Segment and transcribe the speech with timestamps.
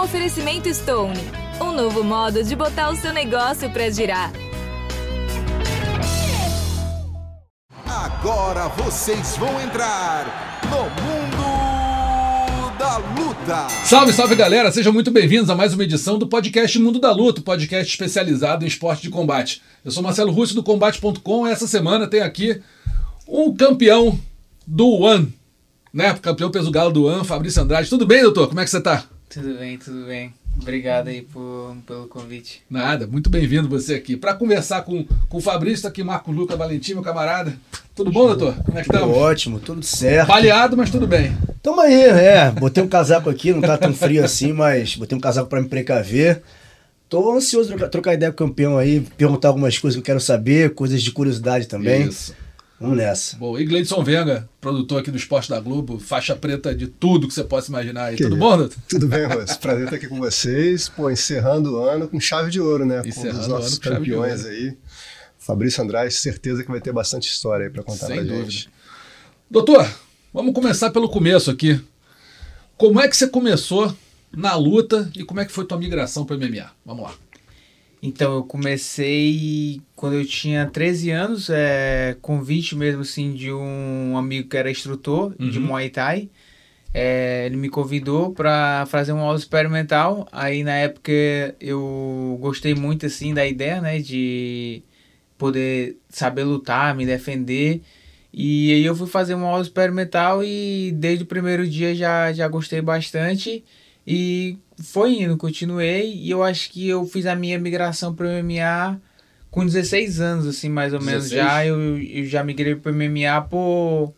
[0.00, 1.20] Um oferecimento Stone.
[1.60, 4.32] Um novo modo de botar o seu negócio para girar.
[7.84, 13.68] Agora vocês vão entrar no mundo da luta.
[13.84, 17.42] Salve, salve galera, sejam muito bem-vindos a mais uma edição do podcast Mundo da Luta,
[17.42, 19.60] podcast especializado em esporte de combate.
[19.84, 22.62] Eu sou Marcelo Russo do Combate.com e essa semana tem aqui
[23.28, 24.18] um campeão
[24.66, 25.30] do One,
[25.92, 26.14] né?
[26.14, 27.90] Campeão peso galo do One, Fabrício Andrade.
[27.90, 28.48] Tudo bem, doutor?
[28.48, 29.04] Como é que você tá?
[29.32, 30.34] Tudo bem, tudo bem.
[30.60, 32.62] Obrigado aí por, pelo convite.
[32.68, 34.16] Nada, muito bem-vindo você aqui.
[34.16, 37.56] Para conversar com, com o Fabrício, tá aqui Marco Luca Valentim, meu camarada.
[37.94, 38.56] Tudo bom, doutor?
[38.64, 39.16] Como é que estamos?
[39.16, 40.26] Ótimo, tudo certo.
[40.26, 41.32] Baleado, mas tudo bem.
[41.62, 42.50] Tamo aí, é.
[42.50, 45.68] Botei um casaco aqui, não tá tão frio assim, mas botei um casaco para me
[45.68, 46.42] precaver.
[47.08, 50.20] Tô ansioso trocar, trocar ideia com o campeão aí, perguntar algumas coisas que eu quero
[50.20, 52.08] saber, coisas de curiosidade também.
[52.08, 52.34] Isso.
[52.80, 53.36] Vamos nessa.
[53.36, 57.34] Bom, e Gleidson Venga, produtor aqui do Esporte da Globo, faixa preta de tudo que
[57.34, 58.16] você possa imaginar aí.
[58.16, 58.40] Que Tudo isso.
[58.40, 58.78] bom, doutor?
[58.88, 59.56] Tudo bem, Ross?
[59.58, 60.88] Prazer estar aqui com vocês.
[60.88, 63.02] Pô, encerrando o ano com chave de ouro, né?
[63.04, 64.78] Encerrando com os o nossos ano campeões aí.
[65.38, 68.50] Fabrício Andrade, certeza que vai ter bastante história aí pra contar Sem pra dúvida.
[68.50, 68.70] gente.
[69.50, 69.86] Doutor,
[70.32, 71.78] vamos começar pelo começo aqui.
[72.78, 73.94] Como é que você começou
[74.34, 76.70] na luta e como é que foi tua migração para MMA?
[76.86, 77.14] Vamos lá.
[78.02, 84.48] Então, eu comecei quando eu tinha 13 anos, é, convite mesmo assim de um amigo
[84.48, 85.66] que era instrutor de Uhum.
[85.66, 86.30] Muay Thai.
[86.92, 90.26] É, ele me convidou para fazer uma aula experimental.
[90.32, 91.12] Aí na época
[91.60, 94.82] eu gostei muito assim da ideia, né, de
[95.38, 97.82] poder saber lutar, me defender.
[98.32, 102.48] E aí eu fui fazer uma aula experimental e desde o primeiro dia já, já
[102.48, 103.64] gostei bastante.
[104.10, 106.14] E foi indo, continuei.
[106.14, 109.00] E eu acho que eu fiz a minha migração para o MMA
[109.50, 111.42] com 16 anos, assim, mais ou menos 16?
[111.42, 111.66] já.
[111.66, 114.14] Eu, eu já migrei para o MMA por,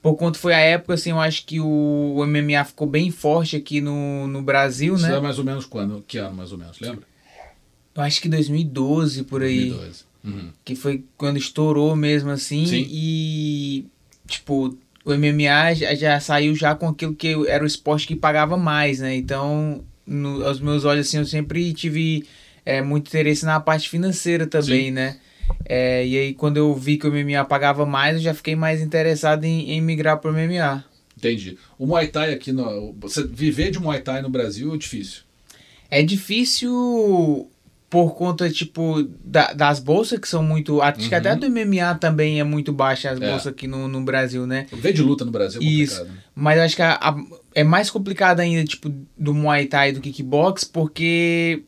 [0.00, 3.56] por conta foi a época, assim, eu acho que o, o MMA ficou bem forte
[3.56, 5.16] aqui no, no Brasil, Isso né?
[5.16, 6.02] é mais ou menos quando?
[6.06, 6.78] Que ano mais ou menos?
[6.80, 7.06] Lembra?
[7.94, 9.70] Eu acho que 2012, por aí.
[9.70, 10.08] 2012.
[10.24, 10.50] Uhum.
[10.64, 12.86] que foi quando estourou mesmo assim Sim.
[12.90, 13.86] e
[14.26, 14.76] tipo
[15.12, 19.00] o MMA já, já saiu já com aquilo que era o esporte que pagava mais
[19.00, 22.26] né então no, aos meus olhos assim eu sempre tive
[22.64, 24.90] é, muito interesse na parte financeira também Sim.
[24.90, 25.18] né
[25.64, 28.82] É, e aí quando eu vi que o MMA pagava mais eu já fiquei mais
[28.82, 30.84] interessado em, em migrar para o MMA
[31.18, 31.58] Entendi.
[31.76, 35.22] O Muay Thai aqui, no, você viver de Muay Thai no Brasil é difícil.
[35.90, 37.50] É difícil
[37.90, 40.82] por conta, tipo, da- das bolsas que são muito.
[40.82, 43.24] Acho que até do MMA também é muito baixa as Uhum.
[43.24, 43.30] É.
[43.30, 44.66] bolsas aqui no, no Brasil, né?
[44.70, 46.04] Viver de luta no Brasil é Isso.
[46.04, 46.10] né?
[46.34, 47.16] Mas acho que a- a-
[47.54, 51.62] é mais complicado ainda, tipo, do Muay Thai e do kickbox, porque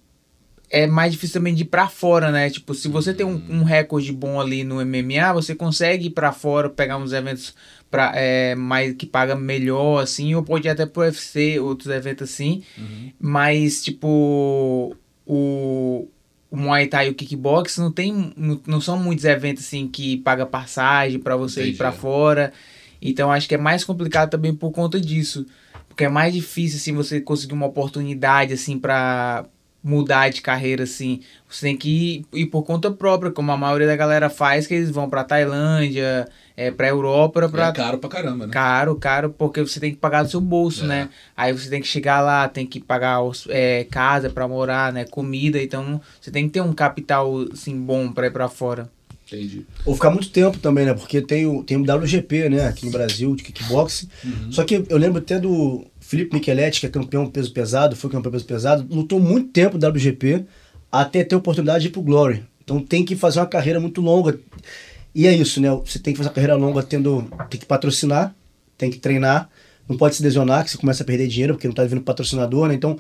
[0.71, 2.51] é mais difícil também de ir pra fora, né?
[2.51, 6.33] Tipo, se você tem um, um recorde bom ali no MMA, você consegue ir pra
[6.33, 7.55] fora, pegar uns eventos
[7.91, 12.31] pra, é, mais, que paga melhor, assim, ou pode ir até pro UFC, outros eventos
[12.31, 12.63] assim.
[12.79, 13.11] Uhum.
[13.19, 14.95] Mas, tipo,
[15.33, 16.09] o,
[16.51, 18.33] o Muay Thai e o Kickbox não tem.
[18.67, 21.75] Não, são muitos eventos assim que paga passagem pra você Entendi.
[21.75, 22.53] ir pra fora.
[23.01, 25.47] Então acho que é mais complicado também por conta disso.
[25.89, 29.47] Porque é mais difícil, assim, você conseguir uma oportunidade, assim, pra
[29.83, 31.21] mudar de carreira, assim.
[31.49, 34.75] Você tem que ir, ir por conta própria, como a maioria da galera faz, que
[34.75, 36.29] eles vão pra Tailândia,
[36.61, 38.53] é, pra Europa, pra, É caro pra caramba, né?
[38.53, 40.87] Caro, caro, porque você tem que pagar do seu bolso, É.
[40.89, 41.09] né?
[41.37, 45.05] Aí você tem que chegar lá, tem que pagar os- é, casa pra morar, né?
[45.07, 48.91] Comida, então você tem que ter um capital, assim, bom pra ir pra fora.
[49.27, 49.65] Entendi.
[49.87, 50.93] Ou ficar muito tempo também, né?
[50.93, 52.67] Porque tem o, tem o WGP, né?
[52.67, 54.09] Aqui no Brasil, de kickboxing.
[54.51, 58.33] Só que eu lembro até do Felipe Micheletti, que é campeão peso pesado, foi campeão
[58.33, 60.45] peso pesado, lutou muito tempo no WGP
[60.91, 62.43] até ter a oportunidade de ir pro Glory.
[62.65, 64.39] Então tem que fazer uma carreira muito longa.
[65.15, 65.71] E é isso, né?
[65.71, 67.23] Você tem que fazer uma carreira longa tendo.
[67.49, 68.35] Tem que patrocinar,
[68.79, 69.51] tem que treinar,
[69.89, 72.69] não pode se lesionar, que você começa a perder dinheiro, porque não tá vindo patrocinador,
[72.69, 72.75] né?
[72.75, 72.99] Então,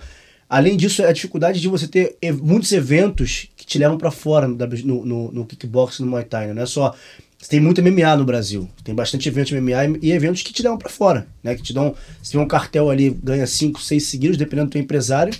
[0.49, 4.49] além disso, é a dificuldade de você ter muitos eventos que te levam pra fora
[4.49, 4.57] no,
[5.05, 6.55] no, no, kickboxing, no Muay Thai, né?
[6.55, 6.95] Não é só.
[7.39, 8.69] Você tem muito MMA no Brasil.
[8.85, 11.55] Tem bastante eventos de MMA e, e eventos que te levam pra fora, né?
[11.55, 11.95] Que te dão.
[12.23, 15.33] Se tem um cartel ali, ganha 5, 6 seguidos, dependendo do teu empresário,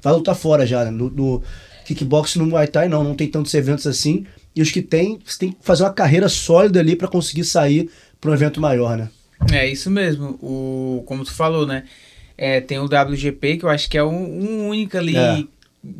[0.00, 0.84] vai lutar fora já.
[0.84, 0.90] Né?
[0.92, 1.42] No, no
[1.84, 3.02] kickboxing, no Muay Thai, não.
[3.02, 4.24] Não tem tantos eventos assim.
[4.54, 7.90] E os que tem, você tem que fazer uma carreira sólida ali pra conseguir sair
[8.20, 9.10] pra um evento maior, né?
[9.52, 11.84] É isso mesmo, o, como tu falou, né?
[12.36, 15.16] É, tem o WGP, que eu acho que é um, um único ali.
[15.16, 15.44] É.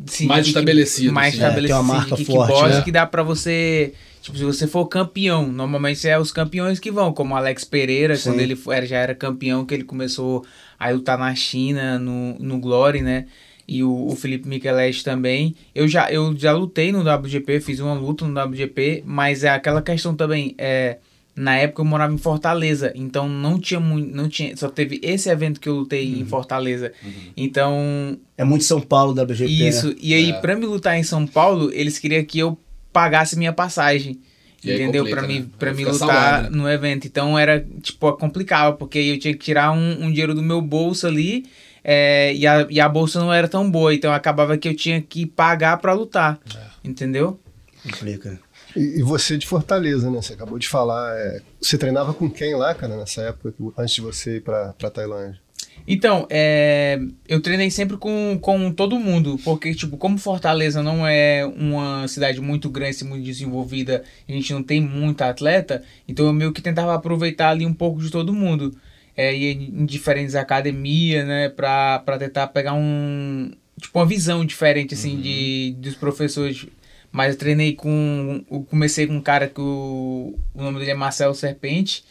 [0.07, 1.43] assim, Mais estabelecido, Mais assim.
[1.43, 1.79] É, estabelecido.
[1.79, 2.81] tem uma marca de forte, né?
[2.81, 3.93] que dá pra você.
[4.21, 8.15] Tipo, se você for campeão, normalmente é os campeões que vão, como o Alex Pereira,
[8.15, 8.31] Sim.
[8.31, 10.43] quando ele já era campeão, que ele começou
[10.79, 13.27] a lutar na China, no, no Glory, né?
[13.67, 15.55] E o, o Felipe Micheletti também.
[15.73, 19.81] Eu já, eu já lutei no WGP, fiz uma luta no WGP, mas é aquela
[19.81, 20.53] questão também.
[20.57, 20.97] É,
[21.35, 25.29] Na época eu morava em Fortaleza, então não tinha muito, não tinha, só teve esse
[25.29, 26.21] evento que eu lutei Uhum.
[26.21, 26.93] em Fortaleza.
[27.35, 29.87] Então, É muito São Paulo da WGP, isso.
[29.89, 29.95] né?
[30.01, 30.33] E aí É.
[30.39, 32.57] pra me lutar em São Paulo, eles queriam que eu
[32.93, 34.19] pagasse minha passagem.
[34.63, 35.07] E entendeu?
[35.07, 35.71] Pra mim, né?
[35.71, 36.49] mim fica lutar né?
[36.51, 37.05] no evento.
[37.05, 41.05] Então era, tipo, complicado, porque eu tinha que tirar um, um dinheiro do meu bolso
[41.05, 41.45] ali.
[41.87, 44.99] É, e, a, e a bolsa não era tão boa, então acabava que eu tinha
[44.99, 46.39] que pagar pra lutar.
[46.55, 46.59] É.
[46.83, 47.39] Entendeu?
[47.83, 48.39] Complica.
[48.75, 50.19] E, e você de Fortaleza, né?
[50.19, 51.15] Você acabou de falar.
[51.15, 54.89] é, você treinava com quem lá, cara, nessa época, antes de você ir pra, pra
[54.89, 55.39] Tailândia?
[55.87, 61.45] Então, é, eu treinei sempre com, com todo mundo, porque, tipo, como Fortaleza não é
[61.45, 66.51] uma cidade muito grande, muito desenvolvida, a gente não tem muita atleta, então eu meio
[66.51, 68.75] que tentava aproveitar ali um pouco de todo mundo.
[69.17, 74.93] É, ia em diferentes academias, né, pra, pra tentar pegar um, tipo, uma visão diferente,
[74.93, 76.67] assim, de, dos professores.
[77.11, 80.95] Mas eu treinei com, eu comecei com um cara que o, o nome dele é
[80.95, 82.03] Marcelo Serpente,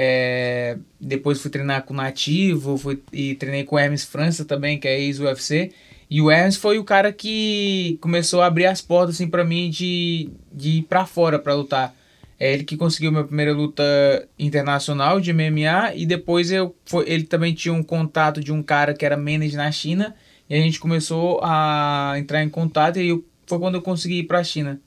[0.00, 4.78] é, depois fui treinar com o Nativo, fui, e treinei com o Hermes França também,
[4.78, 5.72] que é ex-UFC.
[6.10, 9.68] E o Hermes foi o cara que começou a abrir as portas assim, para mim
[9.68, 11.94] de, de ir pra fora pra lutar.
[12.40, 13.82] É ele que conseguiu minha primeira luta
[14.38, 18.94] internacional de MMA e depois eu foi, ele também tinha um contato de um cara
[18.94, 20.14] que era manager na China
[20.48, 24.24] e a gente começou a entrar em contato e eu, foi quando eu consegui ir
[24.24, 24.80] pra China.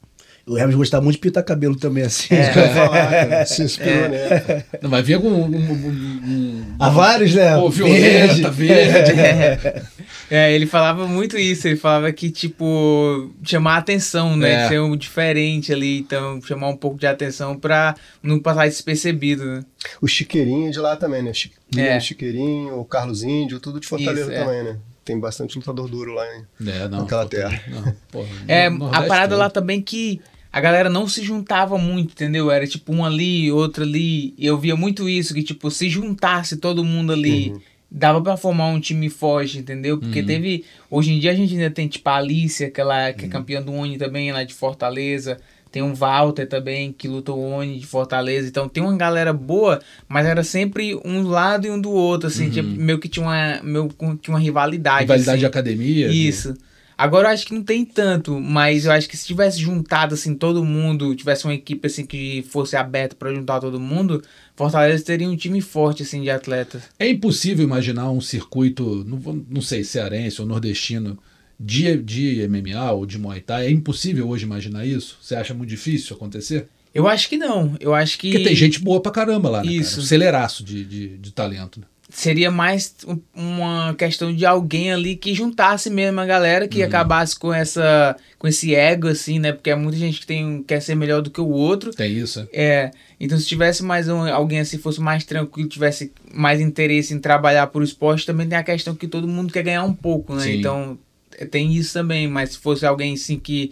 [0.52, 2.28] O Hermes gostava muito de pintar cabelo também, assim.
[2.36, 3.46] Eu ia falar, cara.
[3.48, 4.64] Se inspirou, né?
[4.82, 7.56] Não, mas vinha com um, um, um- um- Há vários, né?
[7.56, 9.12] Pô, violeta, verde.
[10.34, 14.64] É, ele falava muito isso, ele falava que, tipo, chamar atenção, né?
[14.64, 14.68] É.
[14.70, 19.66] Ser um diferente ali, então chamar um pouco de atenção pra não passar despercebido, né?
[20.02, 21.34] O Chiqueirinho de lá também, né?
[21.34, 21.98] Chi- É.
[21.98, 24.44] O Chiqueirinho, o Carlos Índio, tudo de Fortaleza Isso, é.
[24.46, 24.78] também, né?
[25.04, 26.44] Tem bastante lutador duro lá, hein?
[26.66, 27.00] É, não.
[27.02, 27.62] Naquela terra.
[27.68, 30.22] Não, porra, É, no a parada lá também que
[30.52, 32.52] a galera não se juntava muito, entendeu?
[32.52, 34.34] Era tipo um ali, outro ali.
[34.38, 37.54] E eu via muito isso, que tipo, se juntasse todo mundo ali,
[37.90, 39.98] dava pra formar um time forte, entendeu?
[39.98, 40.64] Porque teve.
[40.90, 43.72] Hoje em dia a gente ainda tem tipo a Alicia, aquela que é campeã do
[43.74, 45.38] Oni também, lá de Fortaleza.
[45.72, 48.46] Tem um Walter também, que lutou o Oni de Fortaleza.
[48.46, 52.50] Então tem uma galera boa, mas era sempre um lado e um do outro, assim.
[52.50, 55.04] Tipo, meio que tinha uma, meio, que tinha uma rivalidade.
[55.04, 55.40] Rivalidade assim.
[55.40, 56.10] de academia.
[56.10, 56.54] de- Isso.
[57.02, 60.36] Agora eu acho que não tem tanto, mas eu acho que se tivesse juntado assim
[60.36, 64.22] todo mundo, tivesse uma equipe assim que fosse aberta pra juntar todo mundo,
[64.56, 66.84] Fortaleza teria um time forte assim de atletas.
[67.00, 71.18] É impossível imaginar um circuito, não, não sei, cearense ou nordestino,
[71.60, 73.66] de, de MMA ou de Muay Thai.
[73.66, 75.18] É impossível hoje imaginar isso?
[75.24, 76.68] Você acha muito difícil acontecer?
[76.94, 77.76] Eu acho que não.
[77.80, 79.92] Eu acho que Porque tem gente boa pra caramba lá, né, Isso.
[79.92, 80.04] cara?
[80.04, 81.80] Um Celeiraço de, de, de talento.
[81.80, 81.88] Né?
[82.12, 87.38] Seria mais um- uma questão de alguém ali que juntasse mesmo a galera, que acabasse
[87.40, 89.52] com essa com esse ego assim, né?
[89.52, 91.92] Porque é muita gente que tem quer ser melhor do que o outro.
[91.92, 92.64] Tem isso, é?
[92.64, 97.20] É, então se tivesse mais um, alguém assim, fosse mais tranquilo, tivesse mais interesse em
[97.20, 100.44] trabalhar por esporte, também tem a questão que todo mundo quer ganhar um pouco, né?
[100.44, 100.60] Sim.
[100.60, 100.98] Então
[101.38, 103.72] é, tem isso também, mas se fosse alguém assim que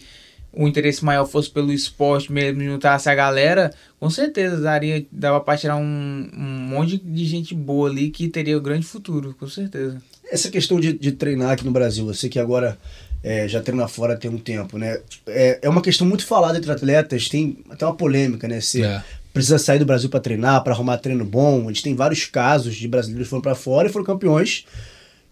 [0.52, 5.58] o interesse maior fosse pelo esporte mesmo, juntasse a galera, com certeza daria, dava pra
[5.58, 10.02] tirar um, um monte de gente boa ali que teria um grande futuro, com certeza.
[10.32, 12.78] Essa questão de, de treinar aqui no Brasil, você que agora
[13.24, 15.00] é, já treina fora tem um tempo, né?
[15.28, 18.62] É, é uma questão muito falada entre atletas, tem até uma polêmica, né?
[18.62, 19.04] Se É.
[19.34, 21.66] precisa sair do Brasil para treinar, para arrumar treino bom.
[21.66, 24.66] A gente tem vários casos de brasileiros que foram para fora e foram campeões.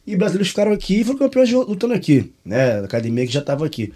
[0.06, 2.80] E brasileiros ficaram aqui e foram campeões lutando aqui, né?
[2.80, 3.94] Da academia que já estava aqui.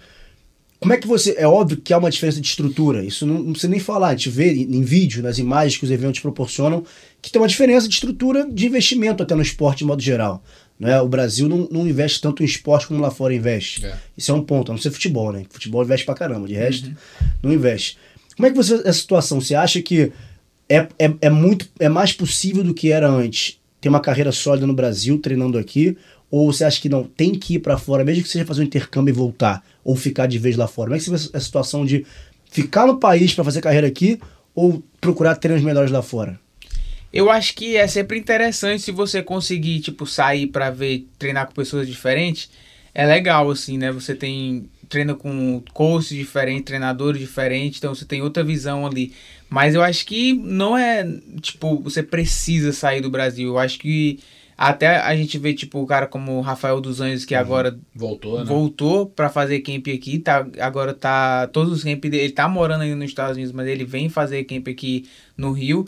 [0.82, 1.36] Como é que você.
[1.38, 4.08] É óbvio que há uma diferença de estrutura, isso não, não precisa nem falar.
[4.08, 6.84] A gente vê em, vídeo, nas imagens que os eventos proporcionam,
[7.22, 10.42] que tem uma diferença de estrutura de investimento até no esporte de modo geral.
[10.80, 11.00] Né?
[11.00, 13.86] O Brasil não, não investe tanto em esporte como lá fora investe.
[13.86, 13.94] É.
[14.18, 15.44] Isso é um ponto, a não ser futebol, né?
[15.48, 16.90] Futebol investe pra caramba, de resto,
[17.40, 17.96] não investe.
[18.36, 18.74] Como é que você.
[18.74, 19.40] Essa situação?
[19.40, 20.10] Você acha que
[20.68, 21.68] é, é, é muito.
[21.78, 25.96] É mais possível do que era antes ter uma carreira sólida no Brasil, treinando aqui?
[26.32, 28.64] Ou você acha que não, tem que ir pra fora, mesmo que seja fazer um
[28.64, 30.88] intercâmbio e voltar, ou ficar de vez lá fora?
[30.88, 32.06] Como é que você vê a situação de
[32.50, 34.18] ficar no país pra fazer carreira aqui,
[34.54, 36.40] ou procurar treinos melhores lá fora?
[37.12, 41.52] Eu acho que é sempre interessante se você conseguir, tipo, sair pra ver, treinar com
[41.52, 42.48] pessoas diferentes.
[42.94, 43.92] É legal, assim, né?
[43.92, 44.70] Você tem.
[44.88, 49.12] treina com coaches diferentes, treinadores diferentes, então você tem outra visão ali.
[49.50, 51.06] Mas eu acho que não é,
[51.42, 53.48] tipo, você precisa sair do Brasil.
[53.48, 54.18] Eu acho que
[54.62, 58.38] até a gente vê, tipo, o cara como o Rafael dos Anjos, que agora Voltou,
[58.38, 58.44] né?
[58.44, 62.82] voltou pra fazer camp aqui, tá, agora tá todos os camp dele, ele tá morando
[62.82, 65.04] aí nos Estados Unidos, mas ele vem fazer camp aqui
[65.36, 65.84] no Rio,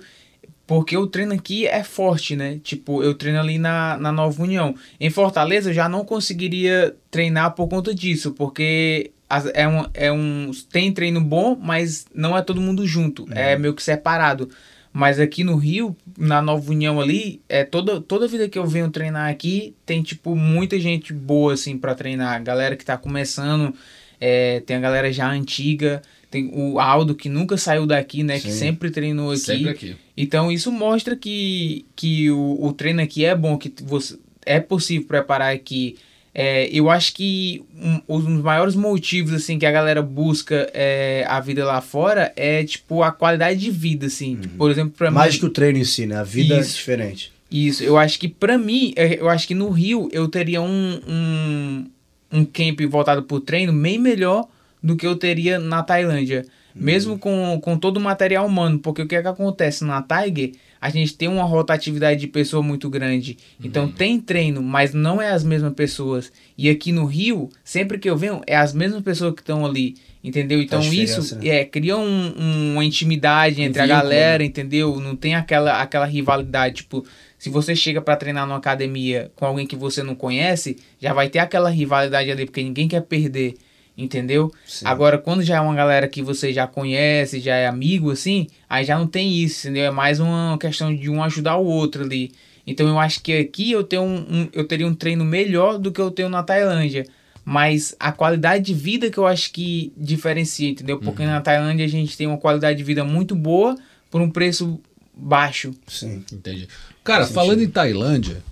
[0.67, 2.59] porque o treino aqui é forte, né?
[2.65, 4.75] Tipo, eu treino ali na, na Nova União.
[4.99, 9.13] Em Fortaleza eu já não conseguiria treinar por conta disso, porque
[9.55, 13.73] é um, é um tem treino bom, mas não é todo mundo junto, é meio
[13.73, 14.51] que separado.
[14.97, 18.89] Mas aqui no Rio, na Nova União ali, é toda, toda vida que eu venho
[18.93, 22.41] treinar aqui, tem, tipo, muita gente boa, assim, para treinar.
[22.45, 23.75] Galera que tá começando,
[24.21, 28.39] é, tem a galera já antiga, tem o Aldo que nunca saiu daqui, né?
[28.39, 28.59] Que Sim.
[28.59, 29.41] sempre treinou aqui.
[29.41, 29.97] Sempre aqui.
[30.17, 35.09] Então isso mostra que, que o, o treino aqui é bom, que você, é possível
[35.09, 35.97] preparar aqui.
[36.35, 41.25] É, eu acho que um, um dos maiores motivos assim que a galera busca é,
[41.29, 44.37] a vida lá fora é tipo a qualidade de vida, assim.
[44.59, 45.17] Por exemplo, para mim.
[45.17, 46.17] Mais que o treino em si, né?
[46.17, 46.71] A vida Isso.
[46.71, 47.33] é diferente.
[47.51, 51.01] Isso, eu acho que pra mim, é, eu acho que no Rio eu teria um,
[51.07, 51.91] um,
[52.33, 54.49] um camp voltado pro treino bem melhor
[54.83, 56.45] do que eu teria na Tailândia.
[56.75, 60.51] Mesmo com, com todo o material humano, porque o que é que acontece na Tiger,
[60.85, 63.39] a gente tem uma rotatividade de pessoa muito grande.
[63.63, 66.31] Então tem treino, mas não é as mesmas pessoas.
[66.59, 69.95] E aqui no Rio, sempre que eu venho, é as mesmas pessoas que estão ali.
[70.23, 70.61] Entendeu?
[70.61, 71.49] Então diferença, isso né?
[71.49, 74.45] é, cria um- um- uma intimidade entre a vínculo, galera, né?
[74.45, 75.01] entendeu?
[75.01, 77.03] Não tem aquela, aquela rivalidade, tipo,
[77.39, 81.31] se você chega pra treinar numa academia com alguém que você não conhece, já vai
[81.31, 83.55] ter aquela rivalidade ali, porque ninguém quer perder,
[83.97, 84.53] entendeu?
[84.67, 84.87] Sim.
[84.87, 88.85] Agora, quando já é uma galera que você já conhece, já é amigo, assim, aí
[88.85, 89.85] já não tem isso, entendeu?
[89.87, 92.33] É mais uma questão de um ajudar o outro ali.
[92.67, 95.93] Então eu acho que aqui eu, tenho um, um- eu teria um treino melhor do
[95.93, 97.07] que eu tenho na Tailândia.
[97.45, 100.99] Mas a qualidade de vida que eu acho que diferencia, entendeu?
[100.99, 101.29] Porque Uhum.
[101.29, 103.77] na Tailândia a gente tem uma qualidade de vida muito boa
[104.11, 104.81] por um preço
[105.15, 105.73] baixo.
[105.87, 106.25] Sim.
[106.33, 106.67] Entendi.
[107.05, 107.69] Cara, Faz falando sentido.
[107.69, 108.43] em Tailândia,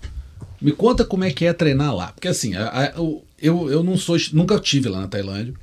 [0.61, 2.08] me conta como é que é treinar lá.
[2.12, 4.16] Porque assim, a- a- o- eu, eu não sou.
[4.32, 5.54] Nunca tive lá na Tailândia.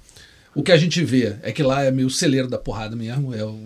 [0.53, 3.33] O que a gente vê é que lá é meio celeiro da porrada mesmo.
[3.33, 3.57] É o,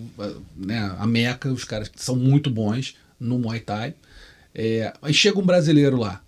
[0.55, 3.96] né, a Meca, os caras são muito bons no Muay Thai.
[4.53, 6.22] É, aí chega um brasileiro lá.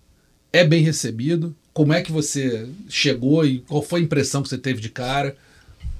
[0.52, 1.56] É bem recebido.
[1.74, 5.36] Como é que você chegou e qual foi a impressão que você teve de cara?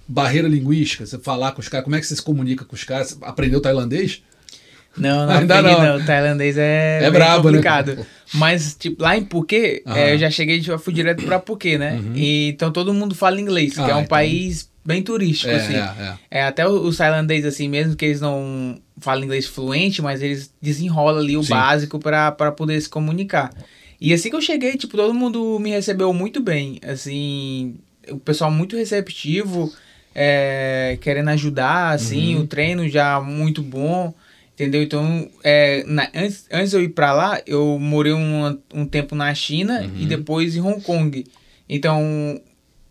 [0.08, 2.84] Barreira linguística, você falar com os caras, como é que você se comunica com os
[2.84, 3.18] caras?
[3.22, 4.24] Aprendeu tailandês?
[4.98, 5.84] Não, não, Ainda não.
[5.84, 5.98] não.
[5.98, 7.58] O tailandês é, É brabo, né?
[7.58, 8.06] complicado.
[8.34, 9.98] Mas, tipo, lá em Phuket, Aham.
[9.98, 12.00] é, eu já cheguei, já fui direto pra Phuket, né?
[12.16, 15.56] E, então todo mundo fala inglês, que Ah, é um então- país bem turístico, É,
[15.56, 15.74] assim.
[15.76, 16.40] é, é.
[16.40, 21.20] É, até os tailandeses, assim, mesmo que eles não falam inglês fluente, mas eles desenrolam
[21.22, 21.50] ali o Sim.
[21.50, 23.52] básico pra poder se comunicar.
[24.00, 27.76] E assim que eu cheguei, tipo, todo mundo me recebeu muito bem, assim,
[28.10, 29.74] o pessoal muito receptivo,
[30.14, 32.42] é, querendo ajudar, assim, Uhum.
[32.42, 34.14] o treino já muito bom,
[34.56, 34.82] entendeu?
[34.82, 39.14] Então, é, na- antes, antes de eu ir pra lá, eu morei um, um tempo
[39.16, 40.02] na China Uhum.
[40.02, 41.24] e depois em Hong Kong.
[41.70, 42.40] Então,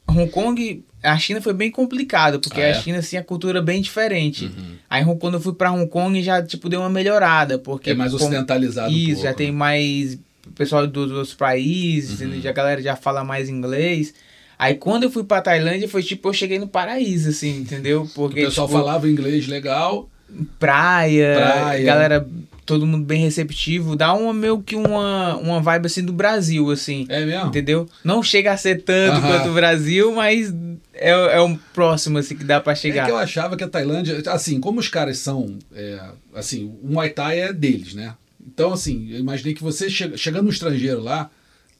[0.08, 2.70] Hong Kong, a China foi bem complicado, porque Ah, é?
[2.72, 4.44] a China, assim, a cultura é bem diferente.
[4.46, 4.74] Uhum.
[4.88, 7.90] Aí, quando eu fui pra Hong Kong, já, tipo, deu uma melhorada, porque...
[7.90, 8.90] É mais como- ocidentalizado.
[8.92, 9.34] um Isso, pouco, já né?
[9.36, 10.18] tem mais
[10.54, 12.40] pessoal dos outros países, Uhum.
[12.40, 14.12] Já, a galera já fala mais inglês.
[14.58, 18.02] Aí, quando eu fui pra Tailândia, foi tipo, eu cheguei no paraíso, assim, entendeu?
[18.02, 20.08] O Porque, pessoal tipo, falava inglês legal.
[20.58, 21.84] Praia, Praia.
[21.84, 22.28] galera,
[22.66, 23.94] todo mundo bem receptivo.
[23.96, 27.06] Dá uma, meio que uma, uma vibe, assim, do Brasil, assim.
[27.08, 27.48] É mesmo?
[27.48, 27.88] Entendeu?
[28.02, 29.26] Não chega a ser tanto Aham.
[29.28, 30.54] quanto o Brasil, mas
[30.94, 33.04] é, é um próximo, assim, que dá pra É chegar.
[33.04, 35.98] que eu achava que a Tailândia, assim, como os caras são, é,
[36.34, 38.14] assim, o Muay Thai é deles, né?
[38.46, 41.30] Então, assim, eu imaginei que você chega, chegando no estrangeiro lá,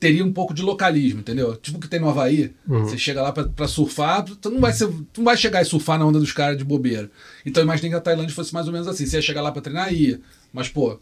[0.08, 1.56] teria um pouco de localismo, entendeu?
[1.56, 4.72] Tipo o que tem no Havaí, você chega lá pra, pra surfar, tu não, vai
[4.72, 7.10] ser, tu não vai chegar e surfar na onda dos caras de bobeira.
[7.46, 9.50] Então eu imaginei que a Tailândia fosse mais ou menos assim, você ia chegar lá
[9.50, 10.20] pra treinar, ia,
[10.52, 10.98] mas pô,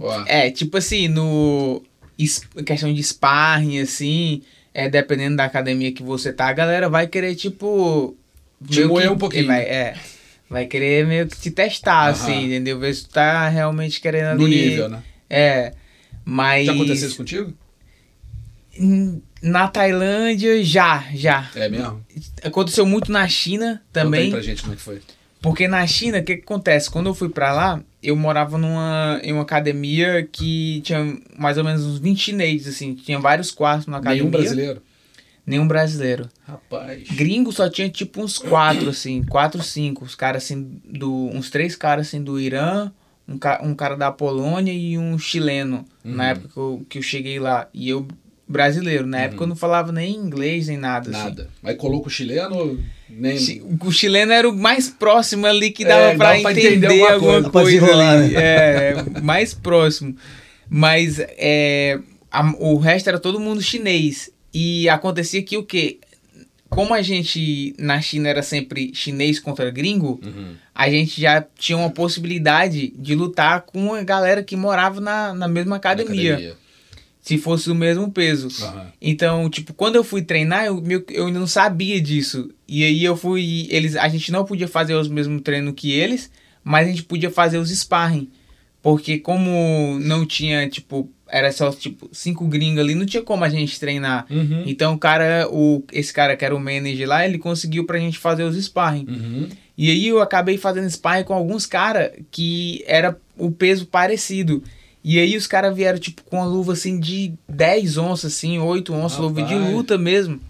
[0.00, 1.82] ó, É, tipo assim, no.
[2.18, 7.06] es- questão de sparring, assim, é, dependendo da academia que você tá, a galera vai
[7.06, 8.16] querer, tipo.
[8.68, 9.46] Te moer um pouquinho.
[9.46, 9.94] Vai, é.
[10.50, 12.10] Vai querer meio que te testar, Aham.
[12.10, 12.78] assim, entendeu?
[12.78, 14.40] Ver se tu tá realmente querendo ali.
[14.40, 15.02] no nível, né?
[15.28, 15.72] É.
[16.24, 16.66] Mas.
[16.66, 17.52] Já aconteceu isso contigo?
[19.42, 21.50] Na Tailândia, já, já.
[21.54, 22.04] É mesmo?
[22.42, 24.30] Aconteceu muito na China Conta também.
[24.30, 25.00] pra gente como é que foi.
[25.44, 26.90] Porque na China, o que, que acontece?
[26.90, 31.64] Quando eu fui pra lá, eu morava numa, em uma academia que tinha mais ou
[31.64, 32.94] menos uns 20 chineses, assim.
[32.94, 34.22] Tinha vários quartos na academia.
[34.22, 34.82] Nenhum brasileiro?
[35.46, 36.28] Nenhum brasileiro.
[36.48, 37.02] Rapaz.
[37.10, 39.22] Gringo só tinha tipo uns quatro, assim.
[39.22, 40.06] Quatro, cinco.
[40.06, 41.28] Os caras, assim, do...
[41.34, 42.90] Uns três caras, assim, do Irã.
[43.28, 45.84] Um, ca, um cara da Polônia e um chileno.
[46.02, 46.14] Uhum.
[46.14, 47.68] Na época que eu, que eu cheguei lá.
[47.74, 48.08] E eu,
[48.46, 49.06] brasileiro.
[49.06, 51.18] Na época eu não falava nem inglês, nem nada, assim.
[51.24, 51.48] Nada.
[51.62, 52.78] Mas colou com o chileno?
[53.08, 53.62] Nem...
[53.80, 57.02] O chileno era o mais próximo ali que É, dava pra dava pra entender, entender
[57.06, 58.10] alguma alguma coisa, coisa.
[58.10, 58.34] ali.
[58.34, 58.42] né?
[58.42, 60.16] É, mais próximo.
[60.68, 61.98] Mas é,
[62.30, 64.30] a- o resto era todo mundo chinês.
[64.52, 65.98] E acontecia que o quê?
[66.68, 70.54] Como a gente na China era sempre chinês contra gringo, Uhum.
[70.74, 75.46] a gente já tinha uma possibilidade de lutar com a galera que morava na, na
[75.46, 76.56] mesma academia,
[77.24, 78.48] se fosse do mesmo peso.
[78.62, 78.86] Aham.
[79.00, 82.50] Então, tipo, quando eu fui treinar, eu, eu não sabia disso.
[82.68, 83.66] E aí eu fui.
[83.70, 86.30] Eles, a gente não podia fazer os mesmos treinos que eles,
[86.62, 88.28] mas a gente podia fazer os sparring.
[88.82, 93.48] Porque como não tinha, tipo, era só, tipo, cinco gringos ali, não tinha como a
[93.48, 94.26] gente treinar.
[94.28, 94.62] Uhum.
[94.66, 98.18] Então o cara, o, esse cara que era o manager lá, ele conseguiu pra gente
[98.18, 99.06] fazer os sparring.
[99.08, 99.48] Uhum.
[99.78, 104.62] E aí eu acabei fazendo sparring com alguns caras que era o peso parecido.
[105.04, 108.92] E aí os caras vieram, tipo, com a luva, assim, de 10 onças, assim, 8
[108.94, 110.40] onças, luva de luta mesmo.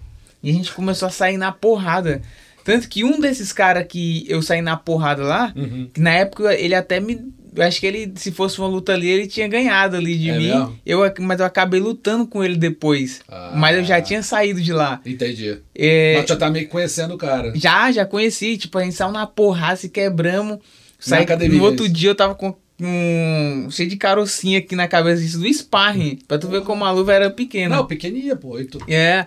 [0.42, 2.22] E a gente começou a sair na porrada.
[2.64, 5.90] Tanto que um desses caras que eu saí na porrada lá, Uhum.
[5.92, 7.20] que na época ele até me...
[7.56, 10.36] Eu acho que ele, se fosse uma luta ali, ele tinha ganhado ali de É
[10.38, 10.48] mim.
[10.48, 10.78] mesmo?
[10.84, 13.20] Eu, mas eu acabei lutando com ele depois.
[13.28, 13.52] Ah.
[13.54, 15.00] Mas eu já tinha saído de lá.
[15.06, 15.58] Entendi.
[15.74, 17.52] É, Mas já tá meio que conhecendo o cara.
[17.54, 18.56] já, já conheci.
[18.56, 20.58] Tipo, a gente saiu na porrada, se quebramos.
[20.98, 25.22] Saí, academia, no outro dia eu tava com um cheio de carocinha aqui na cabeça
[25.22, 26.18] isso do sparring.
[26.26, 27.76] Pra tu ver como a luva era pequena.
[27.76, 28.58] Não, pequenininha, pô.
[28.58, 29.26] E tu, É.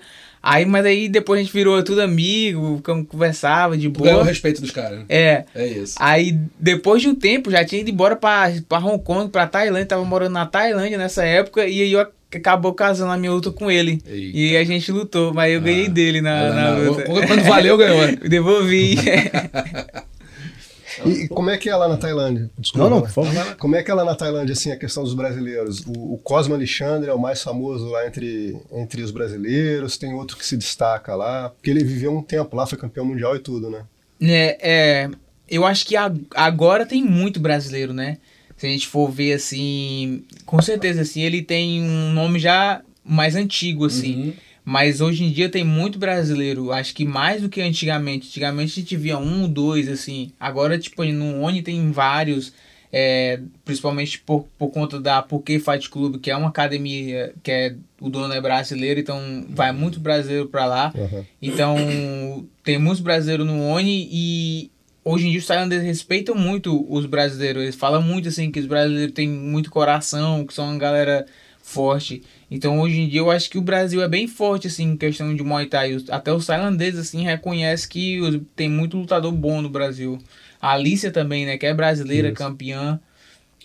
[0.50, 4.30] Aí, mas aí depois a gente virou tudo amigo, conversava de tu ganhou o boa.
[4.30, 5.00] respeito dos caras.
[5.00, 5.06] né?
[5.10, 5.44] É.
[5.54, 5.96] É isso.
[6.00, 9.88] Aí, depois de um tempo, já tinha ido embora pra, pra Hong Kong, pra Tailândia,
[9.88, 13.52] tava morando na Tailândia nessa época, e aí eu ac- acabou casando a minha luta
[13.52, 14.00] com ele.
[14.06, 14.38] Eita.
[14.38, 15.90] E a gente lutou, mas eu ganhei Ah.
[15.90, 17.04] dele na, na não- luta.
[17.04, 18.08] Quando valeu, ganhou.
[18.08, 18.16] né?
[18.30, 18.96] Devolvi.
[21.06, 22.50] E, e como é que é lá na Tailândia?
[22.58, 23.56] Desculpa, Não, não, por favor.
[23.58, 25.82] Como é que é lá na Tailândia, assim, a questão dos brasileiros?
[25.86, 30.38] O, o Cosmo Alexandre é o mais famoso lá entre, entre os brasileiros, tem outro
[30.38, 33.70] que se destaca lá, porque ele viveu um tempo lá, foi campeão mundial e tudo,
[33.70, 33.84] né?
[34.22, 34.58] É,
[35.06, 35.10] é,
[35.50, 38.18] eu acho que a- agora tem muito brasileiro, né?
[38.58, 43.36] Se a gente for ver assim, com certeza assim, ele tem um nome já mais
[43.36, 44.16] antigo assim.
[44.28, 44.34] Uhum.
[44.70, 48.28] Mas hoje em dia tem muito brasileiro, acho que mais do que antigamente.
[48.28, 50.34] Antigamente a gente via um, dois, assim.
[50.38, 52.52] Agora, tipo, no Oni tem vários,
[52.92, 57.76] é, principalmente por, por conta da Porque Fight Club, que é uma academia que é,
[58.02, 60.94] o dono é brasileiro, então vai muito brasileiro pra lá.
[60.94, 61.26] Aham.
[61.42, 64.70] Então, tem muitos brasileiros no ONI e
[65.02, 67.64] hoje em dia os tailandeses respeitam muito os brasileiros.
[67.64, 71.26] Eles falam muito assim que os brasileiros têm muito coração, que são uma galera
[71.62, 72.22] forte.
[72.50, 75.36] Então, hoje em dia eu acho que o Brasil é bem forte assim em questão
[75.36, 75.98] de Muay Thai.
[76.10, 80.18] Até os tailandeses assim reconhecem que tem muito lutador bom no Brasil.
[80.62, 83.00] A Alicia também, né, que é brasileira, campeã,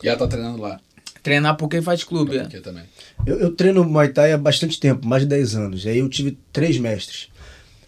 [0.03, 0.81] E ela tá treinando lá.
[1.23, 2.37] treinar porque faz clube.
[2.37, 2.42] é.
[2.42, 2.83] Aqui também.
[3.25, 5.85] Eu, eu treino Muay Thai há bastante tempo, mais de 10 anos.
[5.85, 7.29] E aí eu tive três mestres.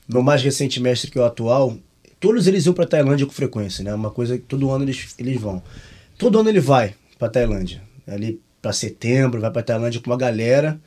[0.09, 1.77] Meu mais recente mestre, que é o atual,
[2.21, 3.93] todos eles iam pra Tailândia com frequência, né?
[3.93, 5.61] Uma coisa que todo ano eles, eles vão.
[6.17, 7.83] Todo ano ele vai pra Tailândia.
[8.07, 10.81] Ali pra setembro, vai pra Tailândia com uma galera.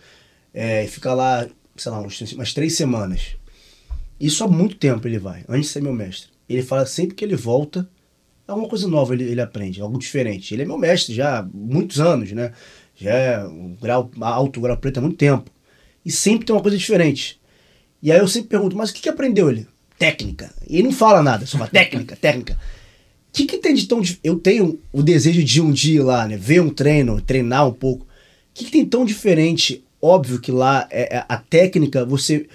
[0.51, 3.35] É, e fica lá, sei lá, umas três semanas.
[4.19, 6.29] Isso há muito tempo ele vai, antes de ser meu mestre.
[6.49, 7.87] Ele fala sempre que ele volta,
[8.47, 10.55] alguma coisa nova ele, ele aprende, algo diferente.
[10.55, 12.51] Ele é meu mestre já há muitos anos, né?
[12.95, 15.51] Já é um grau alto, grau preto há muito tempo.
[16.03, 17.39] E sempre tem uma coisa diferente.
[18.01, 19.67] E aí eu sempre pergunto, mas o que, que aprendeu ele?
[19.99, 20.51] Técnica.
[20.67, 22.57] E ele não fala nada, só fala técnica, técnica.
[23.37, 24.01] O que, que tem de tão.
[24.23, 26.35] Eu tenho o desejo de um dia ir lá, né?
[26.35, 28.03] Ver um treino, treinar um pouco.
[28.03, 28.07] O
[28.53, 29.83] que, que tem tão diferente?
[30.01, 32.47] Óbvio que lá é, é- a técnica, você.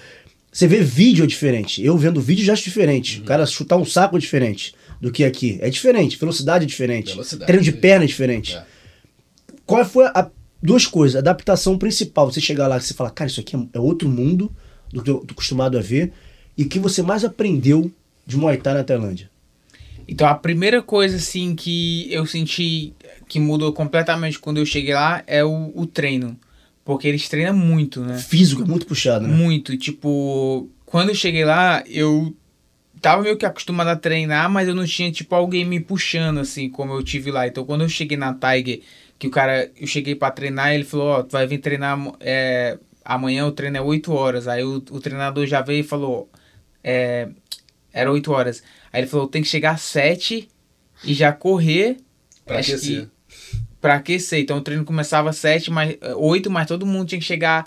[0.51, 1.83] Você vê vídeo é diferente.
[1.83, 3.21] Eu vendo vídeo já acho diferente.
[3.21, 5.57] O cara chutar um saco é diferente do que aqui.
[5.61, 6.17] É diferente.
[6.17, 7.11] Velocidade é diferente.
[7.11, 8.53] Velocidade, Treino de perna é diferente.
[8.55, 8.63] É.
[9.65, 10.29] Qual foi a.
[10.61, 11.15] Duas coisas.
[11.15, 12.29] A adaptação principal.
[12.31, 14.51] Você chegar lá e você fala, cara, isso aqui é- é outro mundo
[14.91, 16.11] do que eu tô acostumado a ver.
[16.57, 17.89] E o que você mais aprendeu
[18.27, 19.29] de Muay Thai na Tailândia?
[20.07, 22.93] Então a primeira coisa assim que eu senti
[23.27, 26.37] que mudou completamente quando eu cheguei lá é o, o treino.
[26.85, 28.17] Porque eles treinam muito, né?
[28.17, 29.33] Físico é muito puxado, né?
[29.33, 29.77] Muito.
[29.77, 32.35] Tipo, quando eu cheguei lá, eu
[33.01, 36.69] tava meio que acostumado a treinar, mas eu não tinha, tipo, alguém me puxando, assim,
[36.69, 37.47] como eu tive lá.
[37.47, 38.81] Então, quando eu cheguei na Tiger,
[39.17, 42.77] que o cara, eu cheguei pra treinar, ele falou, ó, tu vai vir treinar, é,
[43.03, 44.47] amanhã o treino é 8 horas.
[44.47, 46.29] Aí o, o treinador já veio e falou,
[46.83, 47.29] é,
[47.93, 48.63] era 8 horas.
[48.93, 50.47] Aí ele falou, tem que chegar às 7
[51.03, 51.97] e já correr.
[52.45, 53.05] Pra acho aquecer.
[53.27, 54.39] que- pra aquecer.
[54.39, 57.65] Então o treino começava às 7, mas, 8, mas todo mundo tinha que chegar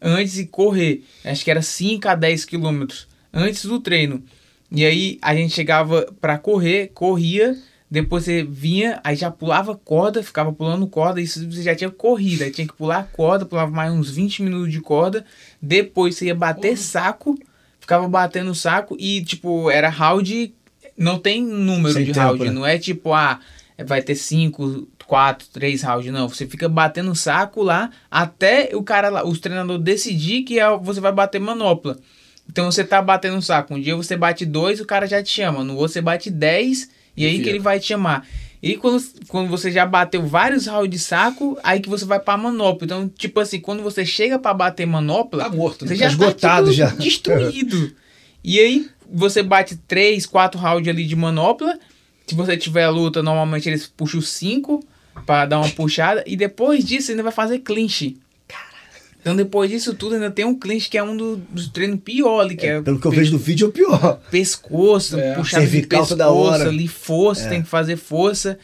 [0.00, 1.02] antes e correr.
[1.24, 4.22] Acho que era 5 a 10 quilômetros antes do treino.
[4.70, 7.56] E aí a gente chegava pra correr, corria,
[7.90, 12.44] depois você vinha, aí já pulava corda, ficava pulando corda, isso você já tinha corrida,
[12.44, 15.24] aí tinha que pular corda, pulava mais uns 20 minutos de corda,
[15.60, 17.34] depois você ia bater saco,
[17.80, 20.54] ficava batendo saco e tipo, era round,
[20.98, 22.50] não tem número Sem de tempo, round, né?
[22.50, 23.38] não é tipo, ah,
[23.86, 29.08] vai ter 5, 4, 3 rounds, não, você fica batendo saco lá até o cara
[29.08, 31.96] lá, os treinadores decidir que é, você vai bater manopla.
[32.50, 33.74] Então você tá batendo saco.
[33.74, 35.62] Um dia você bate dois, o cara já te chama.
[35.62, 37.44] No outro você bate 10 e aí Fica.
[37.44, 38.26] que ele vai te chamar.
[38.62, 42.38] E quando, quando você já bateu vários rounds de saco, aí que você vai pra
[42.38, 42.86] manopla.
[42.86, 45.90] Então, tipo assim, quando você chega pra bater manopla, Tá morto, né?
[45.90, 46.86] você já Tá esgotado tá, tipo, já.
[46.96, 47.92] destruído.
[48.42, 51.78] e aí você bate três, quatro rounds ali de manopla
[52.26, 54.84] se você tiver luta, normalmente eles puxam 5
[55.24, 56.22] pra dar uma puxada.
[56.26, 58.18] E depois disso ainda vai fazer clinch.
[59.20, 62.40] Então depois disso tudo ainda tem um clinch que é um do- dos treinos pior
[62.40, 64.20] ali, que é, Pelo que eu vejo do vídeo, é o pior.
[64.30, 65.42] pescoço, É.
[65.44, 66.68] Cervical pescoço toda hora.
[66.68, 67.48] ali, força, É.
[67.48, 68.58] tem que fazer força.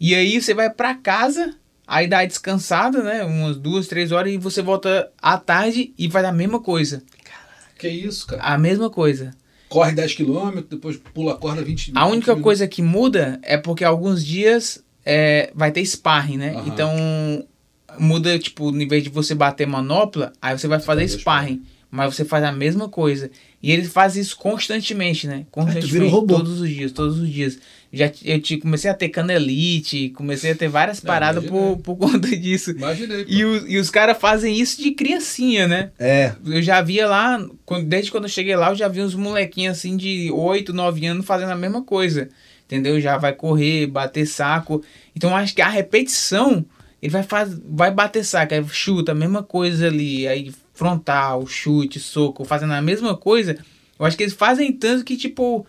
[0.00, 1.54] E aí você vai pra casa,
[1.86, 3.22] aí dá descansada, né?
[3.22, 7.02] Umas duas, três horas, e você volta à tarde e vai dar a mesma coisa.
[7.78, 8.42] Que isso, cara.
[8.42, 9.30] A mesma coisa.
[9.70, 13.56] Corre 10 km, depois pula a corda 20 A única 20 coisa que muda é
[13.56, 16.56] porque alguns dias é, vai ter sparring, né?
[16.56, 16.68] Aham.
[16.68, 17.46] Então
[17.98, 21.62] muda, tipo, em vez de você bater manopla, aí você vai fazer fazer sparring.
[21.90, 23.30] Mas você faz a mesma coisa.
[23.62, 25.46] E ele faz isso constantemente, né?
[25.50, 26.36] Constantemente, vira um robô.
[26.36, 27.58] todos os dias, todos os dias.
[27.92, 32.28] Já, eu te, comecei a ter canelite, comecei a ter várias paradas por, por conta
[32.36, 32.70] disso.
[32.70, 33.24] Imaginei.
[33.24, 33.30] pô.
[33.30, 35.90] E, o- e os caras fazem isso de criancinha, né?
[35.98, 36.32] É.
[36.46, 39.76] Eu já via lá, quando- desde quando eu cheguei lá, eu já vi uns molequinhos
[39.78, 42.28] assim de 8, 9 anos fazendo a mesma coisa.
[42.66, 43.00] Entendeu?
[43.00, 44.84] Já vai correr, bater saco.
[45.16, 46.64] Então acho que a repetição,
[47.02, 51.98] ele vai, faz, vai bater saco, aí chuta a mesma coisa ali, aí frontal, chute,
[51.98, 53.58] soco, fazendo a mesma coisa.
[53.98, 55.66] Eu acho que eles fazem tanto que, tipo,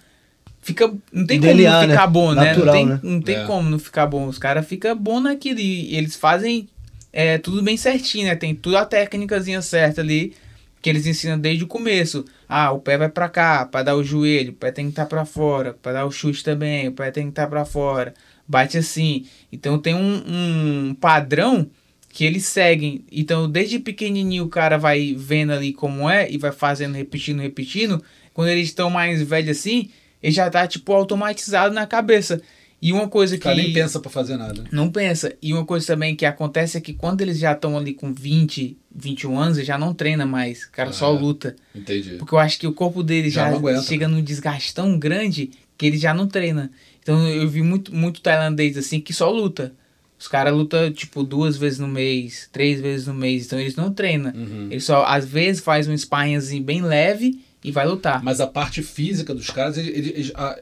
[0.62, 0.94] fica.
[1.12, 2.08] Não tem como não ficar né?
[2.08, 2.46] bom, né?
[2.46, 3.00] Natural, Não tem, né?
[3.04, 3.46] não tem É.
[3.46, 4.28] como não ficar bom.
[4.28, 6.68] Os caras ficam bom naquilo e eles fazem
[7.12, 8.36] é, tudo bem certinho, né?
[8.36, 10.34] Tem tudo a técnicazinha certa ali
[10.82, 12.26] que eles ensinam desde o começo.
[12.50, 15.06] Ah, o pé vai pra cá, pra dar o joelho, o pé tem que estar
[15.06, 18.14] pra fora, pra dar o chute também, o pé tem que estar pra fora.
[18.48, 19.26] Bate assim.
[19.52, 21.70] Então tem um, um padrão
[22.10, 23.06] que eles seguem.
[23.12, 28.02] Então desde pequenininho o cara vai vendo ali como é e vai fazendo, repetindo, repetindo.
[28.34, 29.90] Quando eles estão mais velhos assim,
[30.22, 32.42] ele já tá tipo automatizado na cabeça.
[32.82, 34.64] E uma coisa que cara nem pensa pra fazer nada.
[34.72, 35.36] não pensa.
[35.40, 38.76] E uma coisa também que acontece é que quando eles já estão ali com 20,
[38.96, 40.64] 21 anos, ele já não treina mais.
[40.64, 41.56] O cara Ah, só luta.
[41.76, 42.16] Entendi.
[42.18, 45.86] Porque eu acho que o corpo dele Já já, chega num desgaste tão grande que
[45.86, 46.72] ele já não treina.
[47.04, 49.74] Então eu vi muito, muito tailandês assim que só luta.
[50.18, 53.46] Os caras lutam tipo duas vezes no mês, três vezes no mês.
[53.46, 54.34] Então eles não treinam.
[54.36, 54.68] Uhum.
[54.72, 58.24] Eles só às vezes faz um sparringzinho bem leve e vai lutar.
[58.24, 60.60] Mas a parte física dos caras, ele, ele- ele- a-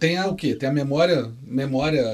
[0.00, 0.54] tem a, o quê?
[0.54, 2.04] Tem a memória, memória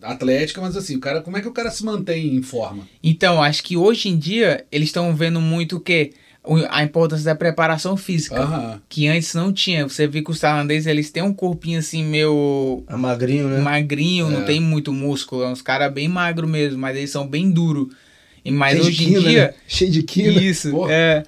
[0.00, 2.86] atlética, mas assim, o cara, como é que o cara se mantém em forma?
[3.02, 6.12] Então, acho que hoje em dia eles estão vendo muito o quê?
[6.70, 8.80] A importância da preparação física.
[8.88, 9.86] Que antes não tinha.
[9.88, 13.60] Você vê que os tailandeses eles têm um corpinho assim meio É magrinho, né?
[13.60, 14.30] magrinho, É.
[14.30, 17.90] não tem muito músculo, é uns caras bem magro mesmo, mas eles são bem duro.
[18.44, 19.54] E mas Cheio de hoje em dia né?
[19.68, 20.32] Cheio de quina.
[20.42, 20.92] isso, Porra.
[20.92, 21.22] é.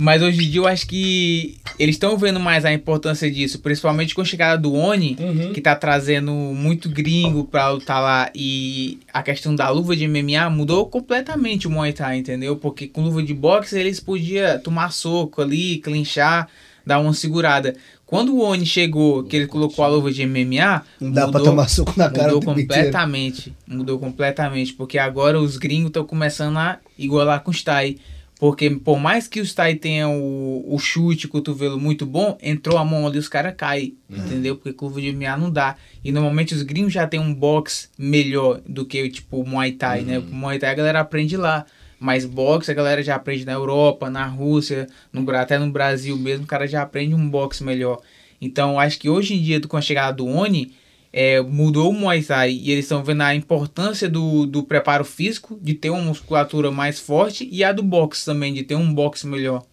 [0.00, 4.14] Mas hoje em dia eu acho que eles estão vendo mais a importância disso, principalmente
[4.14, 5.52] com a chegada do Oni, Uhum.
[5.52, 10.48] que tá trazendo muito gringo pra lutar lá e a questão da luva de MMA
[10.50, 12.54] mudou completamente o Muay Thai, entendeu?
[12.54, 16.46] Porque com luva de boxe eles podiam tomar soco ali, clinchar,
[16.86, 17.74] dar uma segurada.
[18.06, 21.44] Quando o Oni chegou, que ele colocou a luva de MMA, Não dá pra mudou-
[21.44, 23.52] tomar soco na cara Mudou completamente.
[23.66, 24.72] Mudou completamente.
[24.74, 27.96] Porque agora os gringos estão começando a igualar com os Thai.
[28.38, 32.78] Porque por mais que os Thai tenham o, o chute, o cotovelo muito bom, entrou
[32.78, 33.96] a mão ali, os caras caem.
[34.08, 34.56] Entendeu?
[34.56, 35.76] Porque luva de MMA não dá.
[36.04, 40.02] E normalmente os gringos já tem um box melhor do que tipo o Muay Thai,
[40.02, 40.20] né?
[40.20, 41.66] O Muay Thai a galera aprende lá.
[41.98, 46.44] Mas boxe a galera já aprende na Europa, na Rússia, no, até no Brasil mesmo,
[46.44, 48.00] o cara já aprende um boxe melhor.
[48.40, 50.72] Então acho que hoje em dia, com a chegada do Oni,
[51.12, 55.58] é, mudou o Muay Thai e eles estão vendo a importância do, do preparo físico,
[55.60, 59.26] de ter uma musculatura mais forte e a do boxe também, de ter um boxe
[59.26, 59.64] melhor.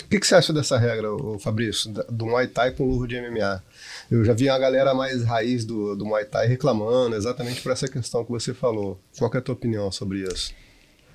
[0.00, 3.62] O que, que você acha dessa regra, Fabrício, do Muay Thai com luva de MMA?
[4.10, 7.88] Eu já vi a galera mais raiz do, do Muay Thai reclamando exatamente por essa
[7.88, 8.98] questão que você falou.
[9.16, 10.52] Qual é a tua opinião sobre isso?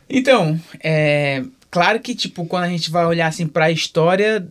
[0.09, 4.47] Então, é claro que tipo quando a gente vai olhar assim para a história,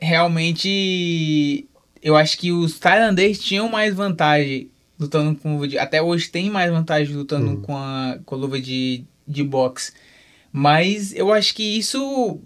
[0.00, 1.68] realmente
[2.04, 6.50] eu acho que os tailandeses tinham mais vantagem lutando com luva de, até hoje tem
[6.50, 9.92] mais vantagem lutando com a com a luva de de boxe.
[10.52, 12.38] Mas eu acho que isso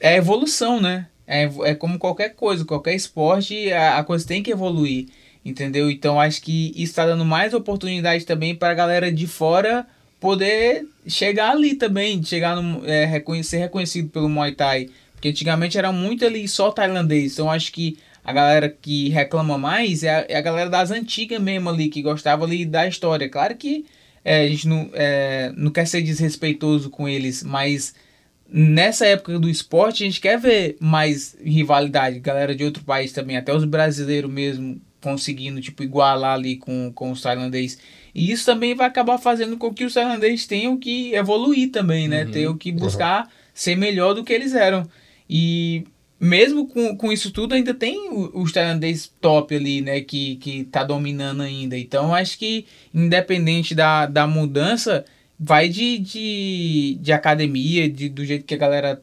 [0.00, 1.06] é evolução, né?
[1.26, 5.06] É, é como qualquer coisa, qualquer esporte, a, a coisa tem que evoluir,
[5.44, 5.90] entendeu?
[5.90, 9.86] Então acho que isso está dando mais oportunidade também para a galera de fora
[10.20, 14.88] poder chegar ali também, chegar no, é, reconhe- ser reconhecido pelo Muay Thai.
[15.12, 17.32] Porque antigamente era muito ali só tailandês.
[17.34, 21.40] Então acho que a galera que reclama mais é a, é a galera das antigas
[21.40, 23.28] mesmo ali, que gostava ali da história.
[23.28, 23.86] Claro que
[24.24, 27.94] é, a gente não, é, não quer ser desrespeitoso com eles, mas
[28.48, 33.36] nessa época do esporte a gente quer ver mais rivalidade, galera de outro país também,
[33.36, 37.78] até os brasileiros mesmo conseguindo tipo igualar ali com, com os tailandeses.
[38.12, 42.24] E isso também vai acabar fazendo com que os tailandeses tenham que evoluir também, né?
[42.24, 44.84] Tenham que buscar ser melhor do que eles eram.
[45.30, 45.84] E
[46.18, 50.00] mesmo com, com isso tudo, ainda tem o- os tailandeses top ali, né?
[50.00, 51.76] Que, que tá dominando ainda.
[51.78, 55.04] Então, acho que, independente da, da mudança,
[55.38, 59.02] vai de, de, de academia, de, do jeito que a galera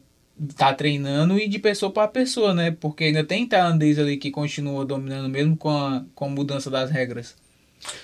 [0.56, 2.72] tá treinando e de pessoa para pessoa, né?
[2.72, 6.90] Porque ainda tem tailandês ali que continua dominando mesmo com a, com a mudança das
[6.90, 7.36] regras.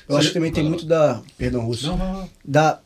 [0.09, 1.21] Eu acho que também tem muito da.
[1.37, 1.87] Perdão, Russo.
[1.89, 2.31] Não, não, não.
[2.45, 2.81] da,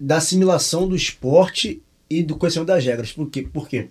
[0.00, 3.12] da assimilação do esporte e do conhecimento das regras.
[3.12, 3.42] Por quê?
[3.42, 3.88] Por quê?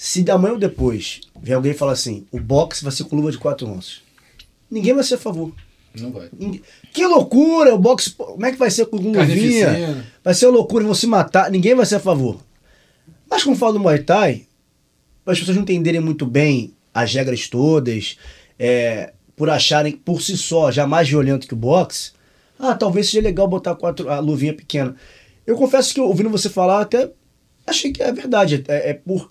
[0.00, 3.38] Se amanhã ou depois vier alguém falar assim, o boxe vai ser com luva de
[3.38, 4.00] 4 onças,
[4.70, 5.52] ninguém vai ser a favor.
[5.98, 6.28] Não vai.
[6.38, 7.74] Ninguém- Que loucura!
[7.74, 10.04] O boxe, como é que vai ser com luvinha?
[10.22, 11.50] Vai ser uma loucura, vão se matar.
[11.50, 12.38] Ninguém vai ser a favor.
[13.28, 14.46] Mas como falo do Muay Thai,
[15.24, 18.16] para as pessoas não entenderem muito bem as regras todas,
[18.56, 22.12] é, por acharem por si só já mais violento que o boxe,
[22.56, 24.94] ah, talvez seja legal botar quatro, a luvinha pequena.
[25.44, 27.10] Eu confesso que ouvindo você falar, até
[27.66, 28.64] achei que é verdade.
[28.68, 29.28] É, é por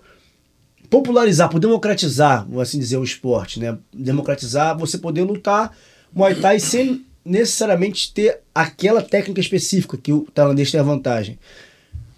[0.90, 3.76] popularizar, por democratizar, vou assim dizer, o esporte, né?
[3.92, 5.76] Democratizar, você poder lutar
[6.12, 11.38] Muay Thai sem necessariamente ter aquela técnica específica que o tailandês tem a vantagem.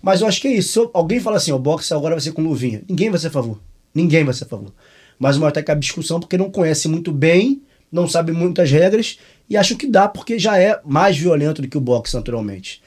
[0.01, 0.85] Mas eu acho que é isso.
[0.85, 3.31] Se alguém fala assim, o boxe agora vai ser com luvinha, ninguém vai ser a
[3.31, 3.61] favor.
[3.95, 4.73] Ninguém vai ser a favor.
[5.19, 9.19] Mas o Muay Thai cabe discussão porque não conhece muito bem, não sabe muitas regras
[9.49, 12.81] e acho que dá porque já é mais violento do que o boxe naturalmente.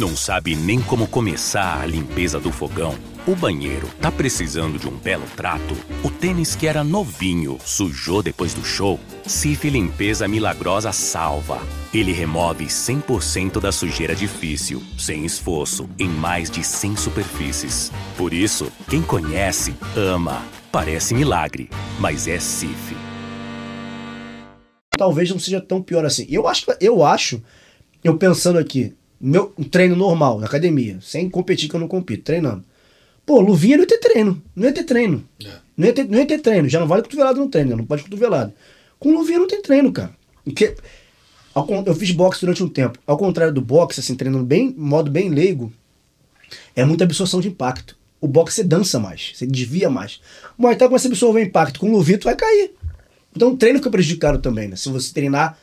[0.00, 2.94] Não sabe nem como começar a limpeza do fogão?
[3.26, 5.76] O banheiro tá precisando de um belo trato?
[6.02, 8.98] O tênis que era novinho sujou depois do show?
[9.26, 11.60] Cif Limpeza Milagrosa salva.
[11.92, 17.92] Ele remove 100% da sujeira difícil, sem esforço, em mais de 100 superfícies.
[18.16, 20.42] Por isso, quem conhece, ama.
[20.72, 22.96] Parece milagre, mas é Cif.
[24.96, 26.26] talvez não seja tão pior assim.
[26.30, 27.42] Eu acho, eu acho,
[28.02, 32.24] eu pensando aqui, meu um treino normal, na academia, sem competir que eu não compito,
[32.24, 32.64] treinando.
[33.26, 34.42] Pô, luvinha não ia ter treino.
[34.56, 35.24] Não ia ter treino.
[35.44, 35.50] É.
[35.76, 36.68] Não, ia ter, não ia ter treino.
[36.68, 38.52] Já não vale cotovelado no treino, não pode cotovelado.
[38.98, 40.10] Com luvinha não tem treino, cara.
[40.44, 40.74] Porque,
[41.54, 42.98] ao eu fiz boxe durante um tempo.
[43.06, 45.72] Ao contrário do boxe, assim, treinando bem, modo bem leigo,
[46.74, 47.96] é muita absorção de impacto.
[48.20, 50.20] O boxe você dança mais, você desvia mais.
[50.58, 51.80] O Muay Thai começa a absorver impacto.
[51.80, 52.72] Com luvinha tu vai cair.
[53.34, 54.76] Então o treino fica prejudicado também, né?
[54.76, 55.56] Se você treinar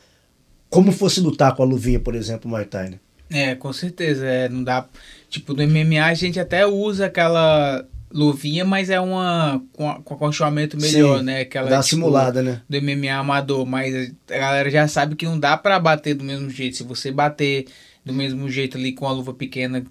[0.70, 3.00] como fosse lutar com a luvinha, por exemplo, Muay Thai, né?
[3.30, 4.26] É, com certeza.
[4.26, 4.88] É, não dá.
[5.30, 10.32] Tipo, no MMA a gente até usa aquela luvinha, mas é uma com, com
[10.80, 11.42] melhor, Sim, né?
[11.42, 12.62] Aquela dá uma tipo, simulada, né?
[12.70, 16.50] Do MMA amador, mas a galera já sabe que não dá pra bater do mesmo
[16.50, 16.78] jeito.
[16.78, 17.66] Se você bater
[18.06, 19.84] do mesmo jeito ali com a luva pequena,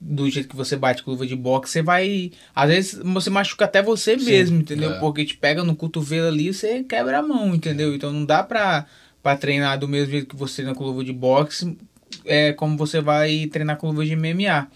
[0.00, 2.32] do jeito que você bate com luva de boxe, você vai.
[2.54, 4.92] Às vezes você machuca até você mesmo, entendeu?
[4.92, 4.98] é.
[4.98, 7.94] Porque te pega no cotovelo ali e você quebra a mão, entendeu?
[7.94, 8.86] Então não dá pra,
[9.22, 11.76] pra treinar do mesmo jeito que você treina com luva de boxe,
[12.24, 14.68] é como você vai treinar com luva de MMA.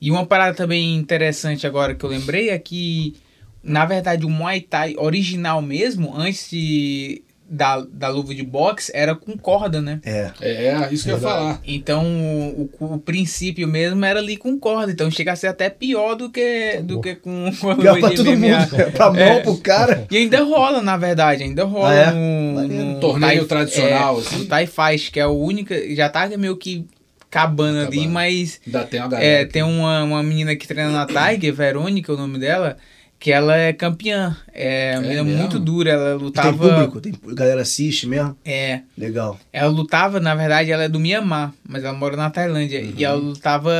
[0.00, 3.14] E uma parada também interessante agora que eu lembrei é que,
[3.62, 7.22] na verdade, o Muay Thai original mesmo, antes de,
[7.54, 10.00] da, da luva de boxe, era com corda, né?
[10.04, 10.30] É.
[10.40, 11.60] É, isso que eu ia falar.
[11.66, 14.90] Então, o, o princípio mesmo era ali com corda.
[14.90, 18.00] Então, chega a ser até pior do que, do que com, com a Pior luva
[18.00, 18.58] pra de todo MMA.
[18.60, 18.76] mundo.
[18.76, 18.84] né?
[18.86, 19.40] Pra mão, É.
[19.40, 20.06] pro cara.
[20.10, 22.10] E ainda rola, na verdade, ainda rola Ah, é?
[22.10, 24.38] no, no Torneio Thai- tradicional, é, assim.
[24.38, 25.74] No Thai Fight, que é o único.
[25.94, 26.86] Já tá meio que
[27.30, 29.28] acabando ali, mas Ainda tem uma galera.
[29.28, 32.76] é, que- tem uma, uma menina que treina na Tiger, Verônica, é o nome dela,
[33.22, 34.36] que ela é campeã.
[34.52, 35.38] É uma menina mesmo?
[35.38, 36.52] muito dura, ela Tem lutava.
[36.68, 38.36] público, tem, a galera assiste mesmo.
[38.44, 39.38] É, Legal.
[39.52, 42.80] ela lutava, na verdade, ela é do Myanmar, mas ela mora na Tailândia.
[42.96, 43.72] E ela lutava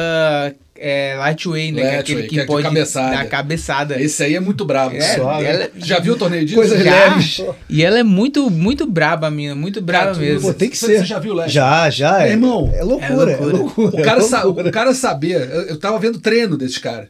[0.77, 1.83] é, lightweight, né?
[1.83, 3.17] que é aquele que, que é de pode cabeçada.
[3.17, 4.01] dar cabeçada.
[4.01, 4.95] Esse aí é muito brabo.
[4.95, 5.45] É, suave.
[5.45, 6.57] ela- Já viu o torneio disso?
[6.57, 7.09] Coisas Já.
[7.09, 7.43] leves.
[7.69, 10.49] E ela é muito, muito braba, a mina, muito braba Cara, mesmo.
[10.49, 10.99] Pô, tem que Você- ser.
[11.01, 11.49] você já viu o?
[11.49, 12.23] Já, já.
[12.27, 13.57] É, irmão, é loucura, é é loucura.
[13.57, 13.97] loucura.
[14.01, 14.69] O cara, é sa- loucura.
[14.69, 17.09] o cara saber, eu, eu tava vendo treino desses caras.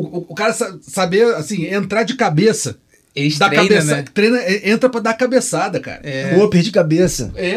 [0.00, 2.76] O, o, cara sa- saber, assim, entrar de cabeça.
[3.14, 4.04] Eles Dar treinam, cabeça, né?
[4.14, 6.00] treina, é, entra pra dar cabeçada, cara.
[6.04, 6.32] É.
[6.38, 7.32] Pô, perdi cabeça.
[7.34, 7.56] É.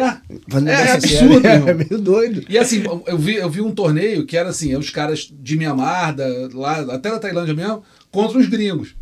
[0.49, 1.59] Fazendo É absurdo, sério.
[1.65, 1.69] meu.
[1.69, 2.43] É meio doido.
[2.49, 6.15] E assim, eu vi, eu vi um torneio que era assim, os caras de Mianmar,
[6.15, 8.95] da, lá, até da Tailândia mesmo, contra os gringos.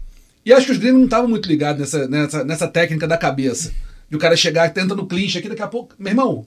[0.46, 3.72] E acho que os gringos não estavam muito ligados nessa, nessa, nessa técnica da cabeça.
[4.10, 5.96] De o cara chegar, tenta no clinch aqui, daqui a pouco.
[5.98, 6.46] Meu irmão,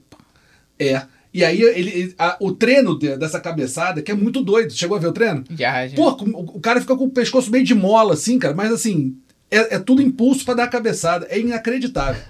[0.77, 1.01] é.
[1.35, 4.71] E aí ele, a- o treino de- dessa cabeçada, que é muito doido.
[4.73, 5.43] Chegou a ver o treino?
[5.57, 5.95] Já, já.
[5.95, 9.15] Pô, o, o cara fica com o pescoço meio de mola, assim, cara, mas assim,
[9.51, 11.27] é, é tudo impulso pra dar a cabeçada.
[11.29, 12.21] É inacreditável.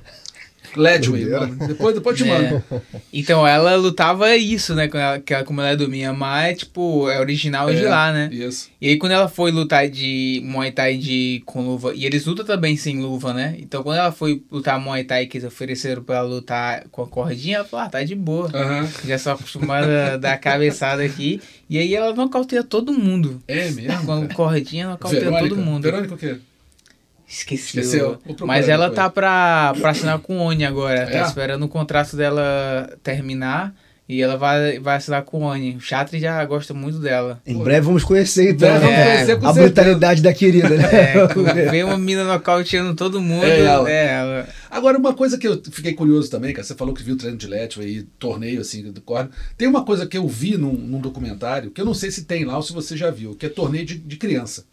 [0.75, 1.67] Ledway, mano.
[1.67, 2.33] Depois, depois eu te É.
[2.51, 2.63] mando.
[3.13, 4.87] Então ela lutava isso, né?
[4.87, 7.89] Quando ela, que ela- como ela é do Myanmar, é tipo, é original de É,
[7.89, 8.29] lá, né?
[8.31, 8.69] Isso.
[8.81, 12.45] E aí quando ela foi lutar de Muay Thai de, com luva, e eles lutam
[12.45, 13.55] também sem luva, né?
[13.59, 17.07] Então quando ela foi lutar Muay Thai que eles ofereceram pra ela lutar com a
[17.07, 18.49] cordinha, ela falou, ah, tá de boa.
[19.05, 21.41] Já sou acostumada a dar cabeçada aqui.
[21.69, 23.41] E aí ela nocauteia todo mundo.
[23.47, 24.05] É mesmo?
[24.05, 25.49] Com a cordinha, nocauteia Verônica?
[25.49, 25.83] todo mundo.
[25.83, 26.35] Verônica o quê?
[27.27, 27.79] Esqueci.
[27.79, 28.19] Esqueceu?
[28.41, 28.95] Mas ela depois.
[28.95, 30.99] tá pra, pra assinar com o Oni agora.
[30.99, 31.05] É?
[31.05, 33.73] Tá esperando o contrato dela terminar.
[34.07, 35.77] E ela vai, vai assinar com o Oni.
[35.77, 37.41] O Chatri já gosta muito dela.
[37.45, 38.69] Em breve vamos conhecer, então.
[38.69, 39.05] Breve vamos né?
[39.05, 39.73] conhecer, com a certeza.
[39.73, 40.83] brutalidade da querida, né?
[40.93, 41.25] É,
[41.71, 43.43] vê uma mina nocauteando todo mundo.
[43.43, 43.89] É ela.
[43.89, 44.47] É ela.
[44.69, 47.47] Agora, uma coisa que eu fiquei curioso também, cara, você falou que viu treino de
[47.47, 49.31] Letio aí, torneio assim do corno.
[49.57, 52.45] Tem uma coisa que eu vi num, num documentário, que eu não sei se tem
[52.45, 54.65] lá ou se você já viu, que é torneio de, de criança.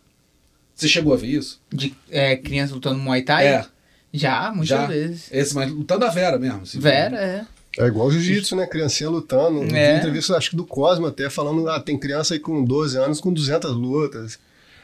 [0.83, 1.61] Você chegou a ver isso?
[1.73, 3.47] De é, criança lutando Muay Thai?
[3.47, 3.65] É.
[4.13, 4.87] Já, muitas Já.
[4.87, 5.29] vezes.
[5.33, 6.63] Esse, mas lutando a Vera mesmo.
[6.63, 6.79] assim.
[6.81, 7.47] Vera, é.
[7.79, 8.67] É igual o jiu-jitsu, né?
[8.67, 9.63] Criancinha lutando.
[9.63, 9.93] Eu É.
[9.93, 13.21] Vi entrevista, acho que do Cosmo até, falando, ah, tem criança aí com 12 anos
[13.21, 14.39] com 200 lutas.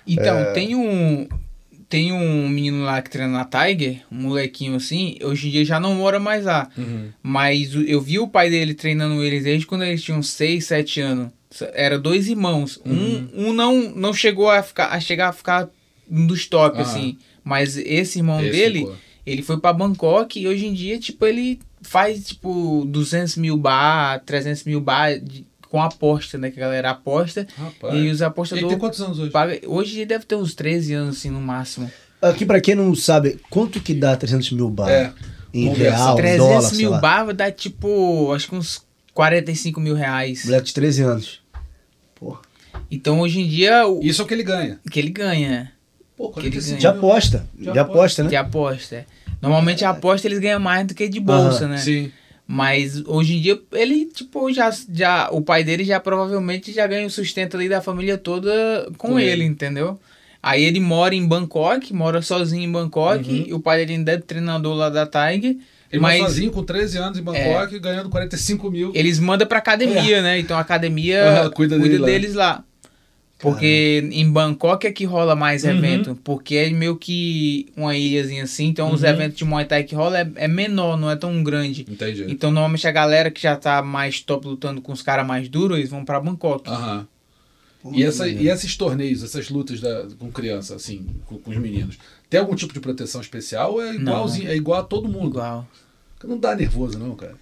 [0.07, 0.53] Então, É.
[0.53, 1.29] tem um.
[1.89, 5.81] Tem um menino lá que treina na Tiger, um molequinho assim, hoje em dia já
[5.81, 6.69] não mora mais lá.
[6.77, 7.09] Uhum.
[7.23, 11.31] Mas eu vi o pai dele treinando eles desde quando eles tinham 6, 7 anos.
[11.73, 12.79] Era dois irmãos.
[12.85, 13.29] Uhum.
[13.35, 15.71] Um, um não, não chegou a, ficar, a chegar a ficar
[16.11, 16.83] um dos top, Ah.
[16.83, 17.17] assim.
[17.45, 18.97] Mas esse irmão Esse dele, ficou.
[19.25, 24.21] ele foi pra Bangkok e hoje em dia, tipo, ele faz, tipo, 200 mil bar,
[24.27, 26.51] 300 mil bar de- com aposta, né?
[26.51, 27.47] Que a galera aposta.
[27.57, 27.95] Rapaz.
[27.95, 29.31] E os Ele tem apostadores quantos anos hoje?
[29.31, 29.61] paga.
[29.67, 31.91] Hoje ele deve ter uns 13 anos, assim, no máximo.
[32.21, 34.89] Aqui, pra quem não sabe, quanto que dá 300 mil bar?
[34.91, 35.13] É.
[35.55, 38.83] Em real, 300 dólar, mil bar vai dar, tipo, acho que uns
[39.15, 40.45] 45 mil reais.
[40.45, 41.41] Moleque de 13 anos.
[42.15, 42.41] Porra.
[42.91, 44.81] Então, hoje em dia, o Isso é o que ele ganha.
[44.91, 45.71] que ele ganha
[46.19, 46.81] Pô, Que ele 45 ganha.
[46.81, 46.99] Já mil.
[46.99, 47.47] aposta.
[47.61, 47.93] Já Já, aposta.
[47.99, 48.29] aposta, né?
[48.29, 48.97] de aposta.
[48.97, 49.05] é.
[49.41, 51.79] Normalmente a aposta eles ganham mais do que de bolsa, Aham, né?
[51.79, 52.11] Sim.
[52.47, 55.29] Mas hoje em dia ele, tipo, já, já.
[55.31, 58.51] O pai dele já provavelmente já ganha o sustento ali da família toda
[58.99, 59.45] com, Com ele, ele.
[59.45, 59.99] entendeu?
[60.43, 63.45] Aí ele mora em Bangkok, mora sozinho em Bangkok, Uhum.
[63.49, 65.57] e o pai dele ainda é treinador lá da Tiger.
[65.91, 66.25] Ele mas É.
[66.25, 68.93] sozinho com 13 anos em Bangkok, ganhando 45 mil.
[68.95, 70.39] eles mandam pra academia, né?
[70.39, 71.29] Então a academia É.
[71.41, 72.07] Aham, cuida cuida, dele lá.
[72.07, 72.65] deles lá.
[73.39, 75.71] Porque em Bangkok é que rola mais Uhum.
[75.71, 76.19] evento.
[76.25, 78.67] Porque é meio que uma ilhazinha assim.
[78.67, 79.09] Então os Uhum.
[79.09, 81.87] eventos de Muay Thai que rola é, é menor, não é tão grande.
[81.89, 82.25] Entendi.
[82.29, 85.79] Então normalmente a galera que já tá mais top lutando com os caras mais duros,
[85.79, 86.69] eles vão pra Bangkok.
[86.69, 87.07] Aham.
[87.93, 91.97] E, essa, e esses torneios, essas lutas da- com criança, assim, com, com os meninos,
[92.29, 95.29] tem algum tipo de proteção especial ou é igualzinho, é igual a todo mundo?
[95.39, 95.67] Igual.
[96.25, 97.37] Não dá nervoso, não, cara.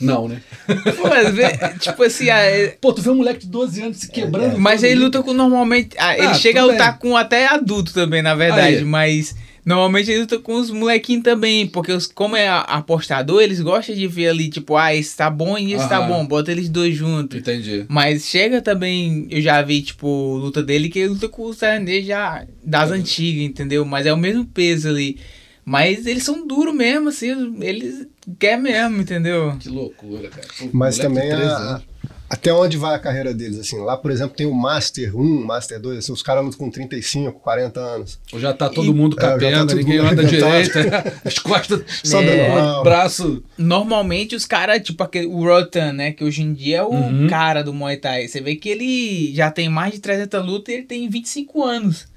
[0.00, 0.40] Não, né?
[0.66, 4.10] Pô, vezes, tipo assim, ah, é- Pô, tu vê um moleque de 12 anos se
[4.10, 4.58] quebrando.
[4.58, 5.04] mas todo ele dia.
[5.04, 5.90] luta com normalmente.
[5.98, 7.00] ah, ele Ah, chega a lutar bem.
[7.00, 8.78] com até adulto também, na verdade.
[8.78, 8.84] Aí.
[8.84, 11.66] Mas normalmente ele luta com os molequinhos também.
[11.66, 15.30] Porque os, como é a- apostador, eles gostam de ver ali, tipo, ah, esse tá
[15.30, 16.08] bom e esse tá Aham.
[16.08, 16.26] bom.
[16.26, 17.38] Bota eles dois juntos.
[17.38, 17.84] Entendi.
[17.88, 22.04] Mas chega também, eu já vi, tipo, luta dele que ele luta com os tailandês
[22.06, 23.84] já das antigas, entendeu?
[23.84, 25.18] Mas é o mesmo peso ali.
[25.64, 28.06] Mas eles são duros mesmo, assim, eles
[28.38, 29.56] querem mesmo, entendeu?
[29.58, 30.46] Que loucura, cara.
[30.58, 31.80] Pô, Mas também 13 a-
[32.28, 33.78] até onde vai a carreira deles, assim.
[33.78, 37.38] Lá, por exemplo, tem o Master 1, Master 2, assim, os caras lutam com 35,
[37.38, 38.18] 40 anos.
[38.36, 40.62] Já tá todo E- mundo É, já tá capenga, todo ninguém mundo anda arrebentado.
[40.62, 43.44] direito, as costas Só é, dando braço.
[43.56, 47.28] Normalmente os caras, tipo aquele, o Rotan, né, que hoje em dia é o Uhum.
[47.28, 48.26] cara do Muay Thai.
[48.26, 52.08] Você vê que ele já tem mais de 300 lutas e ele tem 25 anos,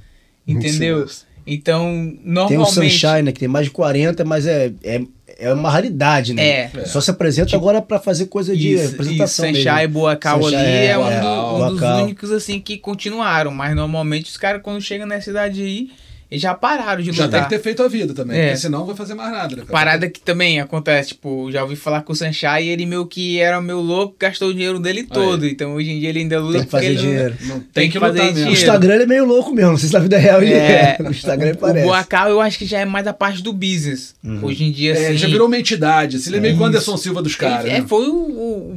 [0.48, 1.02] entendeu?
[1.02, 1.30] 25.
[1.52, 2.74] Então, Tem o normalmente...
[2.74, 5.02] Sunshine, né, que tem mais de 40, mas é, é,
[5.40, 6.44] é uma raridade, né?
[6.50, 6.72] É.
[6.86, 10.68] Só se apresenta agora pra fazer coisa de Isso, apresentação isso, e Boacal Sanchai, ali
[10.78, 14.82] é, é, um, do- um dos únicos assim que continuaram, mas normalmente os caras quando
[14.82, 15.90] chegam nessa idade aí,
[16.32, 17.42] eles já pararam de Já lutar.
[17.42, 18.44] deve ter feito a vida também, É.
[18.48, 19.64] porque senão não vai fazer mais nada, né?
[19.70, 23.40] Parada que também acontece, tipo, já ouvi falar com o Sanchai e ele meio que
[23.40, 25.48] era meu louco, gastou o dinheiro dele todo.
[25.48, 27.36] Então hoje em dia ele ainda luta Tem que fazer ele não- dinheiro.
[27.42, 28.32] Não, tem, Tem que, que fazer mesmo.
[28.32, 28.54] O dinheiro.
[28.54, 30.98] Instagram ele é meio louco mesmo, não sei se na vida real ele é.
[31.00, 31.86] É, No Instagram o parece.
[31.88, 34.16] Boacal eu acho que já é mais a parte do business.
[34.44, 35.06] Hoje em dia, É, assim.
[35.06, 36.66] ele já virou uma entidade, assim, ele é meio que o.
[36.66, 37.86] Anderson Silva dos caras, Ele- é, né?
[37.88, 38.14] foi o,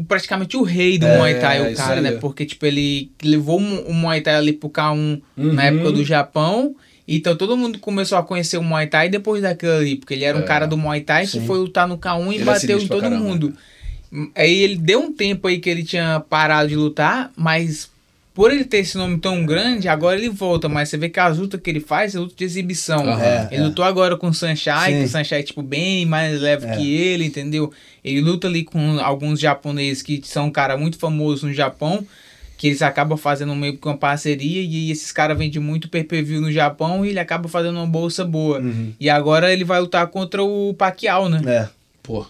[0.00, 2.00] o- praticamente o rei do É, Muay Thai, o cara, aí.
[2.00, 2.12] né?
[2.12, 5.52] Porque, tipo, ele levou o o Muay Thai ali pro K1 Uhum.
[5.52, 6.74] na época do Japão.
[7.06, 9.96] Então todo mundo começou a conhecer o Muay Thai depois daquilo ali.
[9.96, 10.44] Porque ele era um É.
[10.44, 11.46] cara do Muay Thai que Sim.
[11.46, 13.52] foi lutar no K1 e Ele é bateu em todo mundo.
[14.34, 17.90] Aí ele deu um tempo aí que ele tinha parado de lutar, mas
[18.34, 20.68] por ele ter esse nome tão grande, agora ele volta.
[20.68, 23.08] Mas você vê que as lutas que ele faz é luta de exibição.
[23.18, 23.66] É, ele é.
[23.66, 26.76] lutou agora com o Sunshine, que o Sunshine é tipo bem mais leve É.
[26.76, 27.72] que ele, entendeu?
[28.04, 32.06] Ele luta ali com alguns japoneses que são um cara muito famoso no Japão,
[32.62, 36.52] que eles acabam fazendo meio que uma parceria e esses caras vendem muito pay-per-view no
[36.52, 38.60] Japão e ele acaba fazendo uma bolsa boa.
[38.60, 38.92] Uhum.
[39.00, 41.40] E agora ele vai lutar contra o Pacquiao, né?
[41.44, 41.68] É.
[42.04, 42.24] Pô,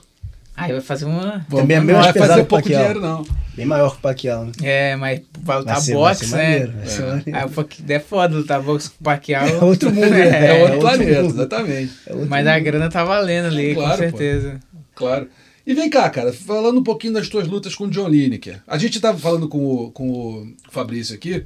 [0.56, 1.44] Aí vai fazer uma...
[1.50, 2.80] Também é não meio vai mais pesado fazer pouco Pacquiao.
[2.82, 3.26] dinheiro, não.
[3.54, 4.52] Bem maior que o Pacquiao, né?
[4.62, 6.42] É, mas vai lutar Vai ser, vai boxe, ser né?
[6.42, 7.36] maneiro, vai ser maneiro.
[7.36, 9.46] Aí o Pacquiao é foda lutar boxe com o Pacquiao.
[9.46, 10.28] É outro mundo, né?
[10.28, 11.34] É, É, outro outro planeta, mundo.
[11.34, 11.92] exatamente.
[12.06, 14.16] É outro Mas a grana tá valendo ali, Claro, com pô.
[14.18, 14.60] certeza.
[14.94, 15.28] Claro.
[15.66, 18.62] E vem cá, cara, falando um pouquinho das tuas lutas com o John Lineker.
[18.66, 21.44] A gente tava falando com o, com o Fabrício aqui,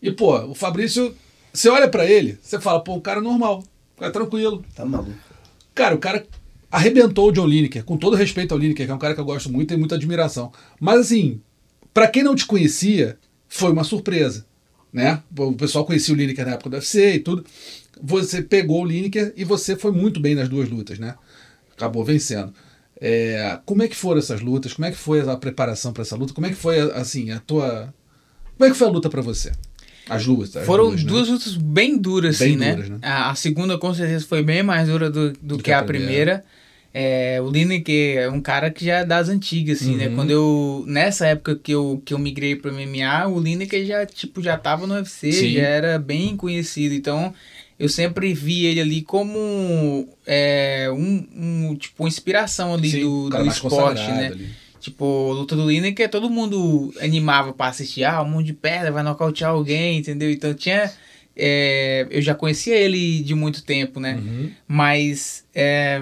[0.00, 1.14] e, pô, o Fabrício,
[1.52, 3.64] você olha pra ele, você fala, pô, um cara normal.
[3.94, 4.64] Fica tranquilo.
[4.76, 5.12] Tá maluco.
[5.74, 6.24] Cara, o cara
[6.70, 9.24] arrebentou o John Lineker, com todo respeito ao Lineker, que é um cara que eu
[9.24, 10.52] gosto muito e tenho muita admiração.
[10.78, 11.40] Mas assim,
[11.92, 14.46] pra quem não te conhecia, foi uma surpresa,
[14.92, 15.22] né?
[15.36, 17.44] O pessoal conhecia o Lineker na época do UFC e tudo.
[18.00, 21.16] Você pegou o Lineker e você foi muito bem nas duas lutas, né?
[21.72, 22.52] Acabou vencendo.
[23.00, 24.72] É, como é que foram essas lutas?
[24.72, 26.34] Como é que foi a preparação para essa luta?
[26.34, 27.92] Como é que foi assim a tua
[28.56, 29.52] Como é que foi a luta para você?
[30.08, 30.56] As lutas.
[30.56, 31.08] as Foram duas, né?
[31.08, 32.74] duas lutas bem duras, Bem assim, né?
[32.74, 32.98] duras, né?
[33.02, 36.42] A, a segunda, com certeza, foi bem mais dura do, do, que, a primeira.
[36.92, 40.08] É, o Lineker é um cara que já é das antigas, assim, né?
[40.08, 40.14] Uhum.
[40.14, 40.84] Quando eu...
[40.86, 44.86] Nessa época que eu, que eu migrei pro MMA, o Lineker já, tipo, já tava
[44.86, 45.52] no UFC, Sim.
[45.52, 46.94] já era bem conhecido.
[46.94, 47.34] Então,
[47.78, 51.26] eu sempre vi ele ali como é, um,
[51.70, 54.28] um, tipo, uma inspiração ali Sim, do, do esporte, né?
[54.28, 54.48] ali.
[54.80, 58.04] Tipo, luta do Lineker, todo mundo animava pra assistir.
[58.04, 60.30] Ah, um monte de pedra, vai nocautear alguém, entendeu?
[60.30, 60.90] Então tinha...
[61.36, 64.14] é, eu já conhecia ele de muito tempo, né?
[64.16, 64.50] Uhum.
[64.66, 66.00] Mas é,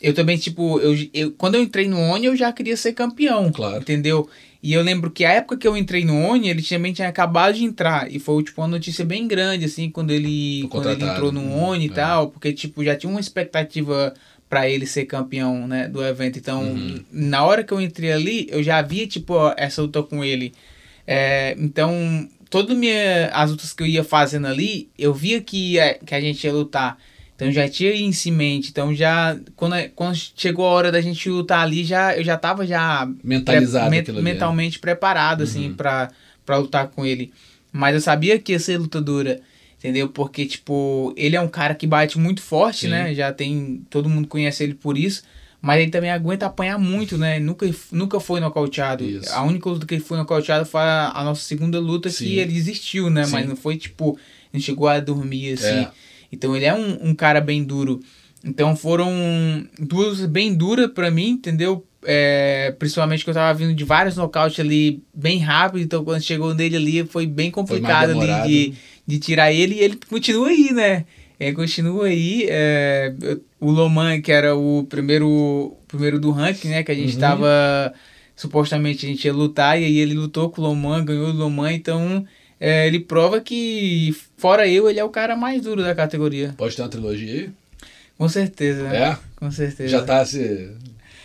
[0.00, 3.50] eu também, tipo, eu, eu- quando eu entrei no ONI, eu já queria ser campeão.
[3.52, 3.78] Claro.
[3.80, 4.28] Entendeu?
[4.62, 7.54] E eu lembro que a época que eu entrei no ONI, ele também tinha acabado
[7.54, 8.10] de entrar.
[8.12, 11.68] E foi, tipo, uma notícia bem grande, assim, quando ele, quando ele entrou no Hum,
[11.68, 11.92] ONI e é.
[11.92, 12.28] tal.
[12.30, 14.12] Porque, tipo, já tinha uma expectativa
[14.48, 16.38] pra ele ser campeão, né, do evento.
[16.38, 17.04] Então, Uhum.
[17.12, 20.52] na hora que eu entrei ali, eu já via, tipo, ó, essa luta com ele.
[21.06, 22.76] É, então, todas
[23.32, 26.52] as lutas que eu ia fazendo ali, eu via que, ia- que a gente ia
[26.52, 26.98] lutar.
[27.38, 28.70] Então já tinha isso em mente.
[28.70, 29.38] Então já.
[29.54, 33.08] Quando, quando chegou a hora da gente lutar ali, já, eu já tava já.
[33.22, 34.32] Mentalizado pre- men- aquilo ali, né?
[34.32, 35.74] mentalmente preparado, assim, Uhum.
[35.74, 36.10] pra,
[36.44, 37.32] pra lutar com ele.
[37.70, 39.40] Mas eu sabia que ia ser luta dura.
[39.78, 40.08] Entendeu?
[40.08, 42.88] Porque, tipo, ele é um cara que bate muito forte, Sim.
[42.88, 43.14] né?
[43.14, 43.82] Já tem.
[43.88, 45.22] Todo mundo conhece ele por isso.
[45.62, 47.38] Mas ele também aguenta apanhar muito, né?
[47.38, 49.04] Nunca, nunca foi nocauteado.
[49.04, 49.32] Isso.
[49.32, 52.24] A única luta que ele foi nocauteado foi a, a nossa segunda luta Sim.
[52.24, 53.22] que ele desistiu, né?
[53.30, 53.48] Mas Sim.
[53.48, 54.18] não foi tipo,
[54.52, 55.66] não chegou a dormir assim.
[55.66, 55.90] É.
[56.30, 58.00] Então ele é um, um cara bem duro.
[58.44, 59.10] Então foram
[59.78, 61.84] duas bem duras pra mim, entendeu?
[62.04, 66.54] É, principalmente que eu tava vindo de vários nocautes ali bem rápido, então quando chegou
[66.54, 68.48] nele ali foi bem complicado ali demorado.
[68.48, 68.74] de,
[69.04, 71.04] de tirar ele e ele continua aí, né?
[71.40, 72.46] Ele continua aí.
[72.48, 73.12] é,
[73.60, 76.82] o Loman, que era o primeiro, primeiro do ranking, né?
[76.84, 77.20] Que a gente Uhum.
[77.20, 77.92] tava.
[78.36, 81.72] Supostamente a gente ia lutar, e aí ele lutou com o Loman, ganhou o Loman,
[81.72, 82.24] então
[82.60, 86.54] é, ele prova que, fora eu, ele é o cara mais duro da categoria.
[86.56, 87.50] Pode ter uma trilogia aí?
[88.16, 88.82] Com certeza.
[88.88, 89.16] É?
[89.36, 89.88] Com certeza.
[89.88, 90.70] Já tá se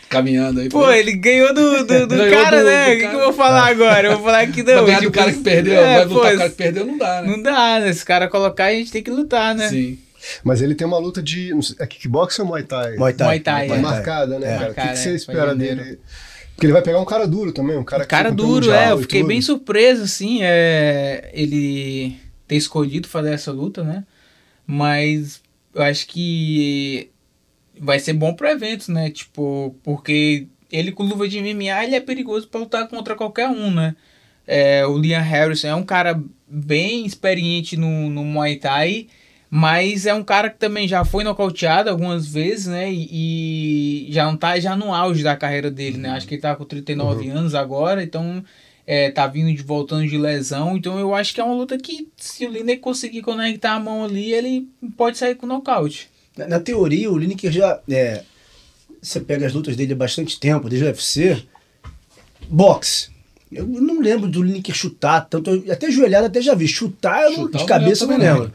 [0.09, 0.69] caminhando aí.
[0.69, 2.93] Pô, ele ganhou do, do, do Ganhou cara, do- né?
[2.93, 4.07] O que, eu vou falar agora?
[4.09, 4.73] Eu vou falar que não.
[4.75, 6.55] Vai ganhar do tipo, cara que perdeu, é, vai lutar pô, com o cara que
[6.55, 7.27] perdeu, não dá, né?
[7.29, 7.93] Não dá, né?
[7.93, 9.69] Se o cara colocar, a gente tem que lutar, né?
[9.69, 9.97] Sim.
[10.43, 11.49] Mas ele tem uma luta de.
[11.63, 12.95] sei, É kickbox ou Muay Thai?
[12.95, 13.27] Muay Thai.
[13.27, 13.79] Muay Thai, Tá é.
[13.79, 14.57] marcada, né, É.
[14.59, 14.71] cara?
[14.71, 15.99] O que, que você é, espera dele?
[16.63, 18.91] Porque ele vai pegar um cara duro também, um cara que Cara duro, é.
[18.91, 24.05] Eu fiquei bem surpreso, assim, é, ele ter escolhido fazer essa luta, né?
[24.65, 25.41] Mas
[25.75, 27.09] eu acho que
[27.77, 29.09] vai ser bom pro evento, né?
[29.09, 33.69] Tipo, porque ele com luva de MMA, ele é perigoso pra lutar contra qualquer um,
[33.69, 33.93] né?
[34.47, 39.07] É, o Liam Harrison é um cara bem experiente no, no Muay Thai,
[39.55, 42.91] mas é um cara que também já foi nocauteado algumas vezes, né?
[42.91, 46.09] E, e já não tá já no auge da carreira dele, né?
[46.09, 48.43] Acho que ele tá com 39 anos agora, então
[48.87, 50.75] é, tá vindo de voltando de lesão.
[50.75, 54.03] Então eu acho que é uma luta que, se o Lineker conseguir conectar a mão
[54.03, 56.09] ali, ele pode sair com nocaute.
[56.35, 57.79] Na, na teoria, o Lineker já.
[57.87, 58.23] É,
[58.99, 61.43] você pega as lutas dele há bastante tempo, desde o UFC.
[62.49, 63.09] Boxe.
[63.51, 65.63] Eu não lembro do Lineker chutar tanto.
[65.71, 66.67] Até joelhada até já vi.
[66.67, 68.53] Chutar, não- Chutar de cabeça eu não lembro lembro.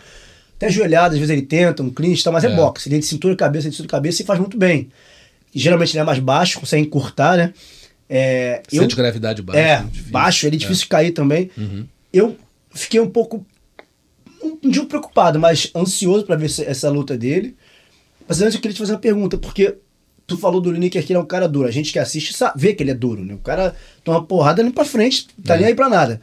[0.59, 2.55] Até joelhada, às vezes ele tenta, um clinch e tal, mas é, É.
[2.57, 2.89] boxe.
[2.89, 4.91] Ele é de cintura e cabeça, de cintura e cabeça e faz muito bem.
[5.55, 7.55] E, geralmente ele é mais baixo, consegue encurtar, né?
[8.11, 9.59] É, eu- Centro de gravidade baixo.
[9.61, 10.13] é, difícil.
[10.13, 11.51] baixo, ele é difícil de cair também.
[11.57, 11.87] Uhum.
[12.13, 12.37] Eu
[12.75, 13.47] fiquei um pouco.
[14.63, 17.57] Não digo preocupado, mas ansioso pra ver essa, essa luta dele.
[18.27, 19.77] Mas antes eu queria te fazer uma pergunta, porque
[20.27, 21.69] tu falou do Lineker que ele é um cara duro.
[21.69, 23.35] A gente que assiste sabe, vê que ele é duro, né?
[23.35, 25.59] O cara toma uma porrada ali pra frente, tá É.
[25.59, 26.21] nem aí pra nada.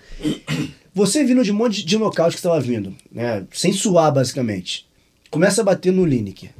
[0.96, 3.46] Você vindo de um monte de, nocaute que você tava vindo, né?
[3.52, 4.88] Sem suar, basicamente.
[5.30, 6.52] Começa a bater no Lineker.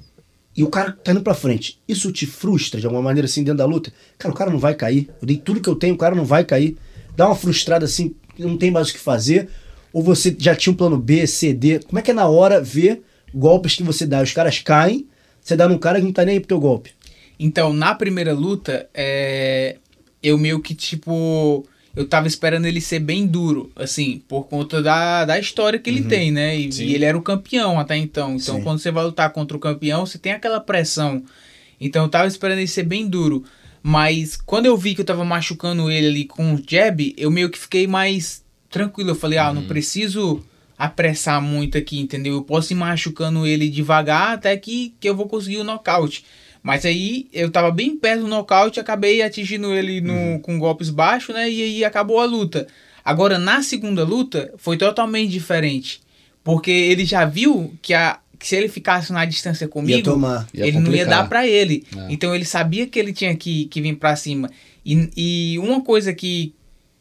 [0.54, 1.80] E o cara tá indo pra frente.
[1.88, 3.94] Isso te frustra de alguma maneira assim dentro da luta?
[4.18, 5.10] Cara, o cara não vai cair.
[5.22, 6.78] Eu dei tudo que eu tenho, o cara não vai cair.
[7.16, 9.48] Dá uma frustrada assim, não tem mais o que fazer.
[9.94, 11.80] Ou você já tinha um plano B, C, D.
[11.80, 14.22] Como é que é na hora ver golpes que você dá?
[14.22, 15.08] Os caras caem,
[15.40, 16.92] você dá num cara que não tá nem aí pro teu golpe.
[17.40, 19.78] Então, na primeira luta, é,
[20.22, 21.66] eu meio que, tipo,
[21.96, 26.04] eu tava esperando ele ser bem duro, assim, por conta da, da história que ele
[26.04, 26.58] tem, né?
[26.58, 28.36] E, e ele era o campeão até então.
[28.36, 28.64] Então, Sim.
[28.64, 31.24] quando você vai lutar contra o campeão, você tem aquela pressão.
[31.80, 33.44] Então, eu tava esperando ele ser bem duro.
[33.82, 37.50] Mas, quando eu vi que eu tava machucando ele ali com o jab, eu meio
[37.50, 39.12] que fiquei mais tranquilo.
[39.12, 40.44] Eu falei, ah, eu não preciso
[40.78, 42.34] apressar muito aqui, entendeu?
[42.34, 46.26] Eu posso ir machucando ele devagar até que, que eu vou conseguir o nocaute.
[46.66, 50.40] Mas aí eu tava bem perto do nocaute, acabei atingindo ele no, Uhum.
[50.40, 51.48] com golpes baixos, né?
[51.48, 52.66] E aí acabou a luta.
[53.04, 56.02] Agora, na segunda luta, foi totalmente diferente.
[56.44, 60.48] Porque ele já viu que, a, que se ele ficasse na distância comigo, tomar.
[60.56, 61.08] Ia ele não ia complicar.
[61.10, 61.86] dar pra ele.
[61.96, 62.08] É.
[62.10, 64.50] Então ele sabia que ele tinha que, que vir pra cima.
[64.84, 66.52] E, e uma coisa que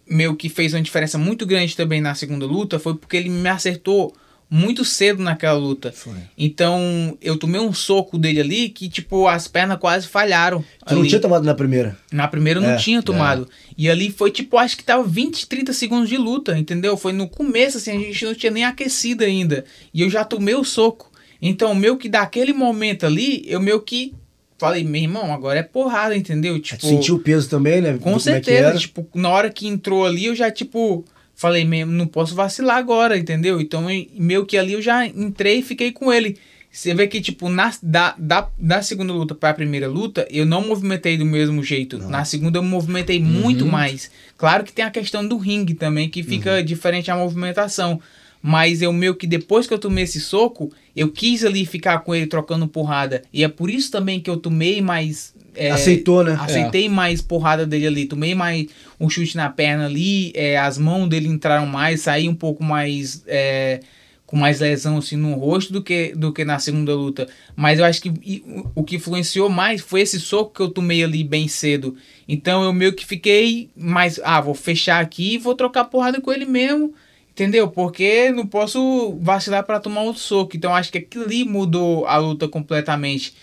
[0.06, 3.48] meu que fez uma diferença muito grande também na segunda luta foi porque ele me
[3.48, 4.14] acertou
[4.49, 5.90] muito cedo naquela luta.
[5.92, 6.14] Foi.
[6.38, 10.64] Então eu tomei um soco dele ali que, tipo, as pernas quase falharam.
[10.86, 11.97] Tu não tinha tomado na primeira.
[12.12, 13.49] Na primeira eu não É, tinha tomado.
[13.76, 16.97] E ali foi tipo, acho que tava 20, 30 segundos de luta, entendeu?
[16.97, 19.64] Foi no começo, assim, a gente não tinha nem aquecido ainda.
[19.92, 21.11] E eu já tomei o soco.
[21.42, 24.14] Então, meio que daquele momento ali, eu meio que
[24.57, 26.59] falei, meu irmão, agora é porrada, entendeu?
[26.61, 27.95] Tipo, sentiu o peso também, né?
[27.95, 28.68] Com como é certeza.
[28.68, 28.78] era.
[28.78, 31.05] Tipo, na hora que entrou ali, eu já, tipo,
[31.35, 33.61] falei, mesmo, não posso vacilar agora, entendeu?
[33.61, 36.39] Então, meio que ali eu já entrei e fiquei com ele.
[36.70, 40.45] Você vê que, tipo, na, da, da, da segunda luta para a primeira luta, eu
[40.45, 41.99] não movimentei do mesmo jeito.
[41.99, 44.11] Na segunda, eu movimentei muito mais.
[44.37, 48.01] Claro que tem a questão do ringue também, que fica diferente a movimentação.
[48.43, 52.14] Mas eu meio que depois que eu tomei esse soco, eu quis ali ficar com
[52.14, 53.22] ele trocando porrada.
[53.32, 55.34] E é por isso também que eu tomei mais.
[55.55, 56.36] É, Aceitou, né?
[56.40, 58.07] Aceitei mais porrada dele ali.
[58.07, 58.66] Tomei mais
[58.98, 60.32] um chute na perna ali.
[60.34, 62.02] é, as mãos dele entraram mais.
[62.02, 63.22] Saí um pouco mais.
[63.26, 63.80] é,
[64.26, 67.28] com mais lesão assim no rosto do que, do que na segunda luta.
[67.55, 68.42] Mas eu acho que
[68.74, 71.96] o que influenciou mais foi esse soco que eu tomei ali bem cedo.
[72.26, 74.18] Então eu meio que fiquei mais.
[74.24, 76.94] Ah, vou fechar aqui e vou trocar porrada com ele mesmo.
[77.30, 77.68] Entendeu?
[77.68, 80.57] Porque não posso vacilar para tomar outro soco.
[80.57, 83.34] Então acho que aquilo ali mudou a luta completamente.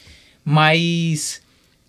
[0.43, 1.41] Mas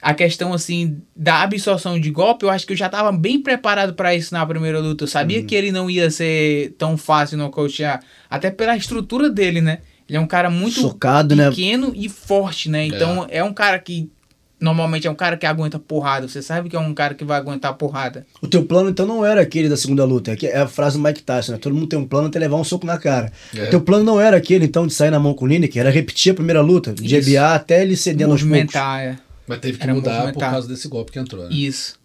[0.02, 3.94] a questão assim da absorção de golpe, eu acho que eu já estava bem preparado
[3.94, 5.04] para isso na primeira luta.
[5.04, 9.78] Eu sabia que ele não ia ser tão fácil nocautear, até pela estrutura dele, né?
[10.08, 11.48] Ele é um cara muito Socado, né?
[11.48, 12.84] pequeno e forte, né?
[12.84, 13.44] Então é.
[13.44, 14.10] um cara que
[14.60, 16.26] normalmente é um cara que aguenta porrada.
[16.26, 18.26] Você sabe que é um cara que vai aguentar porrada.
[18.40, 20.32] O teu plano, então, não era aquele da segunda luta.
[20.32, 21.58] É que- É a frase do Mike Tyson, né?
[21.58, 23.32] Todo mundo tem um plano até levar um soco na cara.
[23.56, 23.64] É.
[23.64, 25.90] O teu plano não era aquele, então, de sair na mão com o Lineker, era
[25.90, 27.14] repetir a primeira luta, de.
[27.14, 28.56] EBA até ele cedendo aos poucos.
[28.56, 29.16] Movimentar, é.
[29.46, 31.48] Mas teve que mudar por causa desse golpe que entrou, né?
[31.54, 32.00] Isso.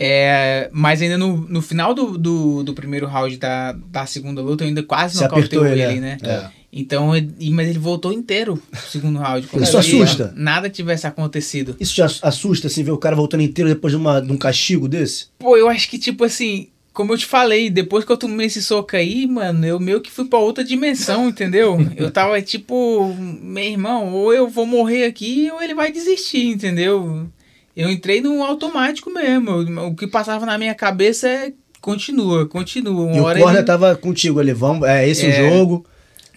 [0.00, 4.62] É, mas ainda no, no final do, do, do primeiro round da, da segunda luta,
[4.62, 6.18] eu ainda quase apertou ele, ele, né?
[6.22, 6.46] É.
[6.72, 9.48] Então, ele- e- mas ele voltou inteiro no segundo round.
[9.48, 10.32] como Isso se assusta.
[10.36, 11.74] Nada tivesse acontecido.
[11.80, 14.36] Isso te ass- assusta, assim, ver o cara voltando inteiro depois de, uma, de um
[14.36, 15.26] castigo desse?
[15.38, 16.68] Pô, eu acho que, tipo assim,
[16.98, 20.10] como eu te falei, depois que eu tomei esse soco aí, mano, eu meio que
[20.10, 21.78] fui pra outra dimensão, entendeu?
[21.96, 27.28] Eu tava tipo, meu irmão, ou eu vou morrer aqui ou ele vai desistir, entendeu?
[27.76, 29.60] Eu entrei no automático mesmo.
[29.86, 33.04] O que passava na minha cabeça é continua, continua.
[33.06, 35.28] Uma e o hora corner ele- tava contigo ali, vamos, é esse É.
[35.28, 35.86] o jogo.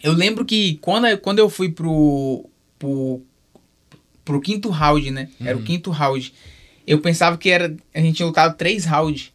[0.03, 2.45] Eu lembro que quando, quando eu fui pro,
[2.77, 3.19] pro,
[4.23, 5.27] pro quinto round, né?
[5.43, 6.31] Era o quinto round.
[6.85, 9.30] Eu pensava que era a gente tinha lutado três rounds.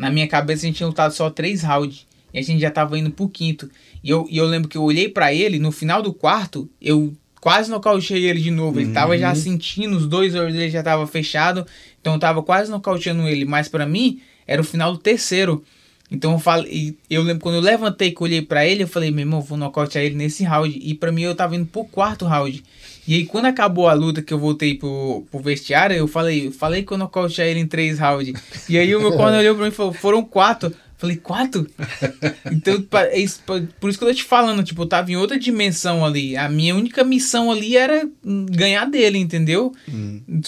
[0.00, 2.06] Na minha cabeça a gente tinha lutado só três rounds.
[2.32, 3.68] E a gente já tava indo pro quinto.
[4.02, 7.12] E eu, e eu lembro que eu olhei pra ele, no final do quarto, eu
[7.38, 8.80] quase nocauteei ele de novo.
[8.80, 11.66] Ele tava já sentindo, os dois olhos dele já tava fechado.
[12.00, 13.44] Então eu tava quase nocauteando ele.
[13.44, 15.62] Mas pra mim, era o final do terceiro.
[16.10, 19.20] Então eu falei, eu lembro quando eu levantei eu olhei pra ele, eu falei, meu
[19.20, 20.78] irmão, vou nocautear ele nesse round.
[20.82, 22.64] E pra mim eu tava indo pro quarto round.
[23.10, 26.52] E aí quando acabou a luta que eu voltei pro, pro vestiário, eu falei, eu
[26.52, 28.40] falei que eu nocautear ele em três rounds.
[28.68, 30.72] E aí o meu corner olhou pra mim e falou, foram quatro.
[30.96, 31.66] Falei, quatro?
[32.52, 33.40] Então, é isso-
[33.80, 36.36] por isso que eu tô te falando, tipo, eu tava em outra dimensão ali.
[36.36, 39.72] A minha única missão ali era hum, ganhar dele, entendeu?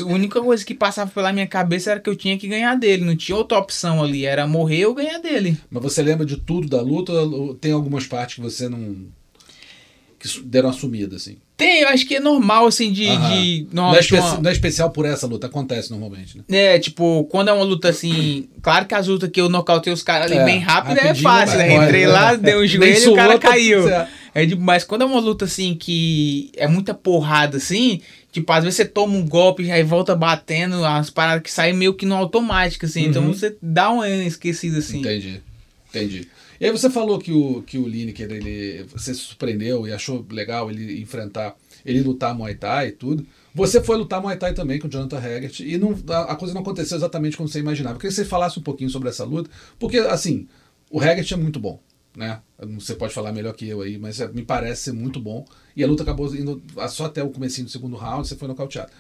[0.01, 3.05] A única coisa que passava pela minha cabeça era que eu tinha que ganhar dele.
[3.05, 4.25] Não tinha outra opção ali.
[4.27, 5.57] Era morrer ou ganhar dele.
[5.71, 8.97] Mas você lembra de tudo da luta ou tem algumas partes que você não.
[10.19, 11.39] que deram uma sumida, assim?
[11.63, 13.09] Tem, eu acho que é normal, assim, de.
[13.09, 13.31] Aham.
[13.31, 16.45] de não, é uma- não é especial por essa luta, acontece normalmente, né?
[16.51, 18.49] É, tipo, quando é uma luta assim.
[18.61, 21.59] Claro que as lutas que eu nocautei os caras ali É, bem rápido é fácil,
[21.59, 21.75] né?
[21.75, 23.85] Entrei lá, dei um joelho e o cara tá caiu.
[24.35, 28.01] É de, mas quando é uma luta assim que é muita porrada assim,
[28.33, 31.75] tipo, às vezes você toma um golpe e aí volta batendo, as paradas que saem
[31.75, 33.05] meio que no automático, assim.
[33.05, 35.01] Então você dá uma esquecida assim.
[35.01, 35.43] Entendi.
[35.91, 36.29] Entendi.
[36.63, 40.25] E aí você falou que o, que o Lineker, ele, você se surpreendeu e achou
[40.31, 43.27] legal ele enfrentar, ele lutar Muay Thai e tudo.
[43.53, 46.55] Você foi lutar Muay Thai também com o Jonathan Haggart e não, a, a coisa
[46.55, 47.97] não aconteceu exatamente como você imaginava.
[47.97, 50.47] Eu queria que você falasse um pouquinho sobre essa luta, porque, assim,
[50.89, 51.81] o Haggart é muito bom,
[52.17, 52.41] né?
[52.79, 55.45] Você pode falar melhor que eu aí, mas é- me parece ser muito bom.
[55.75, 58.93] E a luta acabou indo só até o comecinho do segundo round, você foi nocauteado.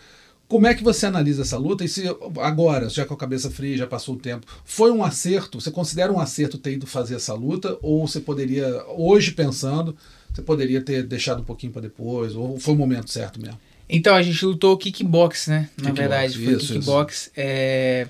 [0.52, 1.82] Como é que você analisa essa luta?
[1.82, 2.04] E se
[2.42, 5.58] agora, já com a cabeça fria, já passou o tempo, foi um acerto?
[5.58, 7.78] Você considera um acerto ter ido fazer essa luta?
[7.80, 9.96] Ou você poderia, hoje pensando,
[10.30, 12.36] você poderia ter deixado um pouquinho para depois?
[12.36, 13.58] Ou foi o momento certo mesmo?
[13.88, 15.70] Então, a gente lutou kickbox, né?
[15.78, 17.30] Na Kickbox, verdade, foi isso, kickbox.
[17.34, 18.08] É...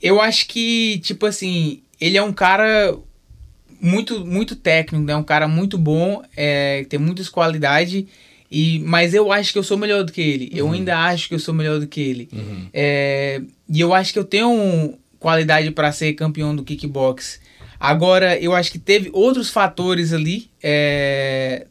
[0.00, 2.96] Eu acho que, tipo assim, ele é um cara
[3.78, 5.14] muito, muito técnico, né?
[5.14, 6.86] Um cara muito bom, é...
[6.88, 8.06] tem muitas qualidades.
[8.50, 10.50] E, mas eu acho que eu sou melhor do que ele.
[10.54, 12.28] Eu ainda acho que eu sou melhor do que ele.
[12.72, 17.40] É, e eu acho que eu tenho qualidade para ser campeão do kickbox.
[17.78, 21.66] Agora, eu acho que teve outros fatores ali é,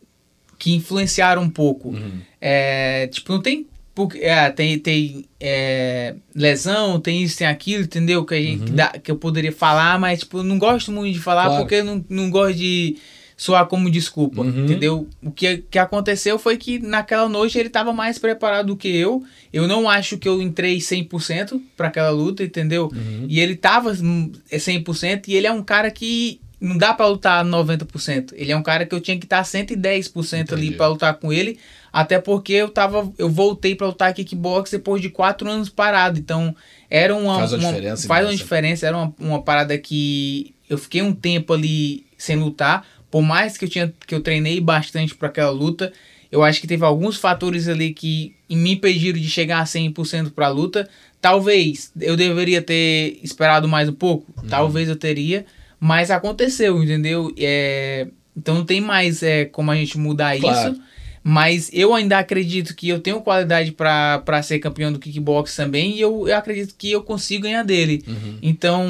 [0.59, 1.95] que influenciaram um pouco.
[2.41, 3.65] É, tipo, não tem.
[3.95, 8.25] porque- É, tem tem é, lesão, tem isso, tem aquilo, entendeu?
[8.25, 11.13] Que, a gente, que, dá- que eu poderia falar, mas tipo, eu não gosto muito
[11.13, 11.61] de falar Claro.
[11.63, 12.97] porque eu não, não gosto de
[13.37, 14.63] soar como desculpa, Uhum.
[14.65, 15.07] entendeu?
[15.21, 19.23] O que, que aconteceu foi que naquela noite ele estava mais preparado do que eu.
[19.51, 22.89] Eu não acho que eu entrei 100% para aquela luta, entendeu?
[22.93, 23.25] Uhum.
[23.27, 27.07] E ele tava hum, é 100% e ele é um cara que não dá para
[27.07, 28.33] lutar 90%.
[28.35, 30.77] Ele é um cara que eu tinha que estar 110% ali Entendi.
[30.77, 31.59] para lutar com ele,
[31.91, 36.17] até porque eu tava eu voltei para lutar kickbox depois de quatro anos parado.
[36.17, 36.55] Então,
[36.89, 40.77] era uma Faz uma uma- diferença faz uma diferença, era uma, uma parada que eu
[40.77, 45.15] fiquei um tempo ali sem lutar, por mais que eu tinha que eu treinei bastante
[45.15, 45.93] para aquela luta,
[46.29, 50.47] eu acho que teve alguns fatores ali que me impediram de chegar a 100% para
[50.47, 50.85] a luta.
[51.21, 54.49] Talvez eu deveria ter esperado mais um pouco, Uhum.
[54.49, 55.45] talvez eu teria,
[55.79, 57.33] mas aconteceu, entendeu?
[57.37, 58.05] É,
[58.35, 60.71] então não tem mais é, como a gente mudar Claro.
[60.73, 60.81] isso.
[61.27, 65.99] Mas eu ainda acredito que eu tenho qualidade para ser campeão do kickbox também e
[65.99, 68.05] eu, eu acredito que eu consigo ganhar dele.
[68.43, 68.85] Então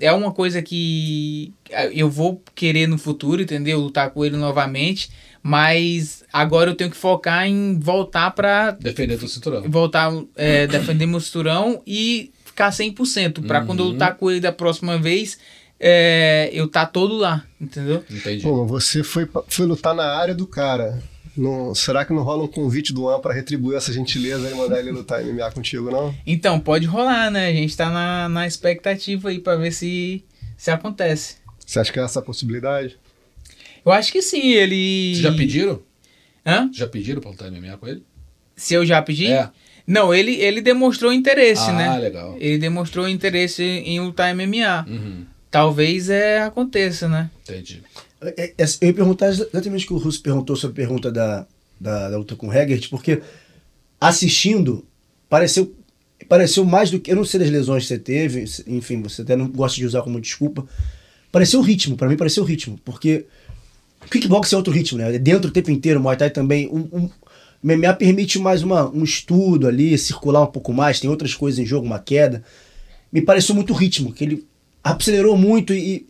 [0.00, 3.78] é uma coisa que eh, eu vou querer no futuro, entendeu?
[3.78, 5.10] Lutar com ele novamente.
[5.42, 9.62] Mas agora eu tenho que focar em voltar para Defender do cinturão.
[9.68, 13.46] voltar é, defender meu cinturão e ficar 100%.
[13.46, 15.38] Para quando eu lutar com ele da próxima vez,
[15.78, 18.02] é, eu tá todo lá, entendeu?
[18.10, 18.42] Entendi.
[18.42, 21.02] Pô, você foi, foi lutar na área do cara.
[21.36, 24.78] Não, será que não rola um convite do An pra retribuir essa gentileza e mandar
[24.78, 26.14] ele lutar MMA contigo, não?
[26.26, 27.48] Então, pode rolar, né?
[27.48, 30.24] A gente tá na, na expectativa aí pra ver se,
[30.56, 31.36] se acontece.
[31.64, 32.96] Você acha que é essa a possibilidade?
[33.84, 35.12] Eu acho que sim, ele.
[35.14, 35.82] Vocês já pediram?
[36.44, 36.70] Hã?
[36.72, 38.02] Já pediram pra lutar MMA com ele?
[38.56, 39.26] Se eu já pedi?
[39.26, 39.50] É.
[39.86, 41.98] Não, ele, ele demonstrou interesse, ah, né?
[41.98, 42.36] legal.
[42.40, 44.84] Ele demonstrou interesse em lutar MMA.
[44.88, 47.30] Uhum, Talvez é, aconteça, né?
[47.42, 47.82] entendi.
[48.20, 51.46] É, é, Eu ia perguntar exatamente o que o Russo perguntou sobre a pergunta da,
[51.80, 53.20] da, da luta com o Hegert, porque
[54.00, 54.84] assistindo,
[55.28, 55.74] pareceu,
[56.28, 57.10] pareceu mais do que.
[57.12, 60.02] Eu não sei das lesões que você teve, enfim, você até não gosta de usar
[60.02, 60.66] como desculpa.
[61.30, 63.26] Pareceu o ritmo, pra mim pareceu o ritmo, porque
[64.10, 65.14] kickbox é outro ritmo, né?
[65.14, 66.68] É dentro o tempo inteiro, Muay Thai também.
[66.68, 67.10] Um, um,
[67.62, 71.66] MMA permite mais uma, um estudo ali, circular um pouco mais, tem outras coisas em
[71.66, 72.44] jogo, uma queda.
[73.12, 74.46] Me pareceu muito ritmo, que ele
[74.84, 76.06] acelerou muito e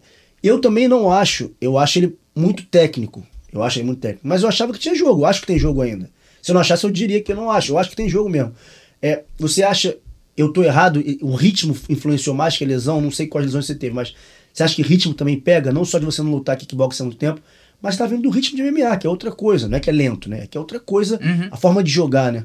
[0.47, 3.27] eu também não acho, eu acho ele muito técnico.
[3.53, 4.27] Eu acho ele muito técnico.
[4.27, 6.11] Mas eu achava que tinha jogo, eu acho que tem jogo ainda.
[6.43, 7.73] Se eu não achasse, eu diria que eu não acho.
[7.73, 8.53] Eu acho que tem jogo mesmo.
[9.01, 9.97] É, você acha,
[10.37, 13.01] eu tô errado, o ritmo influenciou mais que a lesão?
[13.01, 14.15] Não sei quais lesões você teve, mas
[14.53, 15.73] você acha que ritmo também pega?
[15.73, 17.41] Não só de você não lutar kickbox há muito tempo,
[17.81, 19.93] mas tá vindo do ritmo de MMA, que é outra coisa, não é que é
[19.93, 20.47] lento, né?
[20.47, 21.49] Que é outra coisa, Uhum.
[21.51, 22.45] a forma de jogar, né?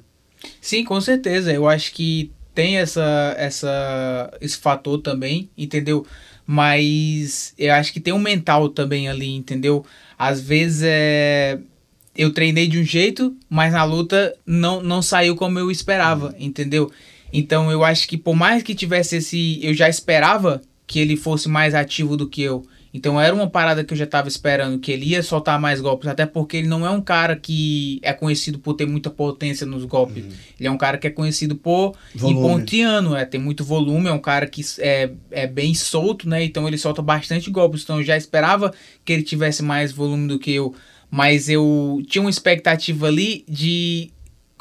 [0.60, 1.52] Sim, com certeza.
[1.54, 6.06] Eu acho que tem essa, essa, esse fator também, entendeu?
[6.46, 9.86] Mas eu acho que tem um mental também ali, entendeu?
[10.18, 11.60] Às vezes é.
[12.16, 16.92] Eu treinei de um jeito, mas na luta não, não saiu como eu esperava, entendeu?
[17.32, 19.60] Então eu acho que por mais que tivesse esse.
[19.64, 22.66] Eu já esperava que ele fosse mais ativo do que eu.
[22.94, 26.10] Então era uma parada que eu já tava esperando, que ele ia soltar mais golpes,
[26.10, 29.86] até porque ele não é um cara que é conhecido por ter muita potência nos
[29.86, 30.26] golpes.
[30.60, 31.96] Ele é um cara que é conhecido por
[32.42, 36.44] ponteando, é, tem muito volume, é um cara que é, é bem solto, né?
[36.44, 37.84] Então ele solta bastante golpes.
[37.84, 38.74] Então eu já esperava
[39.06, 40.76] que ele tivesse mais volume do que eu.
[41.10, 44.10] Mas eu tinha uma expectativa ali de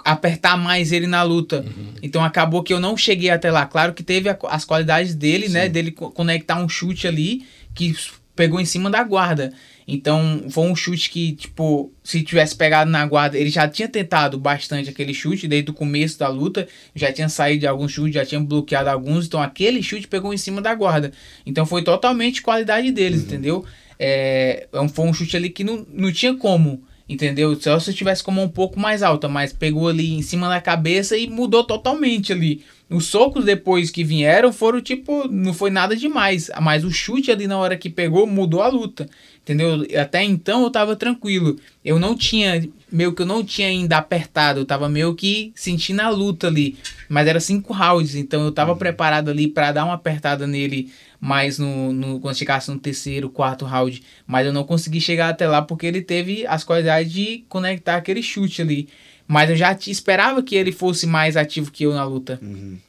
[0.04, 1.64] apertar mais ele na luta.
[2.02, 3.66] Então acabou que eu não cheguei até lá.
[3.66, 5.68] Claro que teve a- as qualidades dele, né?
[5.68, 7.94] Dele co- conectar um chute ali que
[8.40, 9.52] pegou em cima da guarda.
[9.86, 14.38] Então foi um chute que, tipo, se tivesse pegado na guarda, ele já tinha tentado
[14.38, 16.66] bastante aquele chute desde o começo da luta.
[16.94, 19.26] Já tinha saído de alguns chutes, já tinha bloqueado alguns.
[19.26, 21.12] Então aquele chute pegou em cima da guarda.
[21.44, 23.62] Então foi totalmente qualidade deles, entendeu?
[23.98, 27.60] É, é um- foi um chute ali que não, não tinha como Entendeu?
[27.60, 31.16] Só se tivesse como um pouco mais alta, mas pegou ali em cima da cabeça
[31.16, 32.62] e mudou totalmente ali.
[32.90, 37.46] Os socos depois que vieram foram tipo, não foi nada demais, mas o chute ali
[37.46, 39.08] na hora que pegou mudou a luta.
[39.42, 39.86] Entendeu?
[40.00, 41.56] Até então eu tava tranquilo.
[41.84, 46.00] Eu não tinha, meio que eu não tinha ainda apertado, eu tava meio que sentindo
[46.00, 46.76] a luta ali.
[47.08, 51.58] Mas era cinco rounds, então eu tava preparado ali para dar uma apertada nele mais
[51.58, 55.60] no, no quando chegasse no terceiro, quarto round, mas eu não consegui chegar até lá
[55.60, 58.88] porque ele teve as qualidades de conectar aquele chute ali.
[59.30, 62.36] Mas eu já te esperava que ele fosse mais ativo que eu na luta.
[62.42, 62.80] Uhum.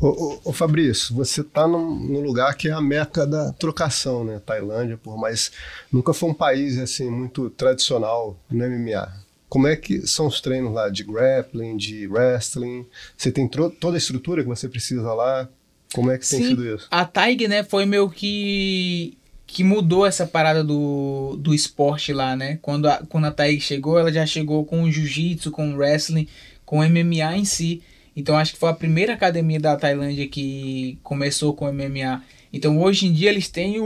[0.00, 4.22] Ô, ô, ô, Fabrício, você tá num, num, lugar que é a meca da trocação,
[4.22, 4.40] né?
[4.46, 5.50] Tailândia, por mais
[5.90, 9.12] nunca foi um país assim muito tradicional no MMA.
[9.48, 12.86] Como é que são os treinos lá de grappling, de wrestling?
[13.16, 15.48] Você tem toda a estrutura que você precisa lá?
[15.92, 16.86] Como é que tem Sim, sido isso?
[16.88, 22.58] A Taig, né, foi meio que que mudou essa parada do, do esporte lá, né?
[22.60, 26.26] Quando a, quando a Taig chegou, ela já chegou com o jiu-jitsu, com o wrestling,
[26.64, 27.82] com o MMA em si.
[28.16, 32.22] Então acho que foi a primeira academia da Tailândia que começou com o MMA.
[32.52, 33.84] Então hoje em dia eles têm o,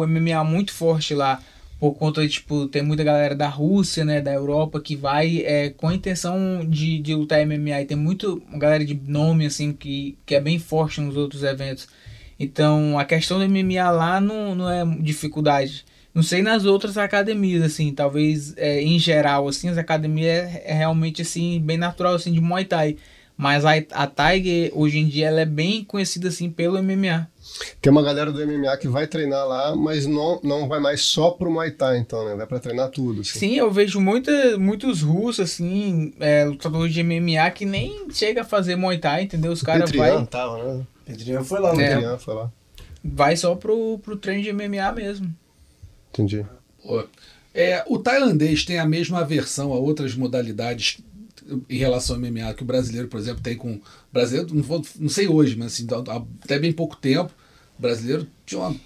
[0.00, 1.40] o MMA muito forte lá
[1.82, 5.70] por conta de, tipo, tem muita galera da Rússia, né, da Europa, que vai é,
[5.70, 7.82] com a intenção de, de lutar MMA.
[7.82, 11.88] E tem muito galera de nome, assim, que, que é bem forte nos outros eventos.
[12.42, 15.84] Então, a questão do MMA lá não, não é dificuldade.
[16.12, 20.74] Não sei nas outras academias, assim, talvez é, em geral, assim, as academias é, é,
[20.74, 22.96] realmente, assim, bem natural, assim, de Muay Thai.
[23.36, 27.30] Mas a, a Tiger, hoje em dia, ela é bem conhecida, assim, pelo MMA.
[27.80, 31.30] Tem uma galera do MMA que vai treinar lá, mas não, não vai mais só
[31.30, 32.34] pro Muay Thai, então, né?
[32.36, 33.22] Vai pra treinar tudo.
[33.22, 33.38] Assim.
[33.38, 38.44] Sim, eu vejo muita, muitos russos, assim, é, lutadores de MMA que nem chega a
[38.44, 39.52] fazer Muay Thai, entendeu?
[39.52, 40.24] Os caras vai...
[40.26, 40.86] tava, né?
[41.04, 41.94] Petrian foi lá, né?
[41.94, 42.50] Petrian foi lá.
[43.04, 45.34] Vai só pro, pro treino de MMA mesmo.
[46.10, 46.46] Entendi.
[47.54, 50.98] É, o tailandês tem a mesma aversão a outras modalidades
[51.68, 53.80] em relação ao MMA que o brasileiro, por exemplo, tem com.
[54.12, 55.86] brasileiro, não, vou, não sei hoje, mas assim,
[56.42, 57.32] até bem pouco tempo,
[57.78, 58.76] o brasileiro tinha uma,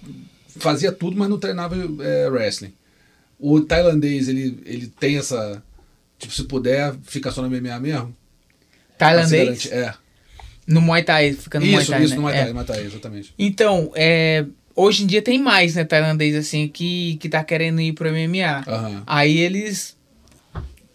[0.59, 2.73] fazia tudo, mas não treinava é, wrestling.
[3.39, 5.61] O tailandês, ele, ele tem essa.
[6.17, 8.15] Tipo, se puder, fica só no MMA mesmo?
[8.97, 9.67] Tailandês?
[9.71, 9.93] É.
[10.65, 12.03] No Muay Thai, fica no isso, Muay Thai.
[12.03, 12.15] Isso, né?
[12.15, 12.43] no Muay É.
[12.43, 13.33] Thai, Muay Thai, exatamente.
[13.37, 14.45] Então, é,
[14.75, 18.63] hoje em dia tem mais, né, tailandês, assim, que, que tá querendo ir pro MMA.
[18.67, 19.03] Aham.
[19.05, 19.96] Aí eles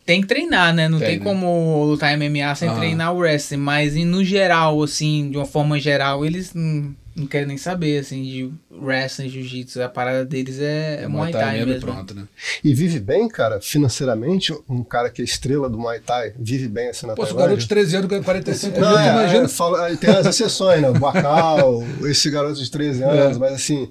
[0.05, 0.89] tem que treinar, né?
[0.89, 1.25] Não Tem, tem, né?
[1.25, 2.79] como lutar MMA sem Aham.
[2.79, 3.59] treinar o wrestling.
[3.59, 7.99] Mas e no geral, assim, de uma forma geral, eles não, não querem nem saber,
[8.01, 9.81] assim, de wrestling, jiu-jitsu.
[9.83, 11.81] A parada deles é, é Muay Thai mesmo e mesmo.
[11.93, 12.25] pronto, né?
[12.65, 16.89] E vive bem, cara, financeiramente, um cara que é estrela do Muay Thai, vive bem
[16.89, 17.47] assim na Pô, se o Tailândia?
[17.57, 19.45] garoto de 13 anos ganha 45 Não, mil, é, imagina.
[19.45, 20.89] é, fala- aí tem as exceções, né?
[20.91, 23.39] O Bacal, esse garoto de 13 anos, É.
[23.41, 23.89] mas assim,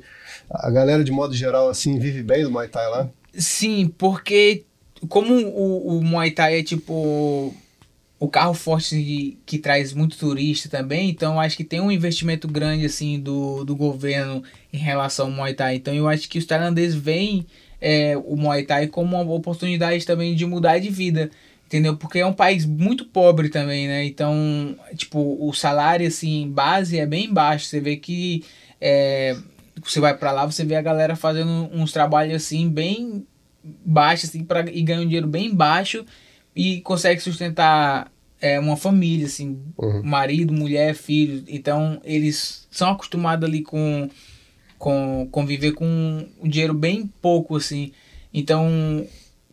[0.49, 3.07] a galera de modo geral, assim, vive bem do Muay Thai lá.
[3.33, 4.65] Sim, porque
[5.07, 7.53] como o, o Muay Thai é tipo
[8.19, 12.47] o carro forte de- que traz muito turista também, então acho que tem um investimento
[12.47, 15.75] grande assim do, do governo em relação ao Muay Thai.
[15.75, 17.45] Então eu acho que os tailandeses veem
[17.79, 21.31] é, o Muay Thai como uma oportunidade também de mudar de vida.
[21.65, 21.95] Entendeu?
[21.95, 24.03] Porque é um país muito pobre também, né?
[24.03, 27.65] Então, tipo, o salário, assim, base é bem baixo.
[27.65, 28.43] Você vê que
[28.81, 29.37] é,
[29.81, 33.25] você vai pra lá, você vê a galera fazendo uns trabalhos, assim, bem
[33.63, 36.05] baixos, assim, pra, e ganha um dinheiro bem baixo
[36.55, 40.01] e consegue sustentar é, uma família, assim, Uhum.
[40.03, 41.43] marido, mulher, filho.
[41.47, 44.09] Então, eles são acostumados ali com,
[44.77, 47.91] com conviver com um dinheiro bem pouco, assim.
[48.33, 49.05] Então,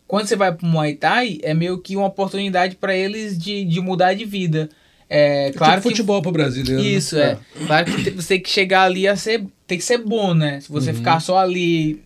[0.07, 3.79] quando você vai pro Muay Thai, é meio que uma oportunidade para eles de, de
[3.79, 4.69] mudar de vida.
[5.11, 6.81] É, claro tipo que futebol pro brasileiro.
[6.81, 6.87] né?
[6.87, 7.37] isso, é.
[7.65, 9.43] Claro que você tem que chegar ali a ser.
[9.65, 10.61] Tem que ser bom, né?
[10.61, 10.79] Se Uhum.
[10.79, 12.01] você ficar só ali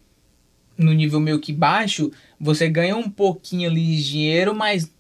[0.78, 4.92] no nível meio que baixo, você ganha um pouquinho ali de dinheiro, mas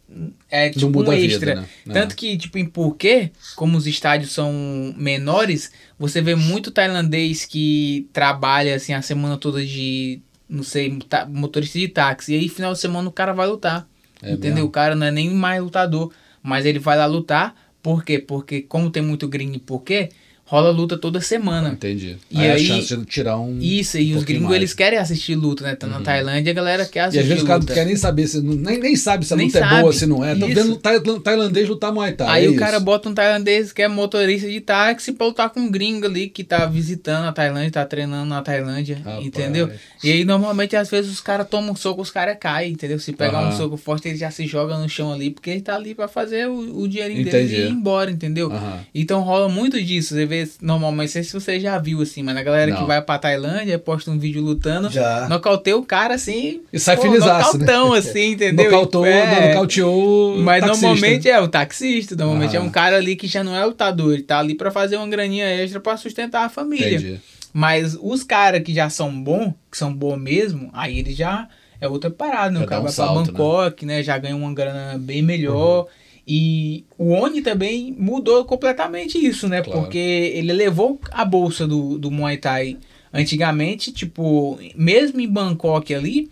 [0.50, 1.56] é tipo um a vida, extra.
[1.56, 1.66] né?
[1.86, 1.94] Não.
[1.94, 8.08] Tanto que, tipo, em Phuket, como os estádios são menores, você vê muito tailandês que
[8.14, 12.34] trabalha assim a semana toda de, não sei, ta- motorista de táxi.
[12.34, 13.88] E aí, final de semana, o cara vai lutar.
[14.22, 14.56] É entendeu?
[14.56, 14.68] mesmo?
[14.68, 16.12] O cara não é nem mais lutador,
[16.42, 17.56] mas ele vai lá lutar.
[17.82, 18.20] Por quê?
[18.20, 20.14] Porque como tem muito gringo em Phuket,
[20.54, 21.70] rola luta toda semana.
[21.70, 22.18] Entendi.
[22.30, 23.58] E aí, aí- a chance de tirar um.
[23.60, 24.56] Isso, e um os gringos mais.
[24.58, 25.76] eles querem assistir luta, né?
[25.76, 27.74] Tá na Tailândia, a galera quer E assistir às vezes o cara não luta.
[27.74, 29.82] quer nem saber, se, nem, nem sabe se a Nem luta é sabe.
[29.82, 30.34] boa, se não é.
[30.34, 30.47] Isso.
[30.47, 32.28] vendo tai- tailandês lutar Muay Thai.
[32.30, 35.60] Aí é o cara bota um tailandês que é motorista de táxi pra lutar com
[35.60, 39.26] um gringo ali que tá visitando a Tailândia, tá treinando na Tailândia, Rapaz.
[39.26, 39.72] entendeu?
[40.04, 42.99] E aí normalmente às vezes os caras tomam um soco, os caras caem, entendeu?
[42.99, 43.49] Se pegar Aham.
[43.49, 46.08] um soco forte, ele já se joga no chão ali, porque ele tá ali pra
[46.08, 47.47] fazer o, o dinheirinho Entendi.
[47.47, 48.51] dele e ir embora, entendeu?
[48.51, 48.80] Aham.
[48.93, 50.14] Então rola muito disso.
[50.14, 52.78] Você vê normalmente, não sei se você já viu, assim, mas a galera Não.
[52.78, 55.28] que vai pra Tailândia, posta um vídeo lutando, Já.
[55.30, 57.66] nocauteia o cara, assim, E sai felizaço, né?
[57.66, 58.66] nocautão, assim, entendeu?
[58.72, 59.50] Nocautou, É.
[59.50, 60.36] nocauteou.
[60.38, 61.32] o Mas taxista, normalmente né?
[61.32, 62.60] é o taxista, normalmente Ah.
[62.60, 65.08] é um cara ali que já não é lutador, ele tá ali pra fazer uma
[65.08, 66.98] graninha extra pra sustentar a família.
[66.98, 67.20] Entendi.
[67.52, 71.48] Mas os caras que já são bons, que são bons mesmo, aí ele já
[71.80, 72.66] é outra parada, né?
[72.66, 74.02] O cara um vai salto, pra Bangkok, né?
[74.02, 75.86] Já ganha uma grana bem melhor.
[76.28, 79.62] E o Oni também mudou completamente isso, né?
[79.62, 79.82] Claro.
[79.82, 82.78] Porque ele levou a bolsa do, do Muay Thai
[83.12, 86.30] antigamente, tipo, mesmo em Bangkok ali,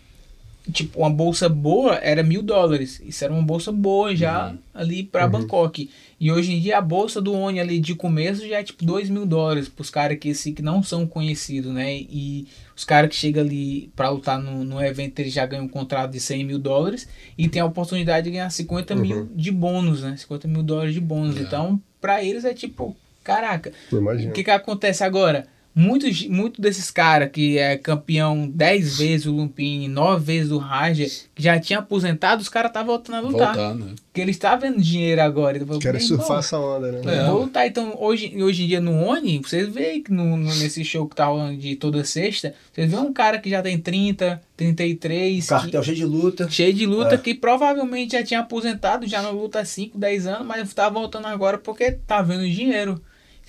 [0.71, 3.01] tipo, uma bolsa boa era mil dólares.
[3.05, 4.57] Isso era uma bolsa boa já Uhum.
[4.73, 5.89] ali pra Bangkok.
[6.21, 9.09] E hoje em dia a bolsa do Oni ali de começo já é tipo dois
[9.09, 11.95] mil dólares pros caras que, assim, que não são conhecidos, né?
[11.95, 15.67] E os caras que chegam ali pra lutar no, no evento, eles já ganham um
[15.67, 20.03] contrato de 100 mil dólares e tem a oportunidade de ganhar 50 mil de bônus,
[20.03, 20.15] né?
[20.15, 21.37] 50 mil dólares de bônus.
[21.37, 21.41] É.
[21.41, 25.47] Então, pra eles é tipo, caraca, o que que acontece agora?
[25.73, 31.05] Muitos muito desses caras que é campeão 10 vezes o Lumpini, 9 vezes o Raja,
[31.33, 33.55] que já tinha aposentado, os caras estavam voltando a lutar.
[33.55, 33.91] Voltando, né?
[34.03, 35.57] Porque eles estavam vendo dinheiro agora.
[35.79, 37.01] Quero "Bem, surfar essa onda, né?
[37.19, 37.23] É.
[37.25, 37.65] Vou lutar.
[37.65, 41.15] Então, hoje, hoje em dia no Oni, vocês veem que no, no- nesse show que
[41.15, 45.49] tá rolando de toda sexta, vocês veem um cara que já tem 30, 33, que-
[45.49, 46.49] Cartel cheio de luta.
[46.49, 47.17] cheio de luta, É.
[47.17, 51.27] que provavelmente já tinha aposentado, já não luta há 5, 10 anos, mas tá voltando
[51.27, 53.01] agora porque tá vendo dinheiro.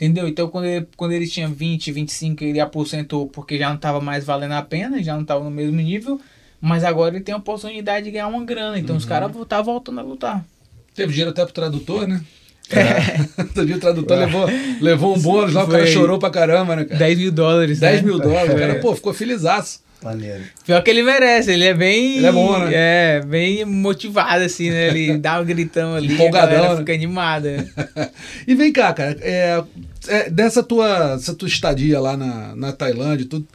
[0.02, 0.26] Entendeu?
[0.26, 4.24] Então quando ele, quando ele tinha 20, 25, ele aposentou porque já não tava mais
[4.24, 6.20] valendo a pena, já não tava no mesmo nível.
[6.60, 8.76] Mas agora ele tem a oportunidade de ganhar uma grana.
[8.78, 8.98] Então Uhum.
[8.98, 10.44] os caras vão tá voltando a lutar.
[10.92, 12.20] Teve dinheiro até pro tradutor, né?
[13.38, 14.46] Outro dia o tradutor levou,
[14.80, 16.98] levou um bônus lá, o cara chorou pra caramba, né, cara?
[16.98, 17.78] 10 mil dólares.
[17.78, 18.02] 10 né?
[18.08, 18.54] mil dólares.
[18.54, 18.78] O cara, É.
[18.80, 19.80] pô, ficou felizaço.
[20.02, 20.42] Maneiro.
[20.66, 22.16] Pior que ele merece, ele é bem.
[22.16, 22.70] Ele é bom, né?
[22.72, 24.88] É, bem motivado, assim, né?
[24.88, 26.80] Ele dá um gritão ali, Empolgadão, a galera né?
[26.80, 27.66] fica animada.
[28.46, 29.62] E vem cá, cara, é,
[30.08, 33.46] é, dessa tua, essa tua estadia lá na, na Tailândia, tu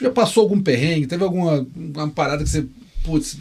[0.00, 1.06] já passou algum perrengue?
[1.06, 2.64] Teve alguma uma parada que você,
[3.04, 3.36] putz,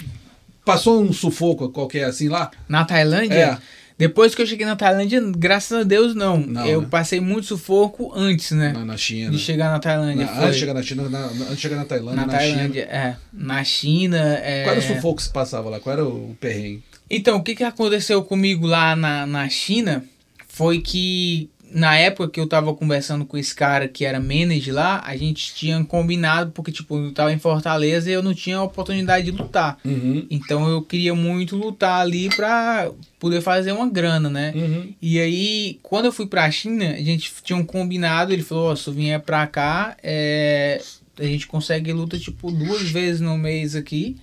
[0.66, 2.52] passou um sufoco qualquer assim lá?
[2.68, 3.58] Na Tailândia, É.
[4.02, 6.38] depois que eu cheguei na Tailândia, graças a Deus, não.
[6.39, 6.88] Não, eu né?
[6.89, 8.74] passei muito sufoco antes, né?
[8.74, 9.30] Na, na China.
[9.30, 10.26] de chegar na Tailândia.
[10.26, 12.84] Na- antes de chegar na China, na, antes de chegar na Tailândia, na na, Tailândia,
[12.86, 12.97] China.
[12.97, 13.16] é.
[13.32, 14.18] Na China.
[14.43, 14.64] É...
[14.64, 15.80] Qual era o sufoco que se passava lá?
[15.80, 16.84] Qual era o perrengue?
[17.10, 20.04] Então, o que, que aconteceu comigo lá na, na China
[20.47, 25.01] foi que na época que eu tava conversando com esse cara que era manager lá,
[25.05, 29.26] a gente tinha combinado, porque tipo, eu tava em Fortaleza e eu não tinha oportunidade
[29.26, 29.78] de lutar.
[29.84, 30.26] Uhum.
[30.30, 34.53] Então eu queria muito lutar ali pra poder fazer uma grana, né?
[34.55, 34.93] Uhum.
[35.01, 38.76] E aí, quando eu fui pra China, a gente tinha um combinado, ele falou, ó,
[38.76, 40.82] se eu vier pra cá, é,
[41.17, 44.17] a gente consegue luta tipo duas vezes no mês aqui.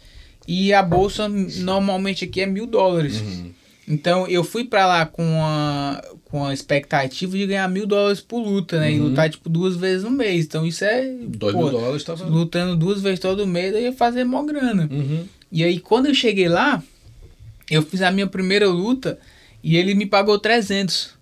[0.46, 3.20] E a bolsa normalmente aqui é mil dólares.
[3.20, 3.52] Uhum.
[3.86, 8.40] Então eu fui pra lá com a, com a expectativa de ganhar mil dólares por
[8.40, 8.92] luta, né?
[8.92, 9.08] E Uhum.
[9.08, 10.44] lutar tipo duas vezes no mês.
[10.44, 11.10] Então isso é.
[11.22, 12.24] Dois pô, mil dólares tava.
[12.26, 14.88] Lutando duas vezes todo mês, eu ia fazer mó grana.
[14.90, 15.24] Uhum.
[15.50, 16.82] E aí, quando eu cheguei lá,
[17.70, 19.18] eu fiz a minha primeira luta
[19.62, 21.14] e ele me pagou 300.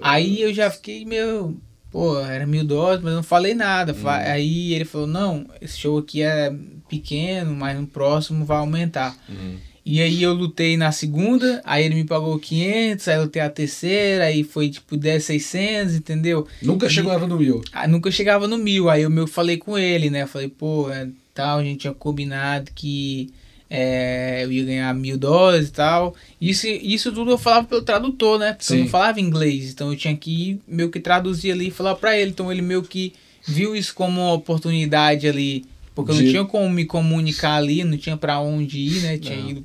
[0.00, 1.56] Aí eu já fiquei meio.
[1.90, 3.94] Pô, era mil dólares, mas eu não falei nada.
[3.94, 6.52] Fa- Aí ele falou: Não, esse show aqui é
[6.88, 9.16] pequeno, mas no próximo vai aumentar.
[9.28, 9.56] Uhum.
[9.88, 13.48] E aí eu lutei na segunda, aí ele me pagou 500, aí eu lutei a
[13.48, 16.44] terceira, aí foi tipo 10, 600, entendeu?
[16.60, 17.62] Nunca chegava no mil.
[17.72, 18.90] Ah, nunca chegava no mil.
[18.90, 20.26] Aí eu meu falei com ele, né?
[20.26, 23.30] Falei, pô, é, tal, a gente tinha combinado que
[23.70, 26.16] é, eu ia ganhar mil dólares e tal.
[26.40, 28.54] Isso, isso tudo eu falava pelo tradutor, né?
[28.54, 28.82] Porque eu Sim.
[28.82, 29.70] não falava inglês.
[29.70, 32.32] Então eu tinha que meio que traduzir ali e falar pra ele.
[32.32, 33.12] Então ele meio que
[33.46, 35.64] viu isso como uma oportunidade ali.
[35.96, 39.18] Porque eu De- não tinha como me comunicar ali, não tinha pra onde ir, né?
[39.18, 39.48] Tinha Não.
[39.50, 39.62] ido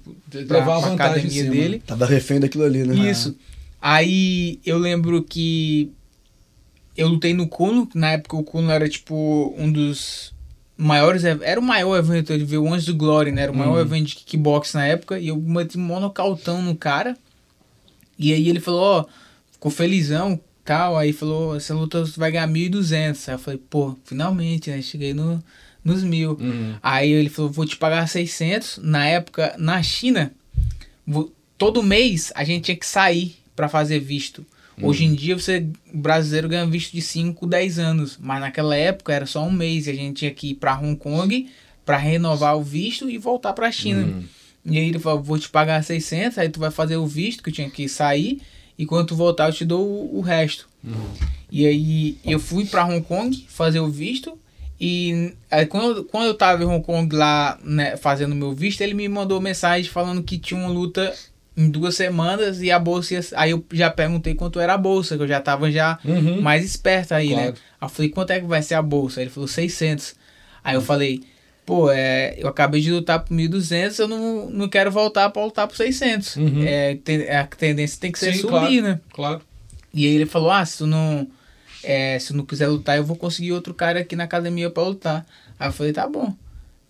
[0.48, 1.84] pra, levar pra academia cima, dele.
[1.86, 2.96] Tava refém daquilo ali, né?
[3.12, 3.36] Isso.
[3.82, 5.92] Aí eu lembro que
[6.96, 10.34] eu lutei no Kuno, na época o Kuno era tipo um dos
[10.78, 13.44] maiores, era o maior evento de ver o Anjos do Glory, né?
[13.44, 13.82] Era o maior Uhum.
[13.82, 17.18] evento de kickbox na época e eu meti um monocautão no cara.
[18.18, 19.06] E aí ele falou, ó,
[19.52, 23.28] ficou felizão, tal, aí falou, essa luta você vai ganhar 1.200.
[23.28, 24.82] Aí eu falei, pô, finalmente, né?
[24.82, 25.44] Cheguei no,
[25.84, 26.38] nos mil.
[26.40, 26.76] Uhum.
[26.82, 28.80] Aí ele falou, vou te pagar 600.
[28.84, 30.32] Na época, na China,
[31.58, 34.46] todo mês a gente tinha que sair para fazer visto.
[34.84, 38.18] Hoje em dia, você brasileiro ganha visto de 5, 10 anos.
[38.20, 40.96] Mas naquela época era só um mês e a gente tinha que ir para Hong
[40.96, 41.50] Kong
[41.86, 44.24] para renovar o visto e voltar para a China.
[44.66, 47.50] E aí ele falou, vou te pagar 600, aí tu vai fazer o visto, que
[47.50, 48.42] eu tinha que sair.
[48.78, 50.68] E quando tu voltar, eu te dou o, o resto.
[51.52, 54.38] E aí eu fui para Hong Kong fazer o visto.
[54.84, 58.82] E aí, quando, eu- quando eu tava em Hong Kong lá né, fazendo meu visto,
[58.82, 61.14] ele me mandou mensagem falando que tinha uma luta
[61.56, 65.16] em duas semanas e a bolsa ia, aí eu já perguntei quanto era a bolsa,
[65.18, 66.42] que eu já tava já Uhum.
[66.42, 67.42] mais esperto aí, Claro.
[67.52, 67.54] né?
[67.80, 69.20] Aí eu falei, quanto é que vai ser a bolsa?
[69.20, 70.16] Aí ele falou, 600.
[70.64, 71.22] Aí eu falei,
[71.64, 75.68] pô, é, eu acabei de lutar por 1.200, eu não, não quero voltar pra lutar
[75.68, 76.38] por 600.
[76.38, 76.64] Uhum.
[76.66, 78.82] É, ten- a tendência tem que ser Sim, subir, claro.
[78.82, 79.00] né?
[79.14, 79.42] Claro.
[79.94, 81.28] E aí ele falou, ah, se tu não,
[81.84, 84.84] é, se tu não quiser lutar, eu vou conseguir outro cara aqui na academia pra
[84.84, 85.26] lutar.
[85.60, 86.34] Aí eu falei, tá bom,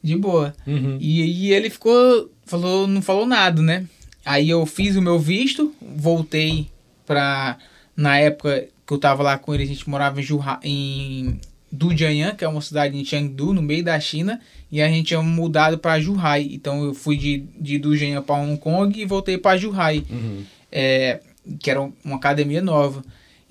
[0.04, 0.54] de boa.
[0.66, 0.98] Uhum.
[1.00, 3.86] E aí ele ficou, falou, não falou nada, né?
[4.26, 6.68] Aí eu fiz o meu visto, voltei
[7.06, 7.58] pra,
[7.96, 11.40] na época que eu tava lá com ele, a gente morava em, Juha, em
[11.72, 14.40] Dujianyan, que é uma cidade em Chengdu, no meio da China,
[14.72, 16.50] e a gente tinha mudado pra Zhuhai.
[16.52, 20.44] Então eu fui de, de Dujianyan pra Hong Kong e voltei pra Zhuhai, Uhum.
[20.72, 21.20] é,
[21.60, 23.04] que era uma academia nova.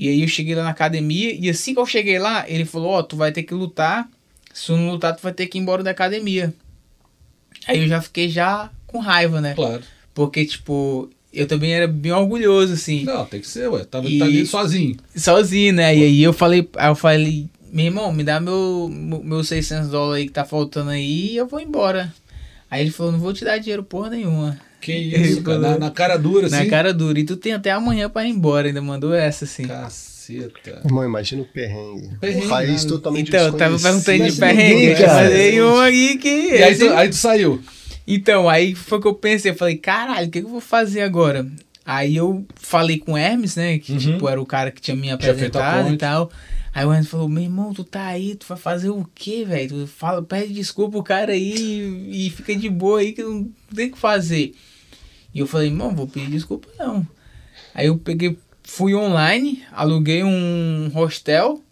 [0.02, 2.92] E aí eu cheguei lá na academia, e assim que eu cheguei lá, ele falou,
[2.92, 4.08] ó, tu vai ter que lutar,
[4.54, 6.54] se tu não lutar, tu vai ter que ir embora da academia.
[7.68, 9.52] Aí eu já fiquei já com raiva, né?
[9.54, 9.82] Claro.
[10.14, 13.84] Porque, tipo, eu também era bem orgulhoso, assim, Não, tem que ser, ué.
[13.84, 14.96] Tá, E- tá ali sozinho.
[15.14, 15.94] sozinho, né?
[15.94, 19.90] E aí eu falei, aí eu falei, meu irmão, me dá meu, meu- meus 600
[19.90, 22.10] dólares aí que tá faltando aí e eu vou embora.
[22.70, 24.56] Aí ele falou, não vou te dar dinheiro porra nenhuma.
[24.80, 25.58] Que isso, cara.
[25.58, 26.56] Na, na cara dura, assim.
[26.56, 27.18] Na cara dura.
[27.18, 29.64] E tu tem até amanhã pra ir embora, ainda mandou essa, assim.
[29.64, 30.80] Caceta.
[30.84, 32.10] Irmão, imagina o perrengue.
[32.20, 35.08] Perrengue, País totalmente Então, eu tava perguntando Mas de perrengue, ninguém, cara.
[35.24, 36.28] falei um aí que...
[36.28, 37.60] E aí tu, aí tu saiu.
[38.06, 41.02] Então, aí foi que eu pensei, eu falei, caralho, o que, que eu vou fazer
[41.02, 41.46] agora?
[41.84, 43.98] Aí eu falei com o Hermes, né, que Uhum.
[43.98, 46.30] tipo, era o cara que tinha me apresentado e tal.
[46.72, 49.70] Aí o Hermes falou, meu irmão, tu tá aí, tu vai fazer o quê, velho?
[49.70, 51.52] Tu fala, pede desculpa o cara aí
[52.10, 54.54] e fica de boa aí que não tem o que fazer.
[55.34, 57.06] E eu falei, irmão, vou pedir desculpa não.
[57.74, 61.62] Aí eu peguei, fui online, aluguei um hostel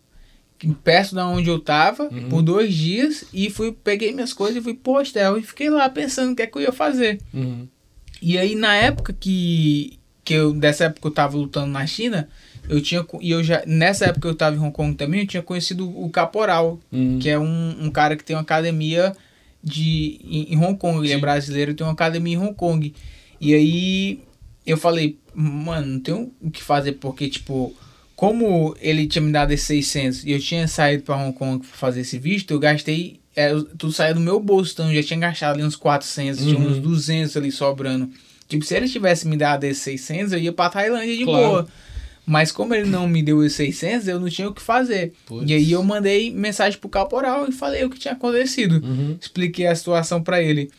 [0.82, 2.28] perto da onde eu tava Uhum.
[2.28, 5.88] por dois dias e fui peguei minhas coisas e fui pro hostel e fiquei lá
[5.88, 7.20] pensando o que é que eu ia fazer.
[7.32, 7.68] Uhum.
[8.20, 12.28] E aí na época que que eu dessa época eu tava lutando na China,
[12.68, 15.26] eu tinha e eu já nessa época que eu tava em Hong Kong também, eu
[15.26, 17.18] tinha conhecido o Caporal, Uhum.
[17.20, 19.14] que é um, um cara que tem uma academia
[19.62, 21.20] de em, em Hong Kong, ele é Sim.
[21.20, 22.94] brasileiro, tem uma academia em Hong Kong.
[23.40, 24.20] E aí
[24.66, 27.74] eu falei, mano, não tenho o que fazer porque tipo
[28.14, 31.76] como ele tinha me dado esses 600 e eu tinha saído para Hong Kong pra
[31.76, 35.20] fazer esse visto, eu gastei, é, tudo saiu do meu bolso, então eu já tinha
[35.20, 36.70] gastado ali uns 400, tinha Uhum.
[36.70, 38.10] uns 200 ali sobrando.
[38.48, 41.46] Tipo, se ele tivesse me dado esses 600, eu ia pra Tailândia de Claro.
[41.48, 41.68] boa.
[42.30, 45.14] Mas como ele não me deu esses 600, eu não tinha o que fazer.
[45.24, 45.48] Putz.
[45.48, 48.84] E aí eu mandei mensagem pro caporal e falei o que tinha acontecido.
[48.84, 49.16] Uhum.
[49.18, 50.70] Expliquei a situação pra ele.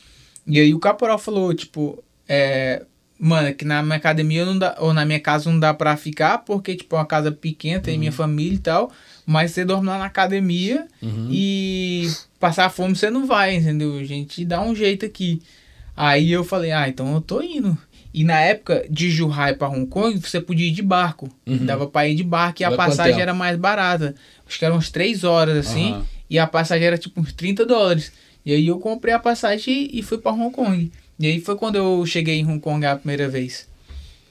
[0.46, 2.86] E aí o caporal falou, tipo, é,
[3.20, 6.38] mano, que na minha academia não dá, ou na minha casa não dá pra ficar,
[6.40, 8.92] porque, tipo, é uma casa pequena, tem minha família e tal,
[9.26, 11.30] mas você dorme lá na academia Uhum.
[11.32, 13.98] e passar fome você não vai, entendeu?
[13.98, 15.42] A gente dá um jeito aqui.
[15.98, 17.76] Aí eu falei, ah, então eu tô indo.
[18.14, 21.30] E na época de Zhuhai pra Hong Kong, você podia ir de barco.
[21.46, 21.66] Uhum.
[21.66, 24.16] Dava pra ir de barco e a Vai quanto passagem era mais barata.
[24.48, 25.92] Acho que eram uns 3 horas assim.
[25.92, 26.06] Aham.
[26.30, 28.12] E a passagem era tipo uns 30 dólares.
[28.46, 30.92] E aí eu comprei a passagem e fui pra Hong Kong.
[31.20, 33.69] E aí foi quando eu cheguei em Hong Kong a primeira vez.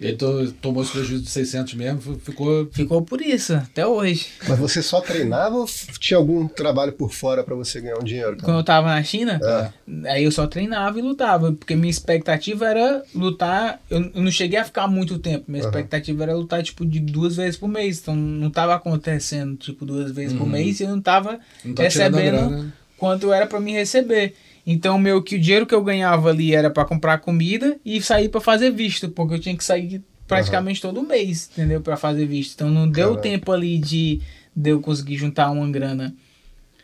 [0.01, 2.69] Ele to- tomou esse prejuízo de 600 mesmo, fi- ficou.
[2.73, 4.27] Ficou por isso, até hoje.
[4.49, 5.67] Mas você só treinava ou
[5.99, 8.37] tinha algum trabalho por fora pra você ganhar um dinheiro?
[8.37, 8.59] Quando Cara?
[8.59, 10.11] eu tava na China, É.
[10.13, 11.51] aí eu só treinava e lutava.
[11.53, 13.81] Porque minha expectativa era lutar.
[13.91, 15.47] Eu, eu não cheguei a ficar muito tempo.
[15.49, 15.71] Minha Aham.
[15.71, 17.99] expectativa era lutar, tipo, de duas vezes por mês.
[18.01, 20.51] Então não tava acontecendo, tipo, duas vezes por Uhum.
[20.51, 22.75] mês e eu não tava Não tá recebendo grana.
[22.97, 24.35] quanto era pra me receber.
[24.71, 28.29] Então, meu que o dinheiro que eu ganhava ali era pra comprar comida e sair
[28.29, 31.81] pra fazer visto, porque eu tinha que sair praticamente todo mês, entendeu?
[31.81, 32.53] Pra fazer visto.
[32.53, 33.23] Então, não deu Caramba.
[33.23, 34.21] tempo ali de,
[34.55, 36.15] de eu conseguir juntar uma grana.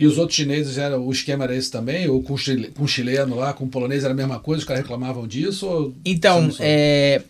[0.01, 2.09] E os outros chineses, era, o esquema era esse também?
[2.09, 4.61] Ou com chile- com chileno lá, com polonês era a mesma coisa?
[4.61, 5.66] Os caras reclamavam disso?
[5.66, 5.95] Ou...
[6.07, 7.20] Então, é,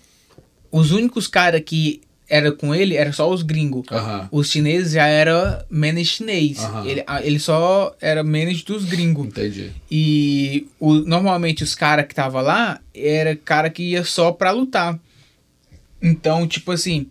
[0.70, 3.84] os únicos caras que era com ele era só os gringos.
[4.32, 6.58] Os chineses já era menos chinês.
[6.86, 9.26] Ele, ele só era menos dos gringos.
[9.26, 9.70] Entendi.
[9.90, 14.98] E o- normalmente os caras que tava lá era cara que ia só pra lutar.
[16.02, 17.06] Então, tipo assim,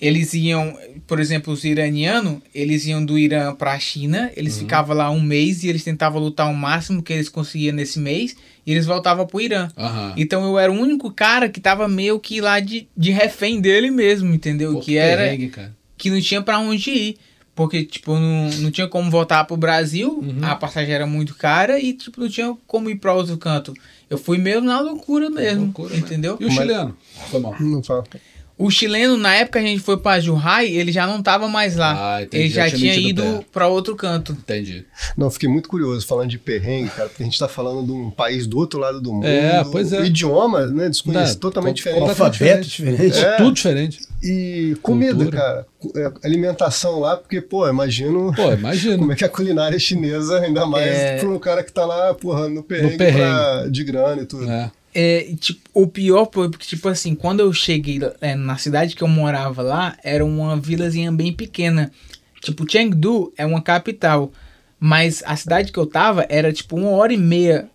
[0.00, 0.76] eles iam,
[1.06, 5.64] por exemplo, os iranianos, eles iam do Irã pra China, eles ficavam lá um mês
[5.64, 8.36] e eles tentavam lutar o máximo que eles conseguiam nesse mês
[8.66, 9.68] e eles voltavam pro Irã.
[9.76, 10.12] Aham.
[10.16, 13.90] Então eu era o único cara que tava meio que lá de, de refém dele
[13.90, 14.74] mesmo, entendeu?
[14.74, 15.74] Pô, que era perrengue, cara.
[15.96, 17.16] que não tinha pra onde ir.
[17.54, 20.40] Porque, tipo, não, não tinha como voltar pro Brasil, Uhum.
[20.44, 23.72] a passagem era muito cara e, tipo, não tinha como ir pra outro canto.
[24.10, 26.00] Eu fui mesmo na loucura mesmo, Loucura, né?
[26.00, 26.36] entendeu?
[26.38, 26.94] E o Mas- chileno?
[27.30, 27.56] Foi mal.
[27.58, 28.04] Não fala.
[28.58, 31.76] O chileno, na época que a gente foi pra Juhai, ele já não tava mais
[31.76, 32.16] lá.
[32.16, 33.44] Ah, entendi, ele já, já tinha tinha ido pé.
[33.52, 34.32] pra outro canto.
[34.32, 34.86] Entendi.
[35.14, 38.10] Não, fiquei muito curioso falando de perrengue, cara, porque a gente tá falando de um
[38.10, 39.26] país do outro lado do mundo.
[39.26, 40.00] É, pois é.
[40.00, 42.00] O idioma, né, desconhecido, totalmente diferente.
[42.08, 43.18] Alfabeto diferente.
[43.18, 43.36] É.
[43.36, 43.98] Tudo diferente.
[44.22, 45.36] E comida, Cultura.
[45.36, 45.66] cara.
[45.94, 48.96] É, Alimentação lá, porque, pô, imagino Pô, imagina.
[48.98, 51.18] como é que é a culinária chinesa, ainda mais É.
[51.18, 53.18] pra um cara que tá lá, porra, no perrengue, perrengue.
[53.20, 54.50] pra- de grana e tudo.
[54.50, 54.70] É.
[54.98, 59.02] É, tipo, o pior foi porque, tipo assim, quando eu cheguei é, na cidade que
[59.02, 61.92] eu morava lá, era uma vilazinha bem pequena.
[62.40, 64.32] Tipo, Chengdu é uma capital,
[64.80, 67.68] mas a cidade que eu tava era, tipo, uma hora e meia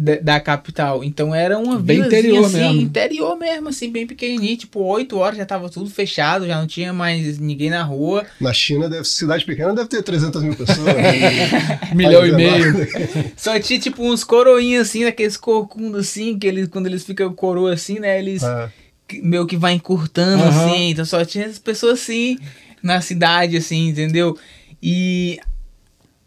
[0.00, 1.04] da, da capital.
[1.04, 2.80] Então era uma Bem vilazinha, interior assim, mesmo.
[2.80, 4.56] interior mesmo, assim, bem pequenininho.
[4.56, 8.24] Tipo, oito horas já tava tudo fechado, já não tinha mais ninguém na rua.
[8.40, 10.86] Na China, deve, cidade pequena, deve ter 300 mil pessoas.
[10.86, 11.50] né?
[11.94, 12.74] Milhão e meio.
[13.36, 17.74] Só tinha, tipo, uns coroinhas, assim, daqueles corcundos, assim, que eles, quando eles ficam coroa,
[17.74, 18.42] assim, né, eles...
[18.42, 18.70] É.
[19.06, 20.70] que- meio que vai encurtando, Aham.
[20.70, 20.90] assim.
[20.90, 22.38] Então só tinha essas pessoas assim
[22.82, 24.38] na cidade, assim, entendeu?
[24.82, 25.38] E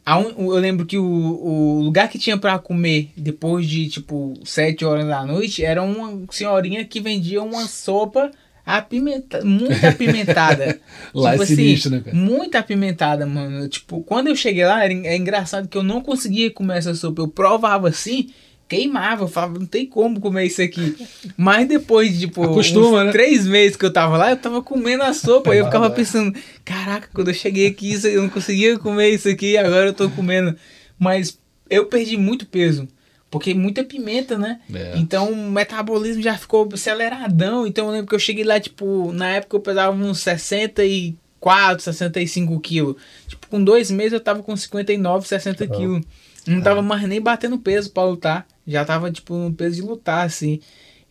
[0.06, 5.08] eu lembro que o, o lugar que tinha pra comer depois de tipo sete horas
[5.08, 8.30] da noite era uma senhorinha que vendia uma sopa
[8.66, 10.80] apimenta, muito apimentada.
[11.14, 12.16] Lá é sinistro, né, cara?
[12.16, 13.68] Muito apimentada, mano.
[13.68, 17.22] Tipo, quando eu cheguei lá, era, é engraçado que eu não conseguia comer essa sopa.
[17.22, 18.30] Eu provava assim,
[18.76, 19.24] queimava.
[19.24, 20.96] Eu falava, não tem como comer isso aqui.
[21.38, 23.12] Mas depois de, tipo, Acostuma, uns né?
[23.12, 25.54] três meses que eu tava lá, eu tava comendo a sopa.
[25.56, 29.28] e eu ficava pensando, caraca, quando eu cheguei aqui, isso- eu não conseguia comer isso
[29.30, 30.56] aqui, agora eu tô comendo.
[31.00, 31.38] Mas
[31.70, 32.88] eu perdi muito peso.
[33.32, 34.60] Porque muita pimenta, né?
[34.72, 34.94] É.
[34.96, 37.66] Então o metabolismo já ficou aceleradão.
[37.66, 42.60] Então eu lembro que eu cheguei lá, tipo, na época eu pesava uns 64, 65
[42.60, 42.96] quilos.
[43.28, 46.04] Tipo, com dois meses eu tava com 59, 60 quilos.
[46.46, 48.46] Não tava mais nem batendo peso pra lutar.
[48.66, 50.60] Já tava, tipo, no peso de lutar, assim.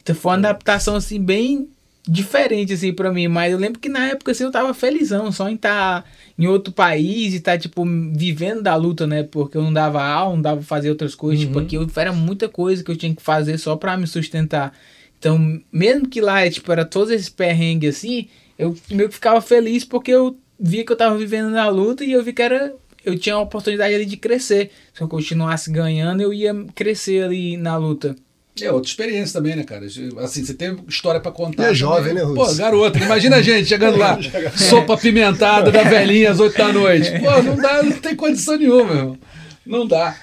[0.03, 1.69] Então foi uma adaptação, assim, bem
[2.07, 3.29] diferente, assim, pra mim.
[3.29, 6.05] Mas eu lembro que na época, assim, eu tava felizão só em estar
[6.39, 7.85] em outro país e estar, tipo,
[8.15, 9.23] vivendo da luta, né?
[9.23, 11.45] Porque eu não dava aula, não dava fazer outras coisas.
[11.45, 14.73] Tipo, aqui eu, era muita coisa que eu tinha que fazer só pra me sustentar.
[15.19, 18.29] Então, mesmo que lá, tipo, era todos esses perrengues, assim,
[18.59, 22.13] eu meio que ficava feliz porque eu via que eu tava vivendo na luta e
[22.13, 22.75] eu vi que era...
[23.05, 24.71] Eu tinha a oportunidade ali de crescer.
[24.95, 28.17] Se eu continuasse ganhando, eu ia crescer ali na luta.
[28.61, 29.87] É outra experiência também, né, cara?
[29.87, 31.63] Assim, você tem história pra contar.
[31.63, 31.75] E é também.
[31.75, 32.51] jovem, né, Russo?
[32.51, 34.19] Pô, garoto, imagina a gente chegando lá,
[34.55, 37.11] sopa apimentada da velhinha às 8 da noite.
[37.19, 39.19] Pô, não dá, não tem condição nenhuma, meu irmão.
[39.65, 40.19] Não dá.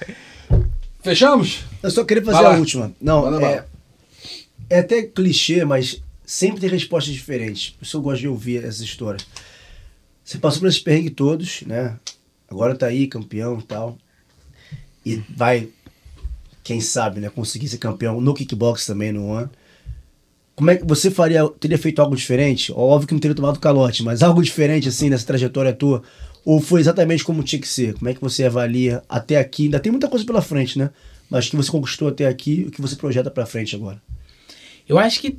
[1.02, 1.64] Fechamos?
[1.82, 2.92] Eu só queria fazer a última.
[3.00, 3.64] Não, é,
[4.68, 7.70] é até clichê, mas sempre tem respostas diferentes.
[7.70, 9.18] Por isso eu gosto de ouvir essa história.
[10.22, 11.96] Você passou por esses perrengues todos, né?
[12.50, 13.96] Agora tá aí, campeão e tal.
[15.06, 15.68] E vai,
[16.64, 17.30] quem sabe, né?
[17.30, 19.50] Conseguir ser campeão no kickbox também no ano.
[20.56, 22.72] Como é que você faria, teria feito algo diferente?
[22.72, 26.02] Óbvio que não teria tomado calote, mas algo diferente assim nessa trajetória tua?
[26.44, 27.94] Ou foi exatamente como tinha que ser?
[27.94, 29.64] Como é que você avalia até aqui?
[29.64, 30.90] Ainda tem muita coisa pela frente, né?
[31.30, 34.02] Mas o que você conquistou até aqui o que você projeta pra frente agora?
[34.88, 35.38] Eu acho que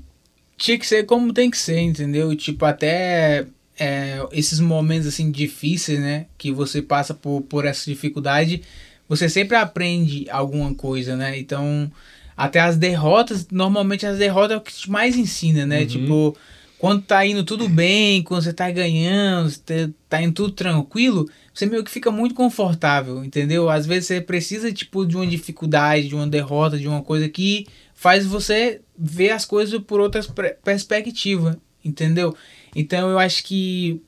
[0.58, 2.34] tinha que ser como tem que ser, entendeu?
[2.36, 3.46] Tipo, até
[3.84, 6.28] é, esses momentos assim difíceis, né?
[6.38, 8.62] Que você passa por, por essa dificuldade,
[9.10, 11.40] você sempre aprende alguma coisa, né?
[11.40, 11.92] Então,
[12.38, 15.84] até as derrotas, normalmente as derrotas é o que te mais ensina, né?
[15.88, 16.38] Tipo,
[16.78, 21.66] quando tá indo tudo bem, quando você tá ganhando, você tá indo tudo tranquilo, você
[21.66, 23.68] meio que fica muito confortável, entendeu?
[23.68, 27.66] Às vezes você precisa, tipo, de uma dificuldade, de uma derrota, de uma coisa que
[27.96, 32.36] faz você ver as coisas por outras pre- perspectivas, entendeu?
[32.76, 34.02] Então eu acho que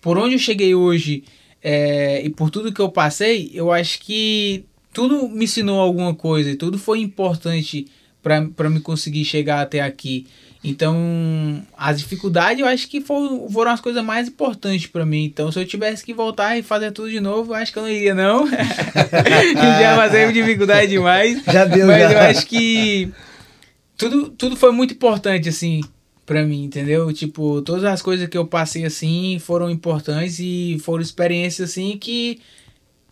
[0.00, 1.24] por onde eu cheguei hoje
[1.62, 6.50] é, e por tudo que eu passei, eu acho que tudo me ensinou alguma coisa
[6.50, 7.86] e tudo foi importante
[8.22, 10.26] para me conseguir chegar até aqui.
[10.62, 15.24] Então, as dificuldades eu acho que foram, foram as coisas mais importantes para mim.
[15.24, 17.82] Então, se eu tivesse que voltar e fazer tudo de novo, eu acho que eu
[17.82, 18.46] não iria, não.
[18.50, 21.42] já passei dificuldade demais.
[21.44, 22.12] Já deu, Mas já.
[22.12, 23.12] eu acho que
[23.96, 25.82] tudo, tudo foi muito importante, assim,
[26.26, 27.12] pra mim, entendeu?
[27.12, 32.40] Tipo, todas as coisas que eu passei, assim, foram importantes e foram experiências, assim, que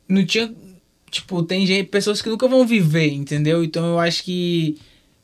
[0.08, 0.52] não tinha.
[1.10, 3.62] Tipo, tem gente, pessoas que nunca vão viver, entendeu?
[3.62, 4.78] Então eu acho que,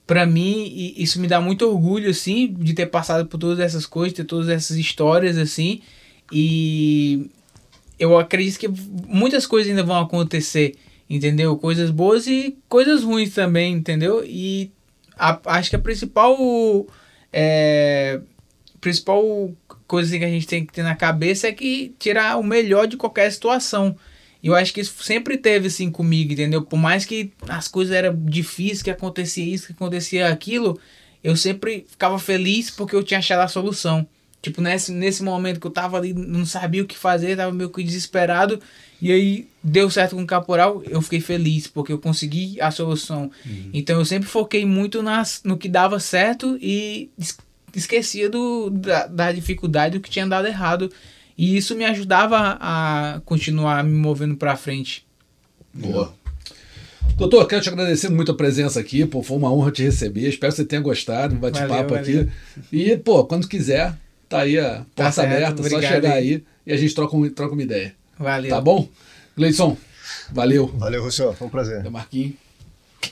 [0.06, 4.12] pra mim, isso me dá muito orgulho, assim, de ter passado por todas essas coisas,
[4.14, 5.80] ter todas essas histórias, assim.
[6.30, 7.30] E
[7.98, 8.68] eu acredito que
[9.06, 10.74] muitas coisas ainda vão acontecer,
[11.08, 11.56] entendeu?
[11.56, 14.22] Coisas boas e coisas ruins também, entendeu?
[14.26, 14.70] E
[15.18, 16.36] a- acho que a principal
[17.32, 18.20] é,
[18.80, 19.52] principal
[19.86, 22.96] coisa que a gente tem que ter na cabeça é que tirar o melhor de
[22.96, 23.96] qualquer situação.
[24.42, 26.62] E eu acho que isso sempre teve assim comigo, entendeu?
[26.62, 30.78] Por mais que as coisas eram difíceis, que acontecia isso, que acontecia aquilo,
[31.24, 34.06] eu sempre ficava feliz porque eu tinha achado a solução.
[34.40, 37.70] Tipo, nesse, nesse momento que eu tava ali, não sabia o que fazer, tava meio
[37.70, 38.60] que desesperado.
[39.00, 43.30] E aí deu certo com o caporal, eu fiquei feliz, porque eu consegui a solução.
[43.46, 43.70] Uhum.
[43.72, 47.10] Então eu sempre foquei muito nas, no que dava certo e
[47.74, 50.90] esquecia do, da, da dificuldade do que tinha dado errado.
[51.36, 55.06] E isso me ajudava a continuar me movendo para frente.
[55.72, 56.12] Boa.
[57.16, 60.28] Doutor, quero te agradecer muito a presença aqui, pô, foi uma honra te receber.
[60.28, 62.28] Espero que você tenha gostado do bate-papo aqui.
[62.72, 63.94] E, pô, quando quiser,
[64.28, 66.34] tá aí a tá porta tá aberta, só chegar aí.
[66.34, 67.94] aí e a gente troca, um, troca uma ideia.
[68.18, 68.50] Valeu.
[68.50, 68.88] Tá bom?
[69.36, 69.76] Gleison,
[70.32, 70.66] valeu.
[70.76, 71.84] Valeu, Rossio, foi um prazer.
[71.84, 72.34] É Marquinhos.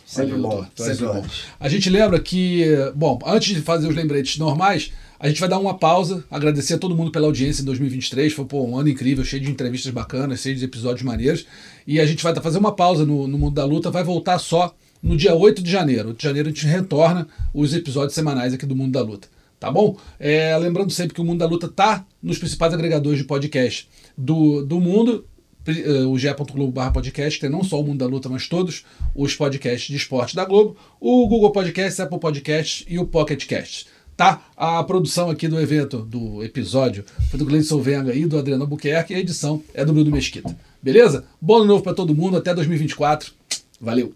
[0.05, 0.66] Sempre valeu, bom.
[0.74, 1.24] Sempre bom.
[1.61, 2.65] A gente lembra que,
[2.95, 6.78] bom, antes de fazer os lembretes normais, a gente vai dar uma pausa, agradecer a
[6.78, 8.33] todo mundo pela audiência em 2023.
[8.33, 11.47] Foi pô, um ano incrível, cheio de entrevistas bacanas, cheio de episódios maneiros.
[11.87, 14.74] E a gente vai fazer uma pausa no, no Mundo da Luta, vai voltar só
[15.03, 16.09] no dia 8 de janeiro.
[16.09, 19.28] 8 de janeiro a gente retorna os episódios semanais aqui do Mundo da Luta.
[19.59, 19.97] Tá bom?
[20.20, 24.64] É, lembrando sempre que o Mundo da Luta tá nos principais agregadores de podcast do,
[24.64, 25.26] do mundo.
[25.66, 28.84] Eh, o ge.globo podcast, tem não só o Mundo da Luta, mas todos
[29.14, 33.88] os podcasts de esporte da Globo, o Google Podcast, Apple Podcast e o Pocket Cast
[34.16, 34.40] tá?
[34.56, 39.12] A produção aqui do evento, do episódio, foi do Gleison Venga e do Adriano Albuquerque,
[39.12, 40.56] e a edição é do Bruno Mesquita.
[40.82, 41.24] Beleza?
[41.40, 43.32] Bom ano novo para todo mundo, até 2024.
[43.80, 44.14] Valeu!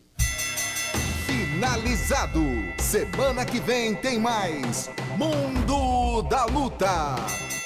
[1.27, 2.41] Finalizado!
[2.79, 7.60] Semana que vem tem mais Mundo da Luta!